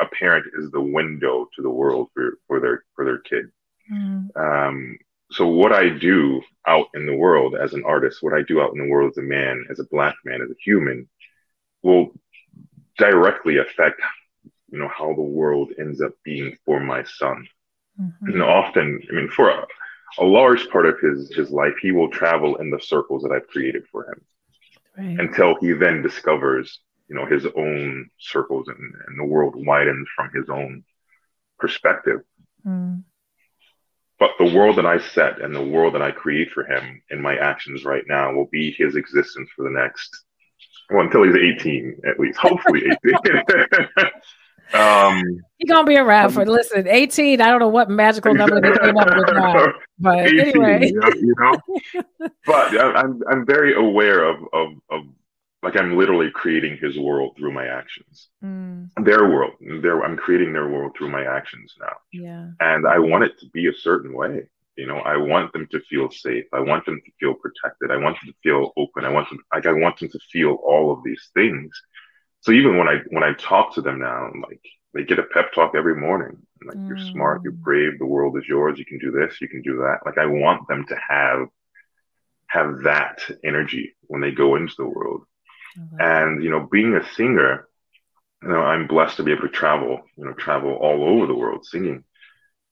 a 0.00 0.06
parent 0.06 0.46
is 0.56 0.70
the 0.70 0.80
window 0.80 1.48
to 1.56 1.62
the 1.62 1.70
world 1.70 2.08
for 2.14 2.38
for 2.46 2.60
their 2.60 2.84
for 2.94 3.04
their 3.04 3.18
kid. 3.18 3.46
Mm. 3.92 4.28
So 5.30 5.46
what 5.46 5.72
I 5.72 5.88
do 5.88 6.42
out 6.66 6.86
in 6.94 7.06
the 7.06 7.16
world 7.16 7.54
as 7.54 7.72
an 7.72 7.84
artist, 7.84 8.22
what 8.22 8.34
I 8.34 8.42
do 8.42 8.60
out 8.60 8.72
in 8.72 8.78
the 8.78 8.90
world 8.90 9.12
as 9.12 9.18
a 9.18 9.22
man, 9.22 9.66
as 9.70 9.78
a 9.78 9.84
black 9.84 10.16
man, 10.24 10.42
as 10.42 10.50
a 10.50 10.62
human, 10.62 11.08
will 11.82 12.12
directly 12.98 13.58
affect 13.58 14.00
you 14.70 14.78
know 14.78 14.88
how 14.88 15.12
the 15.14 15.22
world 15.22 15.72
ends 15.78 16.00
up 16.00 16.12
being 16.24 16.56
for 16.64 16.80
my 16.80 17.02
son. 17.04 17.46
Mm-hmm. 18.00 18.26
And 18.26 18.42
often, 18.42 19.00
I 19.10 19.14
mean, 19.14 19.28
for 19.28 19.50
a, 19.50 19.66
a 20.18 20.24
large 20.24 20.68
part 20.70 20.86
of 20.86 20.98
his 21.00 21.32
his 21.34 21.50
life 21.50 21.74
he 21.80 21.92
will 21.92 22.10
travel 22.10 22.56
in 22.56 22.70
the 22.70 22.80
circles 22.80 23.22
that 23.22 23.32
I've 23.32 23.48
created 23.48 23.84
for 23.90 24.10
him 24.10 24.20
right. 24.96 25.20
until 25.20 25.56
he 25.60 25.72
then 25.72 26.02
discovers 26.02 26.80
you 27.08 27.16
know 27.16 27.26
his 27.26 27.46
own 27.46 28.10
circles 28.18 28.68
and, 28.68 28.94
and 29.06 29.18
the 29.18 29.24
world 29.24 29.54
widens 29.56 30.08
from 30.14 30.30
his 30.34 30.48
own 30.48 30.84
perspective. 31.58 32.20
Mm. 32.66 33.04
But 34.20 34.32
the 34.38 34.54
world 34.54 34.76
that 34.76 34.86
I 34.86 34.98
set 34.98 35.40
and 35.40 35.54
the 35.54 35.64
world 35.64 35.94
that 35.94 36.02
I 36.02 36.12
create 36.12 36.50
for 36.50 36.64
him 36.64 37.02
in 37.10 37.20
my 37.20 37.36
actions 37.36 37.84
right 37.84 38.04
now 38.06 38.32
will 38.32 38.48
be 38.52 38.70
his 38.78 38.94
existence 38.94 39.48
for 39.56 39.64
the 39.64 39.70
next 39.70 40.24
well 40.90 41.04
until 41.04 41.22
he's 41.22 41.34
18 41.34 42.00
at 42.08 42.20
least 42.20 42.38
hopefully 42.42 42.82
18 43.26 43.42
Um, 44.72 45.40
He's 45.58 45.68
gonna 45.68 45.84
be 45.84 45.96
around 45.96 46.30
for 46.30 46.46
listen, 46.46 46.86
18. 46.86 47.40
I 47.40 47.48
don't 47.48 47.58
know 47.58 47.68
what 47.68 47.90
magical 47.90 48.32
number 48.34 48.60
they 48.60 48.76
came 48.78 48.96
up 48.96 49.08
with 49.08 49.34
now, 49.34 49.72
but 49.98 50.26
18, 50.26 50.38
anyway, 50.38 50.86
you 50.86 50.94
know, 50.94 51.12
you 51.16 51.34
know? 51.38 52.28
but 52.46 52.78
I'm 52.96 53.20
I'm 53.28 53.44
very 53.44 53.74
aware 53.74 54.22
of 54.22 54.36
of 54.52 54.68
of 54.90 55.02
like 55.62 55.76
I'm 55.76 55.96
literally 55.96 56.30
creating 56.30 56.78
his 56.80 56.98
world 56.98 57.36
through 57.36 57.52
my 57.52 57.66
actions. 57.66 58.28
Mm. 58.42 58.90
Their 59.04 59.28
world, 59.28 59.52
their 59.82 60.02
I'm 60.02 60.16
creating 60.16 60.52
their 60.52 60.68
world 60.68 60.92
through 60.96 61.10
my 61.10 61.24
actions 61.24 61.74
now. 61.78 61.96
Yeah, 62.12 62.50
and 62.60 62.86
I 62.86 62.98
want 62.98 63.24
it 63.24 63.38
to 63.40 63.46
be 63.50 63.68
a 63.68 63.74
certain 63.74 64.14
way. 64.14 64.48
You 64.76 64.86
know, 64.86 64.98
I 64.98 65.16
want 65.16 65.52
them 65.52 65.66
to 65.72 65.80
feel 65.90 66.10
safe. 66.10 66.44
I 66.54 66.60
want 66.60 66.86
them 66.86 67.00
to 67.04 67.12
feel 67.20 67.34
protected. 67.34 67.90
I 67.90 67.96
want 67.96 68.16
them 68.20 68.32
to 68.32 68.38
feel 68.42 68.72
open. 68.76 69.04
I 69.04 69.10
want 69.10 69.28
them 69.28 69.38
like 69.52 69.66
I 69.66 69.72
want 69.72 69.98
them 69.98 70.08
to 70.08 70.18
feel 70.32 70.56
all 70.64 70.92
of 70.92 71.02
these 71.04 71.28
things 71.34 71.70
so 72.40 72.52
even 72.52 72.78
when 72.78 72.88
I 72.88 72.98
when 73.10 73.22
I 73.22 73.34
talk 73.34 73.74
to 73.74 73.82
them 73.82 73.98
now, 73.98 74.26
I'm 74.26 74.40
like 74.40 74.60
they 74.94 75.04
get 75.04 75.18
a 75.18 75.24
pep 75.24 75.52
talk 75.52 75.74
every 75.74 75.94
morning. 75.94 76.36
I'm 76.60 76.68
like 76.68 76.78
mm. 76.78 76.88
you're 76.88 77.12
smart, 77.12 77.42
you're 77.44 77.52
mm. 77.52 77.62
brave, 77.62 77.98
the 77.98 78.06
world 78.06 78.36
is 78.38 78.48
yours. 78.48 78.78
You 78.78 78.84
can 78.84 78.98
do 78.98 79.10
this, 79.10 79.40
you 79.40 79.48
can 79.48 79.62
do 79.62 79.76
that. 79.78 79.98
Like 80.04 80.18
I 80.18 80.26
want 80.26 80.66
them 80.68 80.86
to 80.88 80.96
have 81.08 81.48
have 82.48 82.82
that 82.82 83.20
energy 83.44 83.94
when 84.02 84.20
they 84.20 84.32
go 84.32 84.56
into 84.56 84.74
the 84.76 84.88
world. 84.88 85.22
Mm-hmm. 85.78 85.96
And 86.00 86.44
you 86.44 86.50
know, 86.50 86.68
being 86.70 86.94
a 86.94 87.08
singer, 87.14 87.68
you 88.42 88.48
know, 88.48 88.60
I'm 88.60 88.86
blessed 88.86 89.16
to 89.18 89.22
be 89.22 89.32
able 89.32 89.42
to 89.42 89.48
travel, 89.48 90.00
you 90.16 90.24
know, 90.24 90.32
travel 90.32 90.72
all 90.74 91.04
over 91.04 91.26
the 91.26 91.34
world 91.34 91.64
singing. 91.64 92.04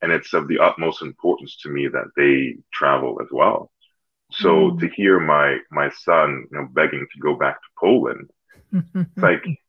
And 0.00 0.12
it's 0.12 0.32
of 0.32 0.46
the 0.46 0.60
utmost 0.60 1.02
importance 1.02 1.56
to 1.62 1.68
me 1.68 1.88
that 1.88 2.10
they 2.16 2.58
travel 2.72 3.18
as 3.20 3.28
well. 3.32 3.70
So 4.30 4.70
mm. 4.70 4.80
to 4.80 4.88
hear 4.88 5.18
my 5.18 5.58
my 5.70 5.90
son, 5.90 6.46
you 6.50 6.58
know, 6.58 6.68
begging 6.70 7.06
to 7.12 7.20
go 7.20 7.34
back 7.34 7.56
to 7.56 7.68
Poland, 7.78 8.30
it's 8.72 9.16
like, 9.16 9.44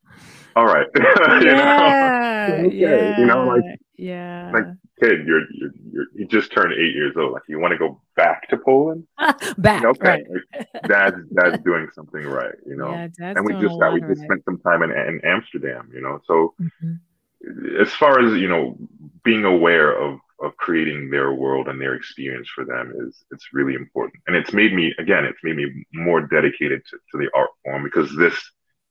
all 0.56 0.66
right. 0.66 0.88
yeah, 0.98 2.48
okay. 2.60 2.76
yeah. 2.76 3.20
You 3.20 3.26
know, 3.26 3.48
like, 3.48 3.80
yeah. 3.98 4.52
Like, 4.54 4.66
kid, 5.00 5.26
you're, 5.26 5.44
you're, 5.52 5.72
you're, 5.92 6.06
you 6.16 6.28
just 6.28 6.52
turned 6.52 6.74
eight 6.74 6.94
years 6.96 7.14
old. 7.18 7.34
Like, 7.34 7.44
you 7.48 7.60
want 7.60 7.72
to 7.72 7.78
go 7.78 8.02
back 8.16 8.50
to 8.50 8.58
Poland? 8.58 9.06
back. 9.58 9.86
okay. 9.86 10.10
Right. 10.10 10.26
Like, 10.54 10.84
dad's, 10.88 11.18
dad's 11.34 11.64
doing 11.64 11.88
something 11.94 12.24
right, 12.24 12.56
you 12.66 12.76
know? 12.76 12.92
Yeah, 12.92 13.08
and 13.20 13.46
we 13.46 13.54
just, 13.54 13.76
we 13.94 14.02
just 14.02 14.20
right. 14.22 14.28
spent 14.28 14.44
some 14.46 14.60
time 14.60 14.84
in, 14.84 14.92
in 14.92 15.22
Amsterdam, 15.24 15.90
you 15.94 16.02
know? 16.02 16.20
So, 16.26 16.54
mm-hmm. 16.62 17.82
as 17.82 17.92
far 17.94 18.20
as, 18.20 18.34
you 18.40 18.50
know, 18.50 18.78
being 19.24 19.46
aware 19.46 19.92
of, 19.92 20.20
of 20.42 20.56
creating 20.58 21.10
their 21.10 21.34
world 21.34 21.68
and 21.68 21.80
their 21.80 21.96
experience 21.96 22.50
for 22.54 22.66
them 22.66 22.94
is 23.06 23.24
it's 23.32 23.48
really 23.52 23.74
important 23.74 24.24
and 24.28 24.38
it's 24.38 24.54
made 24.54 24.74
me 24.74 24.94
again 24.98 25.26
it's 25.26 25.44
made 25.44 25.58
me 25.58 25.86
more 25.94 26.22
dedicated 26.22 26.82
to, 26.90 26.96
to 27.12 27.18
the 27.18 27.30
art 27.36 27.50
form 27.66 27.84
because 27.84 28.16
this 28.16 28.40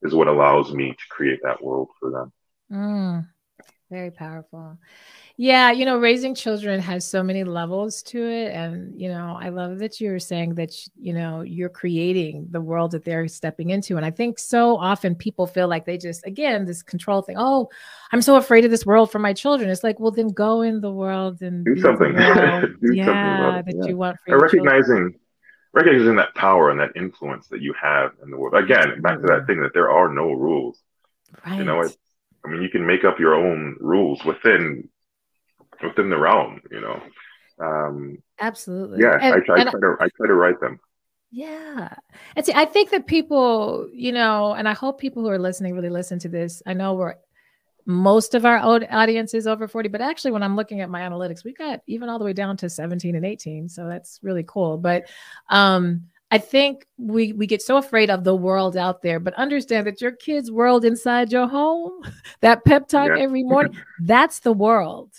is 0.02 0.14
what 0.14 0.28
allows 0.28 0.72
me 0.72 0.90
to 0.90 1.04
create 1.10 1.40
that 1.42 1.62
world 1.62 1.88
for 1.98 2.10
them. 2.10 2.32
Mm, 2.70 3.28
very 3.90 4.10
powerful. 4.10 4.78
Yeah, 5.40 5.70
you 5.70 5.84
know, 5.84 5.98
raising 5.98 6.34
children 6.34 6.80
has 6.80 7.06
so 7.06 7.22
many 7.22 7.44
levels 7.44 8.02
to 8.04 8.20
it. 8.28 8.52
And, 8.52 9.00
you 9.00 9.08
know, 9.08 9.38
I 9.40 9.50
love 9.50 9.78
that 9.78 10.00
you're 10.00 10.18
saying 10.18 10.56
that, 10.56 10.74
you 11.00 11.12
know, 11.12 11.42
you're 11.42 11.68
creating 11.68 12.48
the 12.50 12.60
world 12.60 12.90
that 12.90 13.04
they're 13.04 13.28
stepping 13.28 13.70
into. 13.70 13.96
And 13.96 14.04
I 14.04 14.10
think 14.10 14.40
so 14.40 14.76
often 14.76 15.14
people 15.14 15.46
feel 15.46 15.68
like 15.68 15.86
they 15.86 15.96
just, 15.96 16.26
again, 16.26 16.64
this 16.64 16.82
control 16.82 17.22
thing. 17.22 17.36
Oh, 17.38 17.68
I'm 18.10 18.20
so 18.20 18.34
afraid 18.34 18.64
of 18.64 18.72
this 18.72 18.84
world 18.84 19.12
for 19.12 19.20
my 19.20 19.32
children. 19.32 19.70
It's 19.70 19.84
like, 19.84 20.00
well, 20.00 20.10
then 20.10 20.28
go 20.28 20.62
in 20.62 20.80
the 20.80 20.90
world 20.90 21.40
and 21.40 21.64
do 21.64 21.76
something. 21.76 22.12
do 22.16 22.18
yeah, 22.18 22.34
something 22.34 22.74
that 22.82 23.74
yeah. 23.76 23.86
you 23.86 23.96
want 23.96 24.18
for 24.26 24.40
recognizing. 24.40 24.96
Children 24.96 25.20
recognizing 25.78 26.16
that 26.16 26.34
power 26.34 26.70
and 26.70 26.80
that 26.80 26.96
influence 26.96 27.48
that 27.48 27.60
you 27.60 27.74
have 27.80 28.12
in 28.22 28.30
the 28.30 28.36
world. 28.36 28.54
Again, 28.54 29.00
back 29.00 29.20
to 29.20 29.26
that 29.26 29.46
thing 29.46 29.60
that 29.62 29.72
there 29.74 29.90
are 29.90 30.12
no 30.12 30.32
rules. 30.32 30.80
Right. 31.46 31.58
You 31.58 31.64
know, 31.64 31.80
it, 31.80 31.96
I 32.44 32.48
mean, 32.48 32.62
you 32.62 32.68
can 32.68 32.86
make 32.86 33.04
up 33.04 33.18
your 33.18 33.34
own 33.34 33.76
rules 33.80 34.24
within 34.24 34.88
within 35.82 36.10
the 36.10 36.18
realm. 36.18 36.60
You 36.70 36.80
know. 36.80 37.02
Um, 37.60 38.18
Absolutely. 38.40 39.00
Yeah, 39.00 39.18
and, 39.20 39.34
I, 39.34 39.36
I, 39.38 39.40
try 39.40 39.64
to 39.64 39.96
I 40.00 40.08
try 40.16 40.26
to 40.26 40.34
write 40.34 40.60
them. 40.60 40.80
Yeah. 41.30 41.94
And 42.36 42.46
see, 42.46 42.52
I 42.54 42.64
think 42.64 42.90
that 42.90 43.06
people, 43.06 43.88
you 43.92 44.12
know, 44.12 44.54
and 44.54 44.68
I 44.68 44.72
hope 44.72 44.98
people 44.98 45.22
who 45.22 45.28
are 45.28 45.38
listening 45.38 45.74
really 45.74 45.90
listen 45.90 46.18
to 46.20 46.28
this. 46.28 46.62
I 46.66 46.72
know 46.72 46.94
we're 46.94 47.16
most 47.88 48.34
of 48.34 48.44
our 48.44 48.58
audience 48.58 49.32
is 49.32 49.46
over 49.46 49.66
40 49.66 49.88
but 49.88 50.00
actually 50.00 50.30
when 50.30 50.42
i'm 50.42 50.56
looking 50.56 50.80
at 50.80 50.90
my 50.90 51.00
analytics 51.00 51.42
we 51.42 51.54
got 51.54 51.80
even 51.86 52.08
all 52.08 52.18
the 52.18 52.24
way 52.24 52.34
down 52.34 52.56
to 52.58 52.68
17 52.68 53.16
and 53.16 53.24
18 53.24 53.68
so 53.68 53.88
that's 53.88 54.20
really 54.22 54.44
cool. 54.46 54.76
But 54.76 55.08
um 55.48 56.04
i 56.30 56.38
think 56.38 56.86
we 56.98 57.32
we 57.32 57.46
get 57.46 57.62
so 57.62 57.78
afraid 57.78 58.10
of 58.10 58.22
the 58.22 58.36
world 58.36 58.76
out 58.76 59.00
there 59.00 59.18
but 59.18 59.32
understand 59.34 59.86
that 59.86 60.00
your 60.02 60.12
kids 60.12 60.50
world 60.50 60.84
inside 60.84 61.32
your 61.32 61.48
home 61.48 62.02
that 62.40 62.64
pep 62.64 62.86
talk 62.86 63.08
yeah. 63.08 63.22
every 63.22 63.42
morning 63.54 63.76
that's 64.00 64.40
the 64.40 64.52
world 64.52 65.10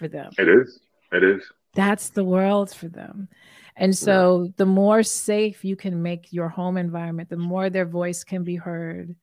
for 0.00 0.08
them. 0.08 0.32
It 0.38 0.48
is. 0.48 0.80
It 1.12 1.22
is. 1.22 1.42
That's 1.74 2.08
the 2.08 2.24
world 2.24 2.74
for 2.74 2.88
them. 2.88 3.28
And 3.76 3.96
so 3.96 4.42
yeah. 4.42 4.50
the 4.56 4.66
more 4.66 5.02
safe 5.02 5.64
you 5.64 5.76
can 5.76 6.02
make 6.02 6.32
your 6.32 6.48
home 6.48 6.76
environment 6.76 7.28
the 7.28 7.36
more 7.36 7.70
their 7.70 7.86
voice 7.86 8.24
can 8.24 8.42
be 8.42 8.56
heard 8.56 9.14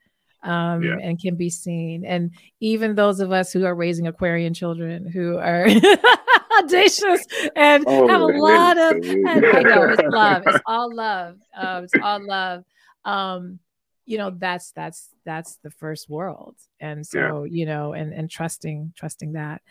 um, 0.47 0.83
yeah. 0.83 0.97
and 1.01 1.19
can 1.19 1.35
be 1.35 1.49
seen. 1.49 2.05
And 2.05 2.31
even 2.59 2.95
those 2.95 3.19
of 3.19 3.31
us 3.31 3.51
who 3.51 3.65
are 3.65 3.75
raising 3.75 4.07
Aquarian 4.07 4.53
children 4.53 5.05
who 5.05 5.37
are 5.37 5.67
audacious 6.59 7.25
and 7.55 7.83
oh, 7.87 8.07
have 8.07 8.21
a 8.21 8.25
lot 8.25 8.77
of. 8.77 8.95
And 9.03 9.45
I 9.45 9.61
know 9.61 9.89
it's 9.89 10.01
love. 10.09 10.43
It's 10.45 10.59
all 10.65 10.93
love. 10.93 11.37
Um, 11.55 11.83
it's 11.83 11.93
all 12.01 12.25
love. 12.25 12.63
Um, 13.05 13.59
you 14.07 14.17
know 14.17 14.31
that's 14.31 14.71
that's 14.71 15.09
that's 15.25 15.57
the 15.63 15.69
first 15.69 16.09
world 16.09 16.55
and 16.79 17.05
so 17.05 17.43
yeah. 17.43 17.59
you 17.59 17.65
know 17.65 17.93
and 17.93 18.13
and 18.13 18.31
trusting 18.31 18.93
trusting 18.95 19.33
that 19.33 19.61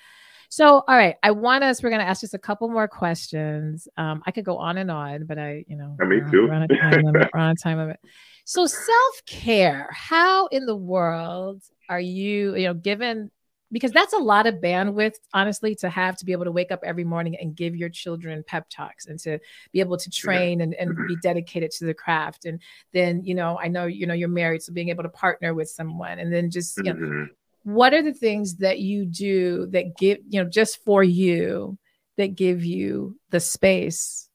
so 0.51 0.85
all 0.87 0.97
right 0.97 1.17
i 1.23 1.31
want 1.31 1.65
us 1.65 1.83
we're 1.83 1.89
going 1.89 2.03
to 2.03 2.07
ask 2.07 2.21
just 2.21 2.35
a 2.35 2.39
couple 2.39 2.69
more 2.69 2.87
questions 2.87 3.89
um 3.97 4.23
i 4.27 4.31
could 4.31 4.45
go 4.45 4.59
on 4.59 4.77
and 4.77 4.91
on 4.91 5.25
but 5.25 5.39
i 5.39 5.65
you 5.67 5.77
know 5.77 5.97
me 6.07 6.21
too. 6.31 6.47
we're 6.47 6.53
on 6.53 6.63
a 6.63 6.69
time 6.69 7.03
limit, 7.03 7.31
we're 7.33 7.41
on 7.41 7.51
a 7.51 7.55
time 7.55 7.79
limit 7.79 7.99
so 8.47 8.65
self-care 8.65 9.89
how 9.91 10.47
in 10.47 10.67
the 10.67 10.77
world 10.77 11.61
are 11.89 12.01
you 12.01 12.55
you 12.55 12.65
know 12.65 12.75
given 12.75 13.29
because 13.73 13.91
that's 13.91 14.13
a 14.13 14.19
lot 14.19 14.47
of 14.47 14.55
bandwidth 14.57 15.17
honestly 15.35 15.75
to 15.75 15.89
have 15.89 16.17
to 16.17 16.25
be 16.25 16.31
able 16.31 16.45
to 16.45 16.53
wake 16.53 16.71
up 16.71 16.79
every 16.85 17.03
morning 17.03 17.37
and 17.41 17.57
give 17.57 17.75
your 17.75 17.89
children 17.89 18.45
pep 18.47 18.65
talks 18.71 19.07
and 19.07 19.19
to 19.19 19.41
be 19.73 19.81
able 19.81 19.97
to 19.97 20.09
train 20.09 20.61
and, 20.61 20.75
and 20.75 20.97
be 21.09 21.17
dedicated 21.17 21.73
to 21.73 21.85
the 21.85 21.93
craft. 21.93 22.45
And 22.45 22.61
then 22.93 23.25
you 23.25 23.35
know 23.35 23.59
i 23.59 23.67
know 23.67 23.87
you 23.87 24.07
know 24.07 24.15
you're 24.15 24.29
married 24.29 24.63
so 24.63 24.73
being 24.73 24.91
able 24.91 25.03
to 25.03 25.09
partner 25.09 25.53
with 25.53 25.69
someone 25.69 26.21
and 26.21 26.33
then 26.33 26.49
just 26.49 26.79
you 26.79 26.85
know 26.85 26.95
mm-hmm. 26.95 27.25
what 27.65 27.93
are 27.93 28.03
the 28.03 28.15
things 28.15 28.57
that 28.59 28.79
you 28.79 29.05
do 29.05 29.67
that 29.73 29.97
give 29.99 30.19
you 30.29 30.41
know 30.41 30.49
just 30.49 30.85
for 30.85 31.03
you 31.03 31.77
that 32.17 32.37
give 32.37 32.65
you 32.65 33.19
the 33.31 33.41
space 33.41 34.29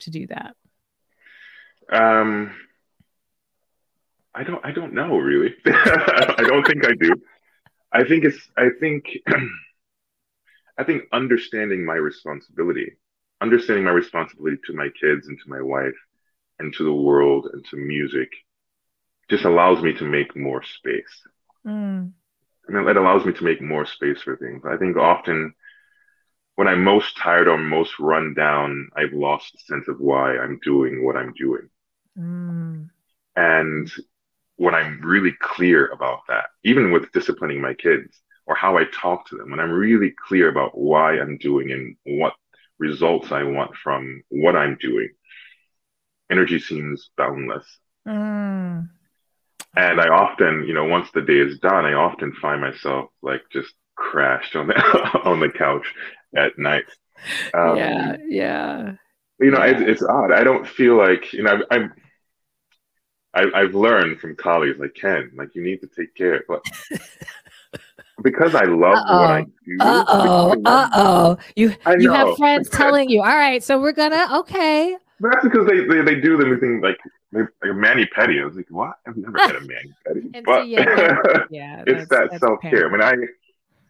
to 0.00 0.10
do 0.10 0.26
that? 0.26 0.56
Um 1.88 2.52
i 4.34 4.42
don't 4.42 4.64
i 4.64 4.72
don't 4.72 4.94
know 4.94 5.16
really 5.18 5.54
i 5.66 6.44
don't 6.46 6.66
think 6.66 6.86
i 6.86 6.94
do 6.94 7.14
I 7.92 8.04
think 8.04 8.24
it's 8.24 8.48
I 8.56 8.68
think 8.80 9.04
I 10.78 10.84
think 10.84 11.04
understanding 11.12 11.84
my 11.84 11.94
responsibility, 11.94 12.96
understanding 13.40 13.84
my 13.84 13.90
responsibility 13.90 14.56
to 14.66 14.72
my 14.72 14.88
kids 15.00 15.28
and 15.28 15.38
to 15.38 15.50
my 15.50 15.60
wife 15.60 15.98
and 16.58 16.72
to 16.74 16.84
the 16.84 16.94
world 16.94 17.48
and 17.52 17.64
to 17.66 17.76
music 17.76 18.30
just 19.28 19.44
allows 19.44 19.82
me 19.82 19.92
to 19.94 20.04
make 20.04 20.34
more 20.34 20.62
space. 20.62 21.22
Mm. 21.66 22.12
I 22.68 22.72
mean, 22.72 22.88
it 22.88 22.96
allows 22.96 23.26
me 23.26 23.32
to 23.34 23.44
make 23.44 23.60
more 23.60 23.84
space 23.84 24.22
for 24.22 24.36
things. 24.36 24.62
I 24.64 24.76
think 24.76 24.96
often 24.96 25.54
when 26.54 26.68
I'm 26.68 26.84
most 26.84 27.16
tired 27.16 27.48
or 27.48 27.58
most 27.58 27.98
run 27.98 28.34
down, 28.34 28.88
I've 28.96 29.12
lost 29.12 29.52
the 29.52 29.58
sense 29.74 29.88
of 29.88 30.00
why 30.00 30.38
I'm 30.38 30.58
doing 30.64 31.04
what 31.04 31.16
I'm 31.16 31.34
doing. 31.34 31.68
Mm. 32.18 32.88
And 33.36 33.90
when 34.62 34.76
I'm 34.76 35.00
really 35.02 35.32
clear 35.40 35.88
about 35.88 36.20
that, 36.28 36.44
even 36.62 36.92
with 36.92 37.10
disciplining 37.10 37.60
my 37.60 37.74
kids 37.74 38.20
or 38.46 38.54
how 38.54 38.78
I 38.78 38.84
talk 38.84 39.26
to 39.28 39.36
them, 39.36 39.50
when 39.50 39.58
I'm 39.58 39.72
really 39.72 40.14
clear 40.28 40.48
about 40.48 40.78
why 40.78 41.18
I'm 41.18 41.36
doing 41.38 41.72
and 41.72 41.96
what 42.20 42.34
results 42.78 43.32
I 43.32 43.42
want 43.42 43.74
from 43.74 44.22
what 44.28 44.54
I'm 44.54 44.78
doing, 44.80 45.08
energy 46.30 46.60
seems 46.60 47.10
boundless. 47.16 47.66
Mm. 48.06 48.88
And 49.76 50.00
I 50.00 50.08
often, 50.08 50.64
you 50.68 50.74
know, 50.74 50.84
once 50.84 51.10
the 51.10 51.22
day 51.22 51.38
is 51.38 51.58
done, 51.58 51.84
I 51.84 51.94
often 51.94 52.32
find 52.40 52.60
myself 52.60 53.10
like 53.20 53.42
just 53.50 53.74
crashed 53.96 54.54
on 54.54 54.68
the 54.68 54.74
on 55.24 55.40
the 55.40 55.50
couch 55.50 55.92
at 56.36 56.56
night. 56.56 56.84
Um, 57.52 57.76
yeah, 57.76 58.16
yeah. 58.28 58.92
You 59.40 59.50
know, 59.50 59.64
yeah. 59.64 59.72
It's, 59.72 59.90
it's 59.90 60.02
odd. 60.04 60.30
I 60.30 60.44
don't 60.44 60.68
feel 60.68 60.96
like 60.96 61.32
you 61.32 61.42
know. 61.42 61.64
I'm 61.72 61.92
I, 63.34 63.46
I've 63.54 63.74
learned 63.74 64.20
from 64.20 64.36
colleagues 64.36 64.78
like 64.78 64.94
Ken, 64.94 65.30
like 65.34 65.54
you 65.54 65.62
need 65.62 65.80
to 65.80 65.86
take 65.86 66.14
care, 66.14 66.44
but 66.46 66.62
because 68.22 68.54
I 68.54 68.64
love 68.64 68.96
Uh-oh. 68.96 69.20
what 69.20 69.30
I 69.30 69.42
do. 69.64 69.76
Uh 69.80 70.04
oh, 70.08 70.62
uh 70.64 70.88
oh. 70.94 71.38
You 71.56 71.74
you 71.98 72.12
have 72.12 72.36
friends 72.36 72.68
telling 72.68 73.08
you, 73.08 73.20
all 73.20 73.36
right, 73.36 73.62
so 73.62 73.80
we're 73.80 73.92
gonna 73.92 74.28
okay. 74.40 74.96
That's 75.20 75.44
because 75.44 75.66
they, 75.66 75.84
they, 75.84 76.02
they 76.02 76.20
do 76.20 76.40
anything 76.44 76.80
like 76.80 76.98
like 77.32 77.48
a 77.64 77.72
mani 77.72 78.06
pedi. 78.06 78.42
I 78.42 78.44
was 78.44 78.56
like, 78.56 78.66
what? 78.70 78.94
I've 79.06 79.16
never 79.16 79.38
had 79.38 79.56
a 79.56 79.60
mani 79.60 79.94
pedi. 80.06 80.44
But 80.44 80.68
yeah, 80.68 81.44
yeah 81.50 81.84
it's 81.86 82.08
that 82.08 82.38
self 82.38 82.60
care. 82.60 82.88
I 82.88 82.90
mean, 82.90 83.02
I 83.02 83.14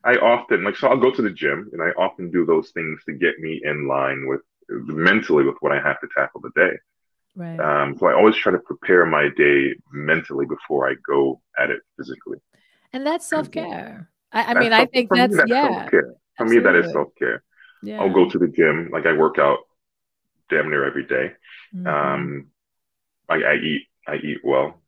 I 0.08 0.16
often 0.18 0.62
like 0.62 0.76
so 0.76 0.88
I'll 0.88 0.96
go 0.96 1.10
to 1.10 1.22
the 1.22 1.30
gym 1.30 1.68
and 1.72 1.82
I 1.82 1.88
often 1.90 2.30
do 2.30 2.44
those 2.44 2.70
things 2.70 3.00
to 3.06 3.12
get 3.12 3.38
me 3.40 3.60
in 3.64 3.88
line 3.88 4.26
with 4.28 4.42
mentally 4.68 5.44
with 5.44 5.56
what 5.60 5.72
I 5.72 5.80
have 5.80 6.00
to 6.00 6.08
tackle 6.16 6.40
the 6.40 6.50
day. 6.54 6.76
Right. 7.34 7.58
Um, 7.58 7.96
so 7.98 8.06
I 8.06 8.14
always 8.14 8.36
try 8.36 8.52
to 8.52 8.58
prepare 8.58 9.06
my 9.06 9.28
day 9.36 9.74
mentally 9.92 10.44
before 10.46 10.88
I 10.88 10.94
go 11.06 11.40
at 11.58 11.70
it 11.70 11.80
physically. 11.96 12.38
And 12.92 13.06
that's 13.06 13.26
self 13.26 13.50
care. 13.50 14.10
I, 14.32 14.54
I 14.54 14.58
mean, 14.58 14.72
I 14.72 14.86
think 14.86 15.10
that's, 15.10 15.36
that's 15.36 15.50
yeah. 15.50 15.80
Self-care. 15.80 16.14
For 16.36 16.46
me, 16.46 16.58
that 16.58 16.74
is 16.74 16.92
self 16.92 17.08
care. 17.18 17.42
Yeah. 17.82 18.00
I'll 18.00 18.12
go 18.12 18.28
to 18.28 18.38
the 18.38 18.48
gym, 18.48 18.90
like 18.92 19.06
I 19.06 19.12
work 19.12 19.38
out 19.38 19.58
damn 20.48 20.70
near 20.70 20.84
every 20.84 21.06
day. 21.06 21.32
Mm-hmm. 21.74 21.86
Um, 21.86 22.46
I, 23.28 23.34
I, 23.34 23.54
eat, 23.54 23.86
I 24.06 24.16
eat 24.16 24.38
well. 24.44 24.80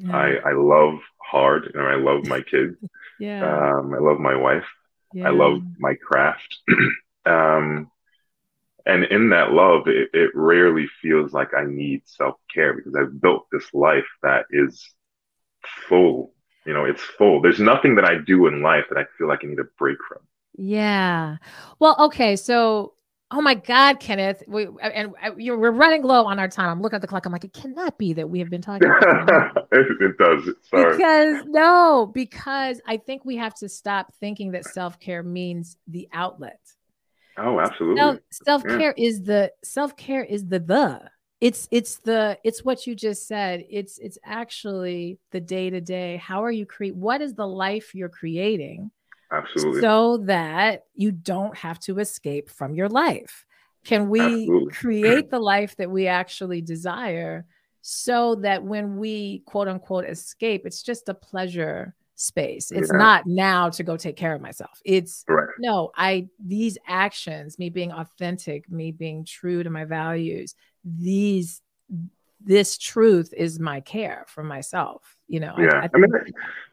Yeah. 0.00 0.16
I, 0.16 0.50
I 0.50 0.52
love 0.52 1.00
hard, 1.22 1.70
and 1.74 1.82
I 1.82 1.96
love 1.96 2.26
my 2.26 2.40
kids. 2.40 2.76
yeah. 3.20 3.42
Um, 3.42 3.92
I 3.94 3.98
love 3.98 4.18
my 4.18 4.36
wife. 4.36 4.64
Yeah. 5.12 5.28
I 5.28 5.30
love 5.30 5.62
my 5.78 5.94
craft. 5.94 6.58
um, 7.26 7.90
and 8.86 9.04
in 9.04 9.30
that 9.30 9.52
love 9.52 9.86
it, 9.86 10.08
it 10.12 10.30
rarely 10.34 10.86
feels 11.02 11.32
like 11.32 11.54
i 11.54 11.64
need 11.64 12.02
self-care 12.04 12.74
because 12.74 12.94
i've 12.94 13.20
built 13.20 13.46
this 13.52 13.72
life 13.74 14.06
that 14.22 14.44
is 14.50 14.88
full 15.88 16.32
you 16.68 16.74
know 16.74 16.84
it's 16.84 17.02
full. 17.02 17.40
There's 17.40 17.58
nothing 17.58 17.94
that 17.94 18.04
i 18.04 18.18
do 18.18 18.46
in 18.46 18.62
life 18.62 18.84
that 18.90 18.98
i 18.98 19.04
feel 19.16 19.26
like 19.26 19.40
i 19.42 19.46
need 19.46 19.58
a 19.58 19.64
break 19.78 19.96
from. 20.06 20.18
Yeah. 20.54 21.36
Well 21.78 21.96
okay 21.98 22.36
so 22.36 22.92
oh 23.30 23.40
my 23.40 23.54
god 23.54 24.00
kenneth 24.00 24.42
we 24.48 24.66
and 24.82 25.14
you're, 25.36 25.58
we're 25.58 25.70
running 25.70 26.02
low 26.02 26.26
on 26.26 26.38
our 26.38 26.48
time. 26.48 26.68
I'm 26.68 26.82
looking 26.82 26.96
at 26.96 27.00
the 27.00 27.08
clock. 27.08 27.24
I'm 27.24 27.32
like 27.32 27.44
it 27.44 27.54
cannot 27.54 27.96
be 27.96 28.12
that 28.12 28.28
we 28.28 28.38
have 28.40 28.50
been 28.50 28.60
talking 28.60 28.90
it, 29.72 30.18
does. 30.18 30.50
Sorry. 30.68 30.92
because 30.92 31.44
no 31.46 32.10
because 32.12 32.80
i 32.86 32.98
think 32.98 33.24
we 33.24 33.36
have 33.36 33.54
to 33.54 33.68
stop 33.68 34.12
thinking 34.20 34.52
that 34.52 34.66
self-care 34.66 35.22
means 35.22 35.78
the 35.86 36.08
outlet 36.12 36.60
Oh, 37.38 37.60
absolutely. 37.60 38.20
Self 38.30 38.64
care 38.64 38.94
yeah. 38.96 39.04
is 39.04 39.22
the 39.22 39.52
self 39.62 39.96
care 39.96 40.24
is 40.24 40.46
the 40.46 40.58
the. 40.58 41.10
It's 41.40 41.68
it's 41.70 41.98
the 41.98 42.36
it's 42.42 42.64
what 42.64 42.86
you 42.86 42.96
just 42.96 43.28
said. 43.28 43.64
It's 43.70 43.98
it's 43.98 44.18
actually 44.24 45.18
the 45.30 45.40
day 45.40 45.70
to 45.70 45.80
day. 45.80 46.16
How 46.16 46.42
are 46.44 46.50
you 46.50 46.66
create? 46.66 46.96
What 46.96 47.20
is 47.20 47.34
the 47.34 47.46
life 47.46 47.94
you're 47.94 48.08
creating? 48.08 48.90
Absolutely. 49.30 49.80
So 49.80 50.18
that 50.18 50.84
you 50.94 51.12
don't 51.12 51.56
have 51.56 51.78
to 51.80 51.98
escape 52.00 52.50
from 52.50 52.74
your 52.74 52.88
life. 52.88 53.44
Can 53.84 54.08
we 54.08 54.42
absolutely. 54.42 54.72
create 54.72 55.30
the 55.30 55.38
life 55.38 55.76
that 55.76 55.90
we 55.90 56.08
actually 56.08 56.60
desire 56.60 57.46
so 57.82 58.34
that 58.36 58.64
when 58.64 58.96
we 58.96 59.42
quote 59.46 59.68
unquote 59.68 60.06
escape, 60.06 60.66
it's 60.66 60.82
just 60.82 61.08
a 61.08 61.14
pleasure 61.14 61.94
space. 62.18 62.72
It's 62.72 62.90
yeah. 62.92 62.98
not 62.98 63.26
now 63.26 63.70
to 63.70 63.82
go 63.82 63.96
take 63.96 64.16
care 64.16 64.34
of 64.34 64.40
myself. 64.40 64.80
It's 64.84 65.24
right. 65.28 65.48
no, 65.60 65.92
I 65.96 66.28
these 66.44 66.76
actions, 66.86 67.58
me 67.58 67.70
being 67.70 67.92
authentic, 67.92 68.70
me 68.70 68.90
being 68.90 69.24
true 69.24 69.62
to 69.62 69.70
my 69.70 69.84
values, 69.84 70.54
these 70.84 71.62
this 72.40 72.76
truth 72.78 73.32
is 73.36 73.58
my 73.58 73.80
care 73.80 74.24
for 74.28 74.42
myself. 74.42 75.16
You 75.28 75.40
know, 75.40 75.54
yeah. 75.58 75.74
I, 75.74 75.84
I, 75.84 75.88
I 75.94 75.98
mean, 75.98 76.10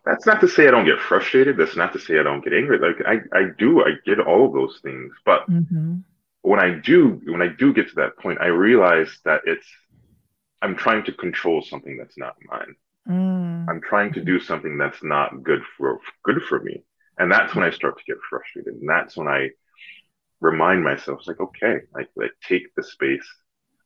that's 0.03 0.25
not 0.25 0.41
to 0.41 0.47
say 0.47 0.67
I 0.67 0.71
don't 0.71 0.85
get 0.85 0.99
frustrated. 0.99 1.57
That's 1.57 1.75
not 1.75 1.93
to 1.93 1.99
say 1.99 2.19
I 2.19 2.23
don't 2.23 2.43
get 2.43 2.53
angry. 2.53 2.79
Like 2.79 3.05
I, 3.05 3.37
I 3.37 3.45
do. 3.57 3.81
I 3.81 3.91
get 4.05 4.19
all 4.19 4.47
of 4.47 4.53
those 4.53 4.79
things. 4.81 5.13
But 5.25 5.47
mm-hmm. 5.49 5.97
when 6.41 6.59
I 6.59 6.79
do, 6.79 7.21
when 7.25 7.41
I 7.41 7.49
do 7.49 7.71
get 7.71 7.89
to 7.89 7.95
that 7.95 8.17
point, 8.17 8.39
I 8.41 8.47
realize 8.47 9.19
that 9.25 9.41
it's 9.45 9.67
I'm 10.63 10.75
trying 10.75 11.03
to 11.05 11.11
control 11.11 11.61
something 11.61 11.97
that's 11.97 12.17
not 12.17 12.35
mine. 12.49 12.75
Mm. 13.07 13.69
I'm 13.69 13.81
trying 13.81 14.13
to 14.13 14.23
do 14.23 14.39
something 14.39 14.77
that's 14.77 15.03
not 15.03 15.43
good 15.43 15.61
for 15.77 15.99
good 16.23 16.41
for 16.43 16.59
me. 16.59 16.83
And 17.17 17.31
that's 17.31 17.55
when 17.55 17.63
I 17.63 17.69
start 17.69 17.97
to 17.97 18.03
get 18.05 18.17
frustrated. 18.29 18.73
And 18.73 18.89
that's 18.89 19.15
when 19.15 19.27
I 19.27 19.49
remind 20.41 20.83
myself, 20.83 21.19
it's 21.19 21.27
like, 21.27 21.39
okay, 21.39 21.77
like, 21.93 22.09
like 22.15 22.31
take 22.47 22.73
the 22.75 22.83
space, 22.83 23.25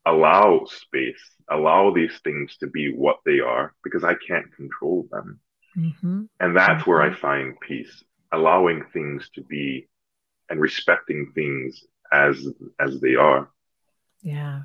allow 0.05 0.65
space, 0.65 1.21
allow 1.49 1.91
these 1.93 2.19
things 2.23 2.57
to 2.57 2.67
be 2.67 2.91
what 2.91 3.17
they 3.25 3.39
are 3.39 3.73
because 3.83 4.03
I 4.03 4.15
can't 4.27 4.53
control 4.55 5.07
them. 5.11 5.39
Mm-hmm. 5.77 6.23
And 6.39 6.57
that's 6.57 6.81
mm-hmm. 6.81 6.89
where 6.89 7.01
I 7.01 7.09
mm-hmm. 7.09 7.21
find 7.21 7.59
peace, 7.59 8.03
allowing 8.31 8.83
things 8.93 9.29
to 9.35 9.43
be 9.43 9.87
and 10.49 10.59
respecting 10.59 11.31
things 11.35 11.83
as 12.11 12.47
as 12.79 12.99
they 12.99 13.15
are. 13.15 13.49
Yeah. 14.21 14.61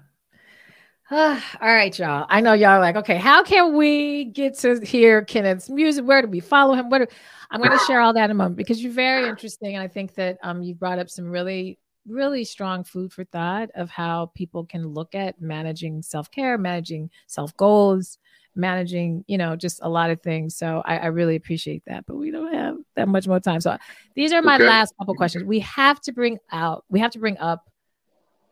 all 1.10 1.36
right, 1.60 1.96
y'all. 1.98 2.26
I 2.30 2.40
know 2.40 2.54
y'all 2.54 2.70
are 2.70 2.80
like, 2.80 2.96
okay, 2.96 3.16
how 3.16 3.42
can 3.42 3.76
we 3.76 4.24
get 4.24 4.58
to 4.60 4.80
hear 4.80 5.22
Kenneth's 5.22 5.68
music? 5.68 6.04
Where 6.06 6.22
do 6.22 6.28
we 6.28 6.40
follow 6.40 6.74
him? 6.74 6.88
What 6.88 6.98
do, 6.98 7.06
I'm 7.50 7.60
going 7.60 7.72
to 7.72 7.78
share 7.78 8.00
all 8.00 8.14
that 8.14 8.24
in 8.24 8.30
a 8.30 8.34
moment 8.34 8.56
because 8.56 8.82
you're 8.82 8.92
very 8.92 9.26
interesting, 9.28 9.74
and 9.74 9.82
I 9.82 9.88
think 9.88 10.14
that 10.14 10.38
um 10.42 10.62
you 10.62 10.74
brought 10.74 10.98
up 10.98 11.10
some 11.10 11.26
really 11.26 11.78
really 12.06 12.44
strong 12.44 12.84
food 12.84 13.12
for 13.12 13.24
thought 13.24 13.70
of 13.74 13.88
how 13.88 14.30
people 14.34 14.64
can 14.64 14.86
look 14.88 15.14
at 15.14 15.40
managing 15.40 16.02
self 16.02 16.30
care, 16.30 16.56
managing 16.58 17.10
self 17.26 17.54
goals, 17.56 18.18
managing, 18.54 19.24
you 19.26 19.36
know, 19.38 19.56
just 19.56 19.80
a 19.82 19.88
lot 19.88 20.10
of 20.10 20.20
things. 20.22 20.56
So 20.56 20.82
I, 20.86 20.98
I 20.98 21.06
really 21.06 21.36
appreciate 21.36 21.82
that. 21.86 22.06
But 22.06 22.16
we 22.16 22.30
don't 22.30 22.52
have 22.54 22.76
that 22.96 23.08
much 23.08 23.26
more 23.28 23.40
time. 23.40 23.60
So 23.60 23.76
these 24.14 24.32
are 24.32 24.42
my 24.42 24.56
Okay. 24.56 24.64
last 24.66 24.94
couple 24.98 25.14
questions. 25.14 25.44
We 25.44 25.60
have 25.60 26.00
to 26.02 26.12
bring 26.12 26.38
out, 26.50 26.84
we 26.88 27.00
have 27.00 27.12
to 27.12 27.18
bring 27.18 27.36
up 27.38 27.68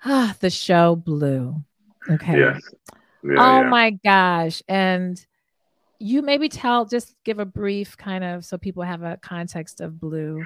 ah, 0.05 0.35
the 0.41 0.51
show 0.51 0.97
Blue. 0.97 1.63
Okay. 2.11 2.39
Yes. 2.39 2.63
Yeah, 3.25 3.35
oh 3.39 3.61
yeah. 3.61 3.69
my 3.69 3.91
gosh. 4.05 4.63
And 4.69 5.25
you 5.99 6.23
maybe 6.23 6.49
tell, 6.49 6.85
just 6.85 7.15
give 7.25 7.39
a 7.39 7.45
brief 7.45 7.97
kind 7.97 8.25
of 8.25 8.45
so 8.45 8.59
people 8.59 8.83
have 8.83 9.03
a 9.03 9.17
context 9.19 9.81
of 9.81 10.01
Blue 10.01 10.45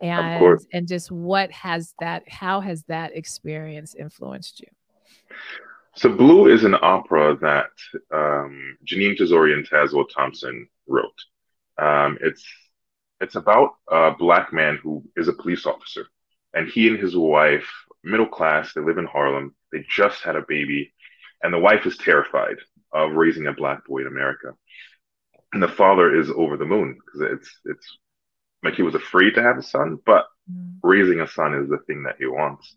and 0.00 0.38
course. 0.38 0.66
and 0.72 0.88
just 0.88 1.10
what 1.10 1.50
has 1.50 1.94
that 2.00 2.28
how 2.28 2.60
has 2.60 2.82
that 2.84 3.16
experience 3.16 3.94
influenced 3.94 4.60
you? 4.60 4.68
So 5.96 6.08
Blue 6.08 6.52
is 6.52 6.64
an 6.64 6.74
opera 6.80 7.36
that 7.40 7.70
um, 8.12 8.76
Jeanine 8.84 9.16
Tesori 9.16 9.52
and 9.52 9.66
Tazewell 9.66 10.08
Thompson 10.12 10.68
wrote. 10.88 11.12
Um, 11.78 12.18
it's 12.20 12.44
it's 13.20 13.36
about 13.36 13.70
a 13.90 14.10
black 14.10 14.52
man 14.52 14.78
who 14.82 15.04
is 15.16 15.28
a 15.28 15.32
police 15.32 15.66
officer, 15.66 16.06
and 16.52 16.68
he 16.68 16.88
and 16.88 16.98
his 16.98 17.16
wife, 17.16 17.68
middle 18.02 18.26
class, 18.26 18.72
they 18.72 18.80
live 18.80 18.98
in 18.98 19.06
Harlem. 19.06 19.54
They 19.74 19.86
just 19.90 20.24
had 20.24 20.36
a 20.36 20.46
baby, 20.48 20.94
and 21.44 21.52
the 21.54 21.60
wife 21.60 21.86
is 21.86 21.98
terrified 21.98 22.58
of 22.94 23.12
raising 23.14 23.48
a 23.48 23.54
black 23.54 23.86
boy 23.86 24.02
in 24.02 24.08
America, 24.08 24.54
and 25.54 25.62
the 25.62 25.68
father 25.68 26.14
is 26.14 26.30
over 26.30 26.56
the 26.58 26.66
moon 26.66 26.94
because 26.96 27.22
it's 27.32 27.50
it's 27.66 27.98
like 28.64 28.74
he 28.74 28.82
was 28.82 28.94
afraid 28.94 29.34
to 29.34 29.42
have 29.42 29.58
a 29.58 29.62
son, 29.62 29.98
but 30.06 30.26
Mm, 30.50 30.80
raising 30.82 31.20
a 31.20 31.28
son 31.28 31.54
is 31.54 31.70
the 31.70 31.78
thing 31.88 32.04
that 32.04 32.16
he 32.20 32.26
wants. 32.26 32.76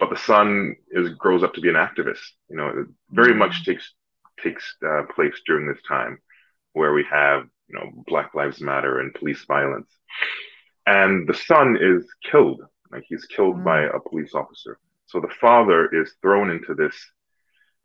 But 0.00 0.10
the 0.10 0.16
son 0.18 0.76
is 0.90 1.10
grows 1.10 1.42
up 1.44 1.54
to 1.54 1.62
be 1.62 1.70
an 1.70 1.76
activist. 1.76 2.24
You 2.50 2.56
know, 2.58 2.68
it 2.68 2.86
very 3.10 3.34
much 3.34 3.64
takes 3.64 3.94
takes 4.42 4.76
uh, 4.86 5.04
place 5.14 5.40
during 5.46 5.68
this 5.68 5.82
time 5.88 6.18
where 6.74 6.92
we 6.94 7.04
have 7.10 7.44
you 7.68 7.76
know 7.76 7.90
Black 8.06 8.34
Lives 8.34 8.60
Matter 8.60 9.00
and 9.00 9.14
police 9.14 9.44
violence, 9.46 9.90
and 10.86 11.28
the 11.28 11.34
son 11.34 11.78
is 11.80 12.06
killed. 12.30 12.62
Like 12.92 13.04
he's 13.08 13.26
killed 13.26 13.62
Mm. 13.62 13.64
by 13.64 13.82
a 13.82 14.00
police 14.00 14.34
officer. 14.34 14.78
So 15.12 15.20
the 15.20 15.34
father 15.40 15.88
is 15.92 16.14
thrown 16.22 16.50
into 16.50 16.74
this 16.74 16.96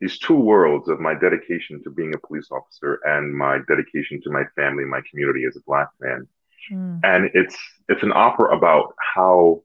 these 0.00 0.18
two 0.18 0.36
worlds 0.36 0.88
of 0.88 1.00
my 1.00 1.14
dedication 1.14 1.82
to 1.82 1.90
being 1.90 2.14
a 2.14 2.26
police 2.26 2.48
officer 2.50 3.00
and 3.04 3.34
my 3.34 3.58
dedication 3.66 4.20
to 4.22 4.30
my 4.30 4.44
family, 4.54 4.84
my 4.84 5.02
community 5.10 5.44
as 5.44 5.56
a 5.56 5.60
black 5.66 5.88
man 6.00 6.26
mm, 6.70 7.00
and 7.04 7.30
it's 7.34 7.56
it's 7.88 8.02
an 8.02 8.12
opera 8.14 8.56
about 8.56 8.94
how 9.14 9.62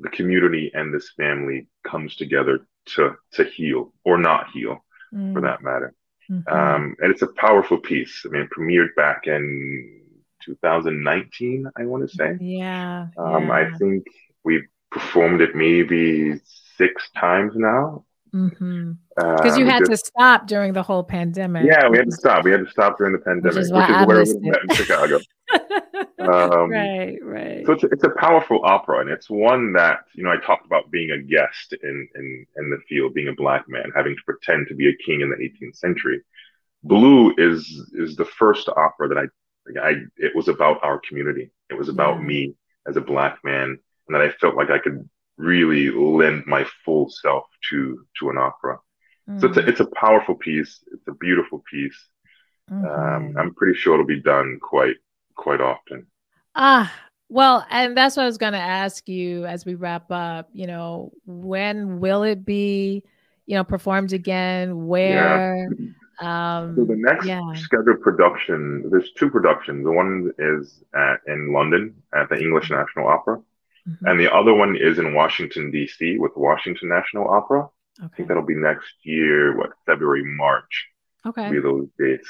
the 0.00 0.08
community 0.08 0.70
and 0.74 0.92
this 0.92 1.12
family 1.16 1.66
comes 1.84 2.16
together 2.16 2.66
to 2.86 3.14
to 3.32 3.44
heal 3.44 3.92
or 4.04 4.18
not 4.18 4.50
heal 4.52 4.84
for 5.10 5.16
mm, 5.16 5.42
that 5.42 5.62
matter 5.62 5.94
mhm. 6.30 6.52
um 6.52 6.96
and 7.00 7.12
it's 7.12 7.22
a 7.22 7.28
powerful 7.28 7.78
piece 7.78 8.22
i 8.24 8.28
mean 8.28 8.42
it 8.42 8.50
premiered 8.50 8.94
back 8.96 9.26
in 9.26 10.02
2019 10.44 11.66
i 11.76 11.84
want 11.84 12.08
to 12.08 12.16
say 12.16 12.36
yeah. 12.40 13.08
um 13.16 13.46
yeah. 13.46 13.52
i 13.52 13.78
think 13.78 14.04
we've 14.44 14.66
performed 15.00 15.40
it 15.40 15.54
maybe 15.54 16.40
six 16.78 17.10
times 17.16 17.52
now. 17.54 18.04
Because 18.32 19.56
you 19.58 19.64
Um, 19.64 19.70
had 19.70 19.78
just- 19.86 19.90
to 19.90 19.96
stop 20.12 20.46
during 20.46 20.72
the 20.74 20.82
whole 20.82 21.02
pandemic. 21.04 21.64
yeah 21.64 21.88
we 21.88 21.96
had 21.96 22.06
to 22.12 22.16
stop 22.22 22.44
we 22.44 22.50
had 22.50 22.60
to 22.66 22.70
stop 22.70 22.98
during 22.98 23.12
the 23.14 23.18
pandemic 23.30 23.56
is 23.56 23.72
why 23.72 23.86
I 23.86 24.04
where 24.04 24.22
we 24.22 24.50
met 24.50 24.60
in 24.68 24.74
chicago 24.74 25.18
Um, 26.18 26.70
right, 26.70 27.18
right. 27.22 27.62
So 27.66 27.72
it's 27.74 27.84
a, 27.84 27.86
it's 27.94 28.02
a 28.04 28.10
powerful 28.26 28.58
opera, 28.64 28.96
and 29.00 29.08
it's 29.08 29.30
one 29.30 29.72
that 29.74 30.00
you 30.14 30.24
know 30.24 30.30
I 30.32 30.38
talked 30.48 30.66
about 30.66 30.90
being 30.90 31.10
a 31.12 31.20
guest 31.34 31.68
in 31.88 31.96
in 32.18 32.46
in 32.60 32.70
the 32.70 32.78
field, 32.88 33.14
being 33.14 33.28
a 33.28 33.32
black 33.44 33.64
man, 33.68 33.88
having 33.94 34.14
to 34.16 34.22
pretend 34.24 34.66
to 34.68 34.74
be 34.74 34.88
a 34.88 34.96
king 35.06 35.20
in 35.20 35.28
the 35.30 35.36
18th 35.36 35.76
century. 35.76 36.18
Blue 36.82 37.32
is 37.38 37.58
is 37.94 38.16
the 38.16 38.24
first 38.24 38.68
opera 38.86 39.06
that 39.10 39.18
I 39.18 39.26
I 39.88 39.92
it 40.16 40.32
was 40.34 40.48
about 40.48 40.82
our 40.82 40.98
community. 41.08 41.50
It 41.70 41.74
was 41.82 41.88
about 41.88 42.16
Yeah. 42.16 42.26
me 42.30 42.40
as 42.88 42.96
a 42.96 43.00
black 43.12 43.38
man, 43.44 43.78
and 44.08 44.14
that 44.14 44.22
I 44.22 44.30
felt 44.40 44.56
like 44.56 44.70
I 44.70 44.78
could 44.78 45.08
really 45.38 45.90
lend 45.90 46.46
my 46.46 46.66
full 46.84 47.10
self 47.10 47.44
to 47.70 48.06
to 48.20 48.30
an 48.30 48.38
opera. 48.38 48.78
So 49.38 49.48
it's 49.48 49.58
a, 49.58 49.60
Mm, 49.60 49.68
it's 49.68 49.80
a 49.80 49.90
powerful 50.00 50.36
piece. 50.36 50.84
It's 50.92 51.08
a 51.08 51.14
beautiful 51.14 51.62
piece. 51.70 51.98
Um, 52.84 53.32
mhm. 53.32 53.36
I'm 53.38 53.54
pretty 53.54 53.78
sure 53.78 53.94
it'll 53.94 54.06
be 54.06 54.22
done 54.22 54.58
quite 54.62 54.96
quite 55.36 55.60
often. 55.60 56.06
Ah, 56.54 56.92
well, 57.28 57.66
and 57.70 57.96
that's 57.96 58.16
what 58.16 58.22
I 58.24 58.26
was 58.26 58.38
going 58.38 58.52
to 58.52 58.58
ask 58.58 59.08
you 59.08 59.44
as 59.46 59.64
we 59.66 59.74
wrap 59.74 60.10
up. 60.10 60.48
You 60.52 60.66
know, 60.66 61.12
when 61.26 62.00
will 62.00 62.22
it 62.22 62.44
be, 62.44 63.02
you 63.46 63.56
know, 63.56 63.64
performed 63.64 64.12
again? 64.12 64.86
Where? 64.86 65.74
Um, 66.18 66.76
So 66.76 66.84
the 66.84 66.96
next 66.96 67.28
yeah. 67.28 67.40
scheduled 67.54 68.00
production, 68.02 68.88
there's 68.90 69.12
two 69.12 69.30
productions. 69.30 69.84
The 69.84 69.92
one 69.92 70.32
is 70.38 70.82
at, 70.94 71.20
in 71.26 71.52
London 71.52 72.02
at 72.14 72.28
the 72.28 72.38
English 72.38 72.70
National 72.70 73.08
Opera, 73.08 73.40
Mhm. 73.88 74.10
and 74.10 74.20
the 74.20 74.32
other 74.32 74.52
one 74.54 74.76
is 74.76 74.98
in 74.98 75.14
Washington 75.14 75.70
D.C. 75.70 76.18
with 76.18 76.32
Washington 76.36 76.88
National 76.88 77.28
Opera. 77.28 77.68
I 78.00 78.04
Okay. 78.06 78.16
think 78.16 78.28
that'll 78.28 78.42
be 78.44 78.54
next 78.54 78.92
year, 79.04 79.56
what 79.56 79.70
February, 79.86 80.22
March, 80.24 80.88
Okay. 81.24 81.50
be 81.50 81.60
those 81.60 81.88
dates. 81.98 82.28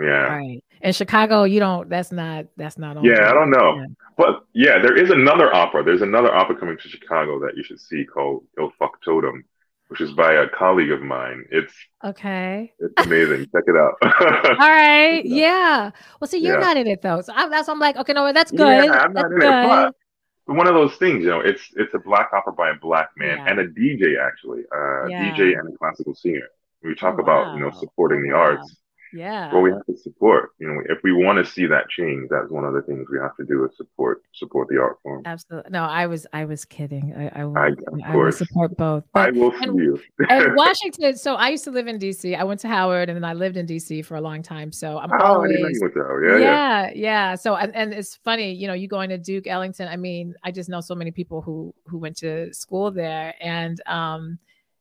Yeah, 0.00 0.28
right. 0.36 0.62
In 0.80 0.92
Chicago, 0.92 1.42
you 1.42 1.58
don't. 1.58 1.88
That's 1.88 2.12
not. 2.12 2.46
That's 2.56 2.78
not 2.78 2.96
on. 2.98 3.04
Yeah, 3.04 3.28
I 3.30 3.34
don't 3.34 3.50
know. 3.50 3.76
Yeah. 3.80 3.86
but 4.16 4.44
yeah, 4.52 4.78
there 4.78 4.96
is 4.96 5.10
another 5.10 5.52
opera. 5.54 5.82
There's 5.82 6.02
another 6.02 6.32
opera 6.32 6.54
coming 6.56 6.76
to 6.78 6.88
Chicago 6.88 7.40
that 7.40 7.56
you 7.56 7.64
should 7.64 7.80
see 7.80 8.04
called 8.04 8.44
Il 8.58 8.70
Factotum, 8.80 9.42
which 9.88 10.00
is 10.00 10.12
by 10.12 10.34
a 10.34 10.48
colleague 10.48 10.92
of 10.92 11.02
mine. 11.02 11.44
It's 11.50 11.74
Okay. 12.04 12.72
it's 12.78 13.06
amazing. 13.06 13.46
Check 13.52 13.64
it 13.66 13.76
out. 13.76 13.94
All 14.60 14.70
right. 14.70 15.24
Yeah. 15.44 15.90
Well, 16.20 16.28
see, 16.28 16.38
you're 16.38 16.60
Yeah. 16.60 16.66
not 16.66 16.76
in 16.76 16.86
it 16.86 17.02
though, 17.02 17.20
so 17.22 17.32
I, 17.34 17.48
that's. 17.48 17.68
I'm 17.68 17.80
like, 17.80 17.96
okay, 17.96 18.12
no, 18.12 18.32
that's 18.32 18.52
good. 18.52 18.84
Yeah, 18.84 18.92
I'm 18.92 19.12
not 19.12 19.14
that's 19.14 19.32
in 19.32 19.38
good. 19.40 19.48
it, 19.48 19.66
but 19.68 19.94
one 20.48 20.66
of 20.66 20.74
those 20.74 20.96
things, 20.96 21.24
you 21.24 21.30
know, 21.30 21.40
it's 21.40 21.62
it's 21.76 21.94
a 21.94 21.98
black 21.98 22.30
opera 22.32 22.52
by 22.52 22.70
a 22.70 22.74
black 22.80 23.10
man 23.16 23.38
Yeah. 23.38 23.46
and 23.46 23.60
a 23.60 23.68
DJ 23.68 24.16
actually, 24.20 24.62
uh, 24.74 25.06
a 25.08 25.10
Yeah. 25.10 25.16
DJ 25.16 25.54
and 25.54 25.68
a 25.68 25.72
classical 25.78 26.14
singer. 26.14 26.48
We 26.82 26.94
talk 26.94 27.18
Oh, 27.18 27.20
about 27.20 27.48
you 27.52 27.60
know 27.60 27.70
supporting 27.72 28.22
Oh, 28.22 28.28
the 28.28 28.34
wow. 28.34 28.36
arts. 28.36 28.76
Yeah. 29.12 29.52
Well, 29.52 29.62
we 29.62 29.70
have 29.70 29.84
to 29.86 29.96
support. 29.96 30.50
You 30.58 30.68
know, 30.68 30.82
if 30.88 30.98
we 31.02 31.12
want 31.12 31.44
to 31.44 31.50
see 31.50 31.66
that 31.66 31.88
change, 31.88 32.28
that's 32.30 32.50
one 32.50 32.64
of 32.64 32.74
the 32.74 32.82
things 32.82 33.06
we 33.10 33.18
have 33.18 33.36
to 33.36 33.44
do 33.44 33.64
is 33.64 33.76
support 33.76 34.22
support 34.34 34.68
the 34.68 34.80
art 34.80 34.98
form. 35.02 35.22
Absolutely. 35.24 35.70
No, 35.70 35.82
I 35.84 36.06
was. 36.06 36.26
I 36.32 36.44
was 36.44 36.64
kidding. 36.64 37.14
I. 37.16 37.40
I 37.40 37.44
will. 37.44 37.58
I, 37.58 37.70
I, 38.04 38.16
will 38.16 38.32
support 38.32 38.76
both. 38.76 39.04
I 39.14 39.30
will 39.30 39.52
see 39.52 39.58
and- 39.62 39.78
you. 39.78 40.00
and 40.28 40.54
Washington. 40.56 41.16
So 41.16 41.34
I 41.34 41.48
used 41.48 41.64
to 41.64 41.70
live 41.70 41.86
in 41.86 41.98
DC. 41.98 42.36
I 42.36 42.44
went 42.44 42.60
to 42.60 42.68
Howard, 42.68 43.08
and 43.08 43.16
then 43.16 43.24
I 43.24 43.32
lived 43.32 43.56
in 43.56 43.66
DC 43.66 44.04
for 44.04 44.16
a 44.16 44.20
long 44.20 44.42
time. 44.42 44.72
So 44.72 44.98
I'm 44.98 45.10
oh, 45.12 45.16
I 45.16 45.28
always. 45.28 45.50
didn't 45.50 45.62
know 45.62 45.68
you 45.68 45.80
went 45.80 45.94
to 45.94 46.00
Howard. 46.00 46.30
Yeah, 46.30 46.38
yeah. 46.38 46.82
yeah, 46.86 46.92
yeah. 46.94 47.34
So 47.34 47.56
and, 47.56 47.74
and 47.74 47.92
it's 47.92 48.16
funny, 48.16 48.52
you 48.52 48.66
know, 48.66 48.74
you 48.74 48.88
going 48.88 49.10
to 49.10 49.18
Duke 49.18 49.46
Ellington. 49.46 49.88
I 49.88 49.96
mean, 49.96 50.34
I 50.44 50.50
just 50.50 50.68
know 50.68 50.80
so 50.80 50.94
many 50.94 51.10
people 51.10 51.40
who 51.40 51.74
who 51.86 51.98
went 51.98 52.16
to 52.18 52.52
school 52.52 52.90
there, 52.90 53.34
and 53.40 53.80
um, 53.86 54.38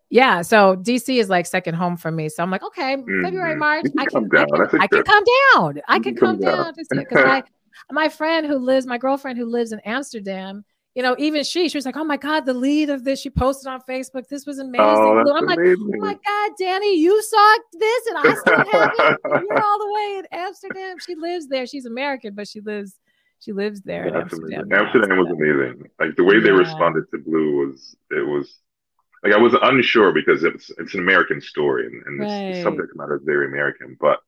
yeah. 0.10 0.42
So 0.42 0.76
DC 0.76 1.20
is 1.20 1.30
like 1.30 1.46
second 1.46 1.76
home 1.76 1.98
for 1.98 2.12
me. 2.12 2.30
So 2.30 2.44
I'm 2.44 2.52
like, 2.52 2.64
okay, 2.64 2.96
February, 3.24 3.56
Mhm. 3.56 3.60
March, 3.60 3.84
can 3.84 3.94
I 4.00 4.06
can, 4.06 4.26
I 4.26 4.46
can, 4.46 4.62
a 4.62 4.82
I 4.82 4.88
can 4.88 5.04
come 5.04 5.24
down. 5.54 5.82
I 5.88 6.00
can 6.00 6.16
come 6.16 6.28
come 6.36 6.40
down. 6.40 6.64
down 6.66 6.74
to 6.76 6.86
see 6.86 7.00
it 7.00 7.10
because 7.10 7.26
my 7.26 7.44
my 7.92 8.10
friend 8.10 8.46
who 8.48 8.58
lives, 8.58 8.86
my 8.86 8.98
girlfriend 8.98 9.38
who 9.38 9.46
lives 9.46 9.72
in 9.72 9.80
Amsterdam. 9.82 10.66
You 10.96 11.04
know, 11.04 11.16
even 11.20 11.44
she, 11.44 11.70
she 11.70 11.78
was 11.78 11.86
like, 11.86 11.96
"Oh 11.96 12.04
my 12.04 12.18
God, 12.18 12.48
the 12.48 12.56
lead 12.56 12.90
of 12.90 13.04
this." 13.04 13.22
She 13.22 13.30
posted 13.30 13.68
on 13.68 13.82
Facebook. 13.88 14.28
This 14.30 14.48
was 14.48 14.58
amazing. 14.58 14.84
Oh, 14.84 15.16
that's 15.18 15.30
I'm 15.30 15.46
like, 15.46 15.60
amazing. 15.60 15.92
Oh 15.94 16.00
my 16.00 16.14
God, 16.14 16.52
Danny, 16.58 16.98
you 16.98 17.22
saw 17.22 17.56
this 17.74 18.08
and 18.08 18.18
I 18.18 18.34
still 18.34 18.58
have 18.58 18.92
it. 18.98 19.20
You're 19.48 19.62
all 19.64 19.78
the 19.78 19.94
way 19.94 20.16
in 20.18 20.26
Amsterdam. 20.32 20.98
She 21.06 21.14
lives 21.14 21.48
there. 21.50 21.68
She's 21.68 21.86
American, 21.86 22.34
but 22.34 22.48
she 22.48 22.62
lives 22.62 22.96
she 23.40 23.52
lives 23.54 23.82
there 23.82 24.08
in 24.08 24.16
Amsterdam. 24.16 24.68
Amsterdam 24.74 25.18
was 25.20 25.28
amazing. 25.28 25.84
Like 26.00 26.16
the 26.16 26.24
way 26.24 26.40
they 26.40 26.50
responded 26.52 27.04
to 27.12 27.20
Blue 27.20 27.68
was 27.68 27.96
it 28.10 28.26
was 28.28 28.52
like 29.28 29.38
I 29.38 29.42
was 29.42 29.54
unsure 29.62 30.12
because 30.12 30.44
it's 30.44 30.72
it's 30.78 30.94
an 30.94 31.02
American 31.02 31.42
story 31.42 31.88
and, 31.88 32.04
and 32.06 32.22
this, 32.22 32.58
the 32.58 32.64
subject 32.64 32.96
matter 32.96 33.18
is 33.18 33.24
very 33.26 33.48
American, 33.48 33.98
but 34.00 34.20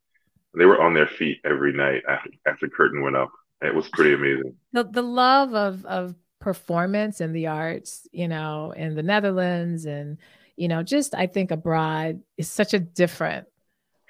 they 0.57 0.65
were 0.65 0.81
on 0.81 0.93
their 0.93 1.07
feet 1.07 1.39
every 1.45 1.73
night 1.73 2.03
after 2.09 2.29
after 2.45 2.67
curtain 2.67 3.01
went 3.01 3.15
up. 3.15 3.31
It 3.61 3.73
was 3.73 3.87
pretty 3.89 4.13
amazing. 4.13 4.55
The 4.73 4.83
the 4.83 5.01
love 5.01 5.53
of 5.53 5.85
of 5.85 6.15
performance 6.39 7.21
and 7.21 7.35
the 7.35 7.47
arts, 7.47 8.07
you 8.11 8.27
know, 8.27 8.71
in 8.71 8.95
the 8.95 9.03
Netherlands 9.03 9.85
and 9.85 10.17
you 10.55 10.67
know, 10.67 10.83
just 10.83 11.15
I 11.15 11.27
think 11.27 11.51
abroad 11.51 12.21
is 12.37 12.51
such 12.51 12.73
a 12.73 12.79
different 12.79 13.47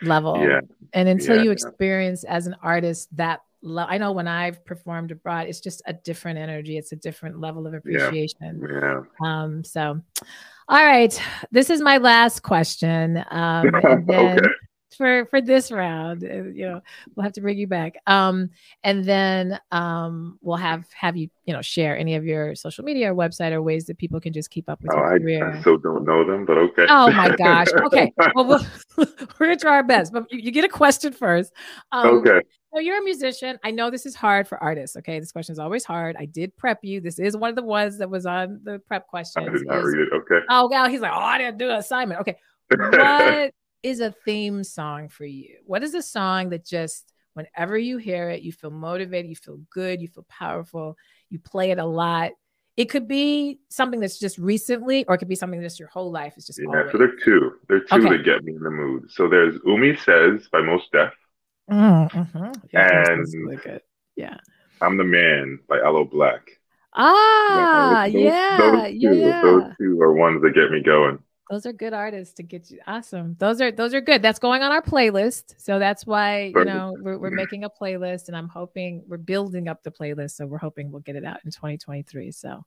level. 0.01 0.41
Yeah. 0.41 0.61
And 0.93 1.07
until 1.07 1.35
Yeah, 1.35 1.43
you 1.43 1.49
yeah. 1.49 1.53
experience 1.53 2.23
as 2.23 2.47
an 2.47 2.55
artist 2.63 3.15
that 3.17 3.41
lo- 3.61 3.85
I 3.87 3.97
know 3.97 4.11
when 4.11 4.27
I've 4.27 4.65
performed 4.65 5.11
abroad, 5.11 5.47
it's 5.47 5.59
just 5.59 5.81
a 5.85 5.93
different 5.93 6.39
energy. 6.39 6.77
It's 6.77 6.91
a 6.91 6.95
different 6.95 7.39
level 7.39 7.67
of 7.67 7.73
appreciation. 7.73 8.61
Yeah. 8.67 9.01
Um, 9.23 9.63
so, 9.63 10.01
all 10.69 10.85
right, 10.85 11.19
this 11.51 11.71
is 11.71 11.81
my 11.81 11.97
last 11.97 12.43
question. 12.43 13.17
Um, 13.31 13.73
and 13.83 14.07
then 14.07 14.39
okay. 14.39 14.47
for 14.95 15.25
for 15.25 15.41
this 15.41 15.71
round. 15.71 16.23
Uh, 16.23 16.43
you 16.43 16.67
know, 16.67 16.81
we'll 17.15 17.23
have 17.23 17.33
to 17.33 17.41
bring 17.41 17.57
you 17.57 17.65
back. 17.65 17.95
Um, 18.05 18.51
and 18.83 19.03
then 19.03 19.59
um, 19.71 20.37
we'll 20.41 20.57
have 20.57 20.85
have 20.93 21.17
you 21.17 21.29
you 21.45 21.55
know 21.55 21.63
share 21.63 21.97
any 21.97 22.13
of 22.13 22.23
your 22.23 22.53
social 22.53 22.83
media 22.85 23.11
or 23.11 23.15
website 23.15 23.51
or 23.51 23.63
ways 23.63 23.85
that 23.85 23.97
people 23.97 24.19
can 24.19 24.31
just 24.31 24.51
keep 24.51 24.69
up 24.69 24.79
with 24.83 24.91
oh, 24.93 24.97
your 24.97 25.15
I, 25.15 25.17
career. 25.17 25.51
I 25.51 25.61
still 25.61 25.79
don't 25.79 26.05
know 26.05 26.23
them, 26.23 26.45
but 26.45 26.59
okay. 26.59 26.85
Oh 26.87 27.11
my 27.11 27.35
gosh. 27.35 27.67
Okay. 27.89 28.13
Well, 28.35 28.45
we'll 28.45 28.65
we're 29.39 29.47
gonna 29.47 29.57
try 29.57 29.71
our 29.71 29.83
best, 29.83 30.13
but 30.13 30.31
you, 30.31 30.37
you 30.39 30.51
get 30.51 30.65
a 30.65 30.69
question 30.69 31.13
first. 31.13 31.51
Um, 31.91 32.19
okay. 32.19 32.41
So 32.73 32.79
you're 32.79 32.99
a 32.99 33.03
musician. 33.03 33.57
I 33.63 33.71
know 33.71 33.89
this 33.89 34.05
is 34.05 34.15
hard 34.15 34.47
for 34.47 34.61
artists. 34.61 34.95
Okay, 34.97 35.19
this 35.19 35.31
question 35.31 35.53
is 35.53 35.59
always 35.59 35.83
hard. 35.83 36.15
I 36.19 36.25
did 36.25 36.55
prep 36.55 36.79
you. 36.83 37.01
This 37.01 37.17
is 37.17 37.35
one 37.35 37.49
of 37.49 37.55
the 37.55 37.63
ones 37.63 37.97
that 37.97 38.09
was 38.09 38.25
on 38.25 38.59
the 38.63 38.79
prep 38.79 39.07
questions. 39.07 39.47
I 39.47 39.51
did 39.51 39.65
not 39.65 39.83
read 39.83 40.07
it. 40.07 40.13
Okay. 40.13 40.45
Oh, 40.49 40.69
well, 40.69 40.87
he's 40.87 41.01
like, 41.01 41.11
oh, 41.11 41.19
I 41.19 41.39
didn't 41.39 41.57
do 41.57 41.69
an 41.69 41.77
assignment. 41.77 42.21
Okay, 42.21 42.37
what 42.69 43.53
is 43.81 44.01
a 44.01 44.11
theme 44.23 44.63
song 44.63 45.09
for 45.09 45.25
you? 45.25 45.57
What 45.65 45.83
is 45.83 45.95
a 45.95 46.01
song 46.01 46.49
that 46.49 46.65
just 46.65 47.11
whenever 47.33 47.77
you 47.77 47.97
hear 47.97 48.29
it, 48.29 48.43
you 48.43 48.51
feel 48.51 48.71
motivated, 48.71 49.29
you 49.29 49.35
feel 49.35 49.59
good, 49.71 50.01
you 50.01 50.07
feel 50.07 50.25
powerful, 50.29 50.95
you 51.29 51.39
play 51.39 51.71
it 51.71 51.79
a 51.79 51.85
lot. 51.85 52.31
It 52.77 52.85
could 52.85 53.07
be 53.07 53.59
something 53.69 53.99
that's 53.99 54.19
just 54.19 54.37
recently, 54.37 55.05
or 55.05 55.15
it 55.15 55.17
could 55.17 55.27
be 55.27 55.35
something 55.35 55.59
that's 55.59 55.79
your 55.79 55.89
whole 55.89 56.11
life. 56.11 56.35
It's 56.37 56.45
just 56.45 56.59
yeah. 56.59 56.67
Always. 56.67 56.91
So 56.91 56.97
there 56.97 57.07
are 57.07 57.19
two. 57.25 57.51
There 57.67 57.77
are 57.77 57.81
two 57.81 58.07
okay. 58.07 58.17
that 58.17 58.25
get 58.25 58.43
me 58.43 58.53
in 58.53 58.63
the 58.63 58.69
mood. 58.69 59.09
So 59.11 59.27
there's 59.27 59.55
Umi 59.65 59.97
Says 59.97 60.47
by 60.51 60.61
Mos 60.61 60.83
Def. 60.93 61.11
Mm-hmm. 61.69 62.51
Yeah, 62.73 63.11
and 63.11 63.27
really. 63.33 63.79
Yeah. 64.15 64.37
I'm 64.81 64.97
the 64.97 65.03
Man 65.03 65.59
by 65.67 65.79
Aloe 65.79 66.05
Blacc. 66.05 66.41
Ah, 66.93 68.05
yeah, 68.05 68.11
those, 68.11 68.21
yeah, 68.21 68.57
those 68.57 69.01
two, 69.01 69.17
yeah. 69.17 69.41
Those 69.41 69.63
two 69.79 70.01
are 70.01 70.13
ones 70.13 70.41
that 70.41 70.55
get 70.55 70.71
me 70.71 70.81
going. 70.81 71.19
Those 71.49 71.65
are 71.65 71.73
good 71.73 71.93
artists 71.93 72.35
to 72.35 72.43
get 72.43 72.69
you. 72.69 72.79
Awesome. 72.87 73.35
Those 73.39 73.61
are 73.61 73.71
those 73.71 73.93
are 73.93 74.01
good. 74.01 74.21
That's 74.21 74.39
going 74.39 74.61
on 74.61 74.71
our 74.71 74.81
playlist. 74.81 75.55
So 75.57 75.79
that's 75.79 76.05
why 76.05 76.51
you 76.55 76.65
know 76.65 76.95
we're 76.99 77.17
we're 77.17 77.31
making 77.31 77.63
a 77.63 77.69
playlist, 77.69 78.27
and 78.27 78.37
I'm 78.37 78.47
hoping 78.47 79.03
we're 79.07 79.17
building 79.17 79.67
up 79.67 79.83
the 79.83 79.91
playlist. 79.91 80.31
So 80.31 80.45
we're 80.45 80.57
hoping 80.57 80.91
we'll 80.91 81.01
get 81.01 81.15
it 81.15 81.25
out 81.25 81.39
in 81.45 81.51
2023. 81.51 82.31
So 82.31 82.63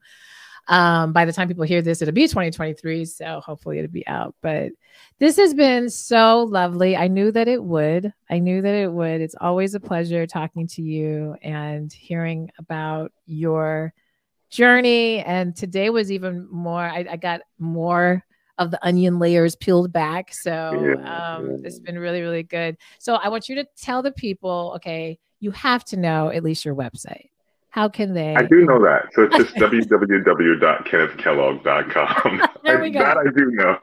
um, 0.69 1.13
by 1.13 1.25
the 1.25 1.33
time 1.33 1.49
people 1.49 1.65
hear 1.65 1.83
this, 1.83 2.03
it'll 2.03 2.15
be 2.15 2.29
2023. 2.29 3.05
So 3.05 3.41
hopefully 3.45 3.79
it'll 3.79 3.91
be 3.91 4.07
out. 4.07 4.35
But 4.43 4.73
this 5.19 5.37
has 5.37 5.55
been 5.55 5.91
so 5.91 6.45
lovely. 6.45 6.97
I 6.97 7.09
knew 7.09 7.33
that 7.33 7.49
it 7.49 7.63
would. 7.63 8.13
I 8.31 8.39
knew 8.39 8.63
that 8.63 8.75
it 8.75 8.93
would. 8.93 9.21
It's 9.21 9.35
always 9.41 9.75
a 9.75 9.81
pleasure 9.81 10.27
talking 10.27 10.67
to 10.69 10.83
you 10.83 11.37
and 11.43 11.93
hearing 11.93 12.51
about 12.59 13.13
your 13.27 13.93
journey. 14.51 15.21
And 15.21 15.57
today 15.57 15.91
was 15.91 16.13
even 16.13 16.47
more. 16.51 16.83
I, 16.83 17.07
I 17.11 17.17
got 17.17 17.41
more 17.59 18.25
of 18.59 18.71
the 18.71 18.87
onion 18.87 19.19
layers 19.19 19.57
peeled 19.57 19.93
back. 19.93 20.33
So 20.33 20.97
um, 21.05 21.63
it's 21.65 21.81
been 21.81 21.99
really, 21.99 22.21
really 22.21 22.43
good. 22.45 22.77
So 22.99 23.15
I 23.15 23.29
want 23.29 23.49
you 23.49 23.57
to 23.57 23.67
tell 23.77 24.03
the 24.03 24.13
people, 24.13 24.75
okay, 24.77 25.19
you 25.41 25.51
have 25.51 25.85
to 25.87 25.97
know 25.97 26.29
at 26.31 26.45
least 26.45 26.65
your 26.65 26.77
website. 26.77 27.31
How 27.73 27.89
can 27.89 28.13
they? 28.13 28.37
I 28.37 28.43
do 28.43 28.67
know 28.67 28.85
that. 28.85 29.09
So 29.15 29.23
it's 29.23 29.35
just 29.37 29.55
www.kennethkellogg.com. 29.57 32.43
there 32.65 32.83
we 32.83 32.91
go. 32.91 32.99
That 32.99 33.17
I 33.17 33.25
do 33.35 33.51
know. 33.51 33.79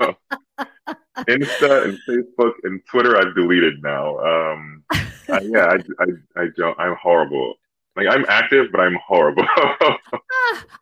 Insta 1.28 1.86
and 1.86 1.98
Facebook 2.08 2.52
and 2.64 2.80
Twitter 2.90 3.18
I've 3.18 3.34
deleted 3.34 3.82
now. 3.82 4.20
Um, 4.20 4.84
I, 4.92 5.40
yeah, 5.42 5.66
I, 5.66 5.78
I, 6.04 6.06
I 6.38 6.46
don't. 6.56 6.80
I'm 6.80 6.96
horrible. 7.02 7.56
Like 7.96 8.06
I'm 8.12 8.28
active, 8.30 8.68
but 8.72 8.80
I'm 8.80 8.96
horrible. 9.06 9.42
uh, 9.58 9.96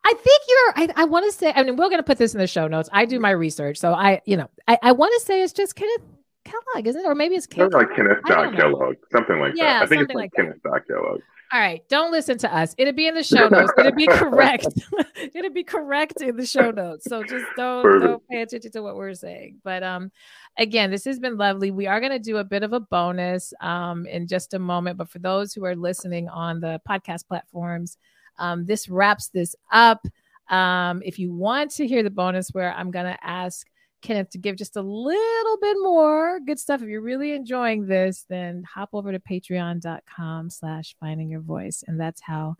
I 0.04 0.14
think 0.14 0.42
you're. 0.50 0.74
I, 0.76 0.90
I 0.98 1.06
want 1.06 1.26
to 1.26 1.32
say. 1.32 1.54
I 1.56 1.64
mean, 1.64 1.78
we're 1.78 1.88
going 1.88 2.00
to 2.00 2.04
put 2.04 2.18
this 2.18 2.34
in 2.34 2.40
the 2.40 2.48
show 2.48 2.68
notes. 2.68 2.90
I 2.92 3.06
do 3.06 3.22
my 3.22 3.32
research, 3.32 3.78
so 3.78 3.94
I, 3.94 4.22
you 4.26 4.36
know, 4.36 4.50
I, 4.68 4.78
I 4.84 4.92
want 4.92 5.14
to 5.18 5.22
say 5.26 5.42
it's 5.42 5.54
just 5.54 5.78
Kenneth 5.78 6.02
Kellogg, 6.48 6.88
isn't 6.88 7.02
it? 7.02 7.06
Or 7.06 7.16
maybe 7.16 7.36
it's 7.36 7.48
Kenneth. 7.48 7.74
Like 7.74 7.96
Kenneth 7.96 8.24
Kellogg, 8.26 8.96
something 9.12 9.40
like 9.40 9.54
yeah, 9.56 9.80
that. 9.80 9.84
I 9.84 9.86
think 9.88 10.04
it's 10.04 10.10
like, 10.10 10.16
like 10.16 10.34
Kenneth 10.34 10.62
Kellogg. 10.64 11.22
All 11.54 11.62
right, 11.62 11.82
don't 11.88 12.12
listen 12.12 12.38
to 12.40 12.54
us. 12.54 12.76
It'll 12.78 12.94
be 12.94 13.08
in 13.08 13.16
the 13.16 13.24
show 13.24 13.48
notes. 13.48 13.72
It'll 13.78 13.94
be 13.94 14.08
correct. 14.08 14.68
It'll 15.34 15.52
be 15.52 15.64
correct 15.64 16.22
in 16.22 16.36
the 16.36 16.46
show 16.46 16.72
notes. 16.72 17.06
So 17.06 17.24
just 17.24 17.46
don't 17.56 18.02
don't 18.02 18.28
pay 18.28 18.42
attention 18.42 18.72
to 18.72 18.82
what 18.82 18.98
we're 18.98 19.14
saying. 19.14 19.60
But 19.64 19.82
um, 19.82 20.12
again, 20.58 20.92
this 20.92 21.06
has 21.06 21.20
been 21.20 21.38
lovely. 21.38 21.72
We 21.72 21.88
are 21.88 22.02
going 22.02 22.12
to 22.12 22.20
do 22.20 22.38
a 22.38 22.44
bit 22.44 22.64
of 22.64 22.74
a 22.74 22.82
bonus 22.82 23.54
um 23.62 24.06
in 24.08 24.28
just 24.28 24.54
a 24.56 24.60
moment. 24.60 24.98
But 24.98 25.10
for 25.10 25.20
those 25.20 25.54
who 25.54 25.64
are 25.64 25.76
listening 25.76 26.28
on 26.28 26.60
the 26.60 26.82
podcast 26.88 27.28
platforms, 27.28 27.98
um, 28.40 28.66
this 28.66 28.90
wraps 28.90 29.30
this 29.30 29.56
up. 29.72 30.06
Um, 30.50 31.02
if 31.06 31.18
you 31.18 31.34
want 31.34 31.72
to 31.72 31.88
hear 31.88 32.04
the 32.04 32.10
bonus, 32.10 32.50
where 32.50 32.74
I'm 32.74 32.92
going 32.92 33.06
to 33.06 33.18
ask 33.26 33.68
Kenneth 34.02 34.30
to 34.32 34.38
give 34.38 34.56
just 34.56 34.76
a 34.76 34.82
little 34.82 35.58
bit 35.62 35.78
more 35.82 36.40
good 36.40 36.60
stuff. 36.60 36.82
If 36.82 36.88
you're 36.88 37.02
really 37.02 37.34
enjoying 37.34 37.88
this, 37.88 38.26
then 38.30 38.64
hop 38.64 38.90
over 38.94 39.12
to 39.12 39.20
patreon.com 39.20 40.50
slash 40.50 40.96
finding 41.00 41.30
your 41.30 41.42
voice. 41.42 41.84
And 41.88 42.00
that's 42.00 42.22
how 42.22 42.56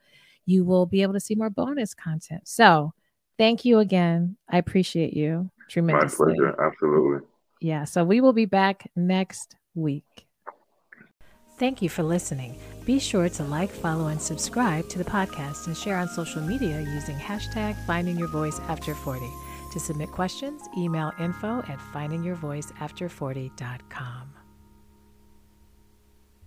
you 0.46 0.64
will 0.64 0.86
be 0.86 1.02
able 1.02 1.14
to 1.14 1.20
see 1.20 1.36
more 1.36 1.50
bonus 1.50 1.94
content. 1.94 2.42
So 2.46 2.94
thank 3.38 3.66
you 3.66 3.80
again. 3.80 4.38
I 4.50 4.58
appreciate 4.58 5.14
you 5.14 5.52
tremendously. 5.70 6.34
My 6.34 6.34
pleasure. 6.34 6.62
Absolutely. 6.62 7.28
Yeah. 7.62 7.84
So 7.84 8.04
we 8.04 8.22
will 8.22 8.34
be 8.34 8.46
back 8.46 8.90
next 8.96 9.56
week. 9.76 10.28
Thank 11.60 11.82
you 11.82 11.90
for 11.90 12.04
listening. 12.04 12.60
Be 12.86 13.00
sure 13.00 13.30
to 13.30 13.44
like, 13.44 13.72
follow, 13.72 14.08
and 14.08 14.22
subscribe 14.22 14.90
to 14.90 15.00
the 15.00 15.04
podcast 15.04 15.66
and 15.66 15.76
share 15.76 15.98
on 15.98 16.08
social 16.08 16.42
media 16.42 16.82
using 16.82 17.16
hashtag 17.16 17.76
finding 17.88 18.18
your 18.18 18.28
voice 18.28 18.60
after 18.68 18.94
40. 18.94 19.26
To 19.78 19.84
submit 19.84 20.12
questions, 20.12 20.64
email 20.76 21.12
info 21.20 21.60
at 21.68 21.78
findingyourvoiceafter40.com. 21.94 24.37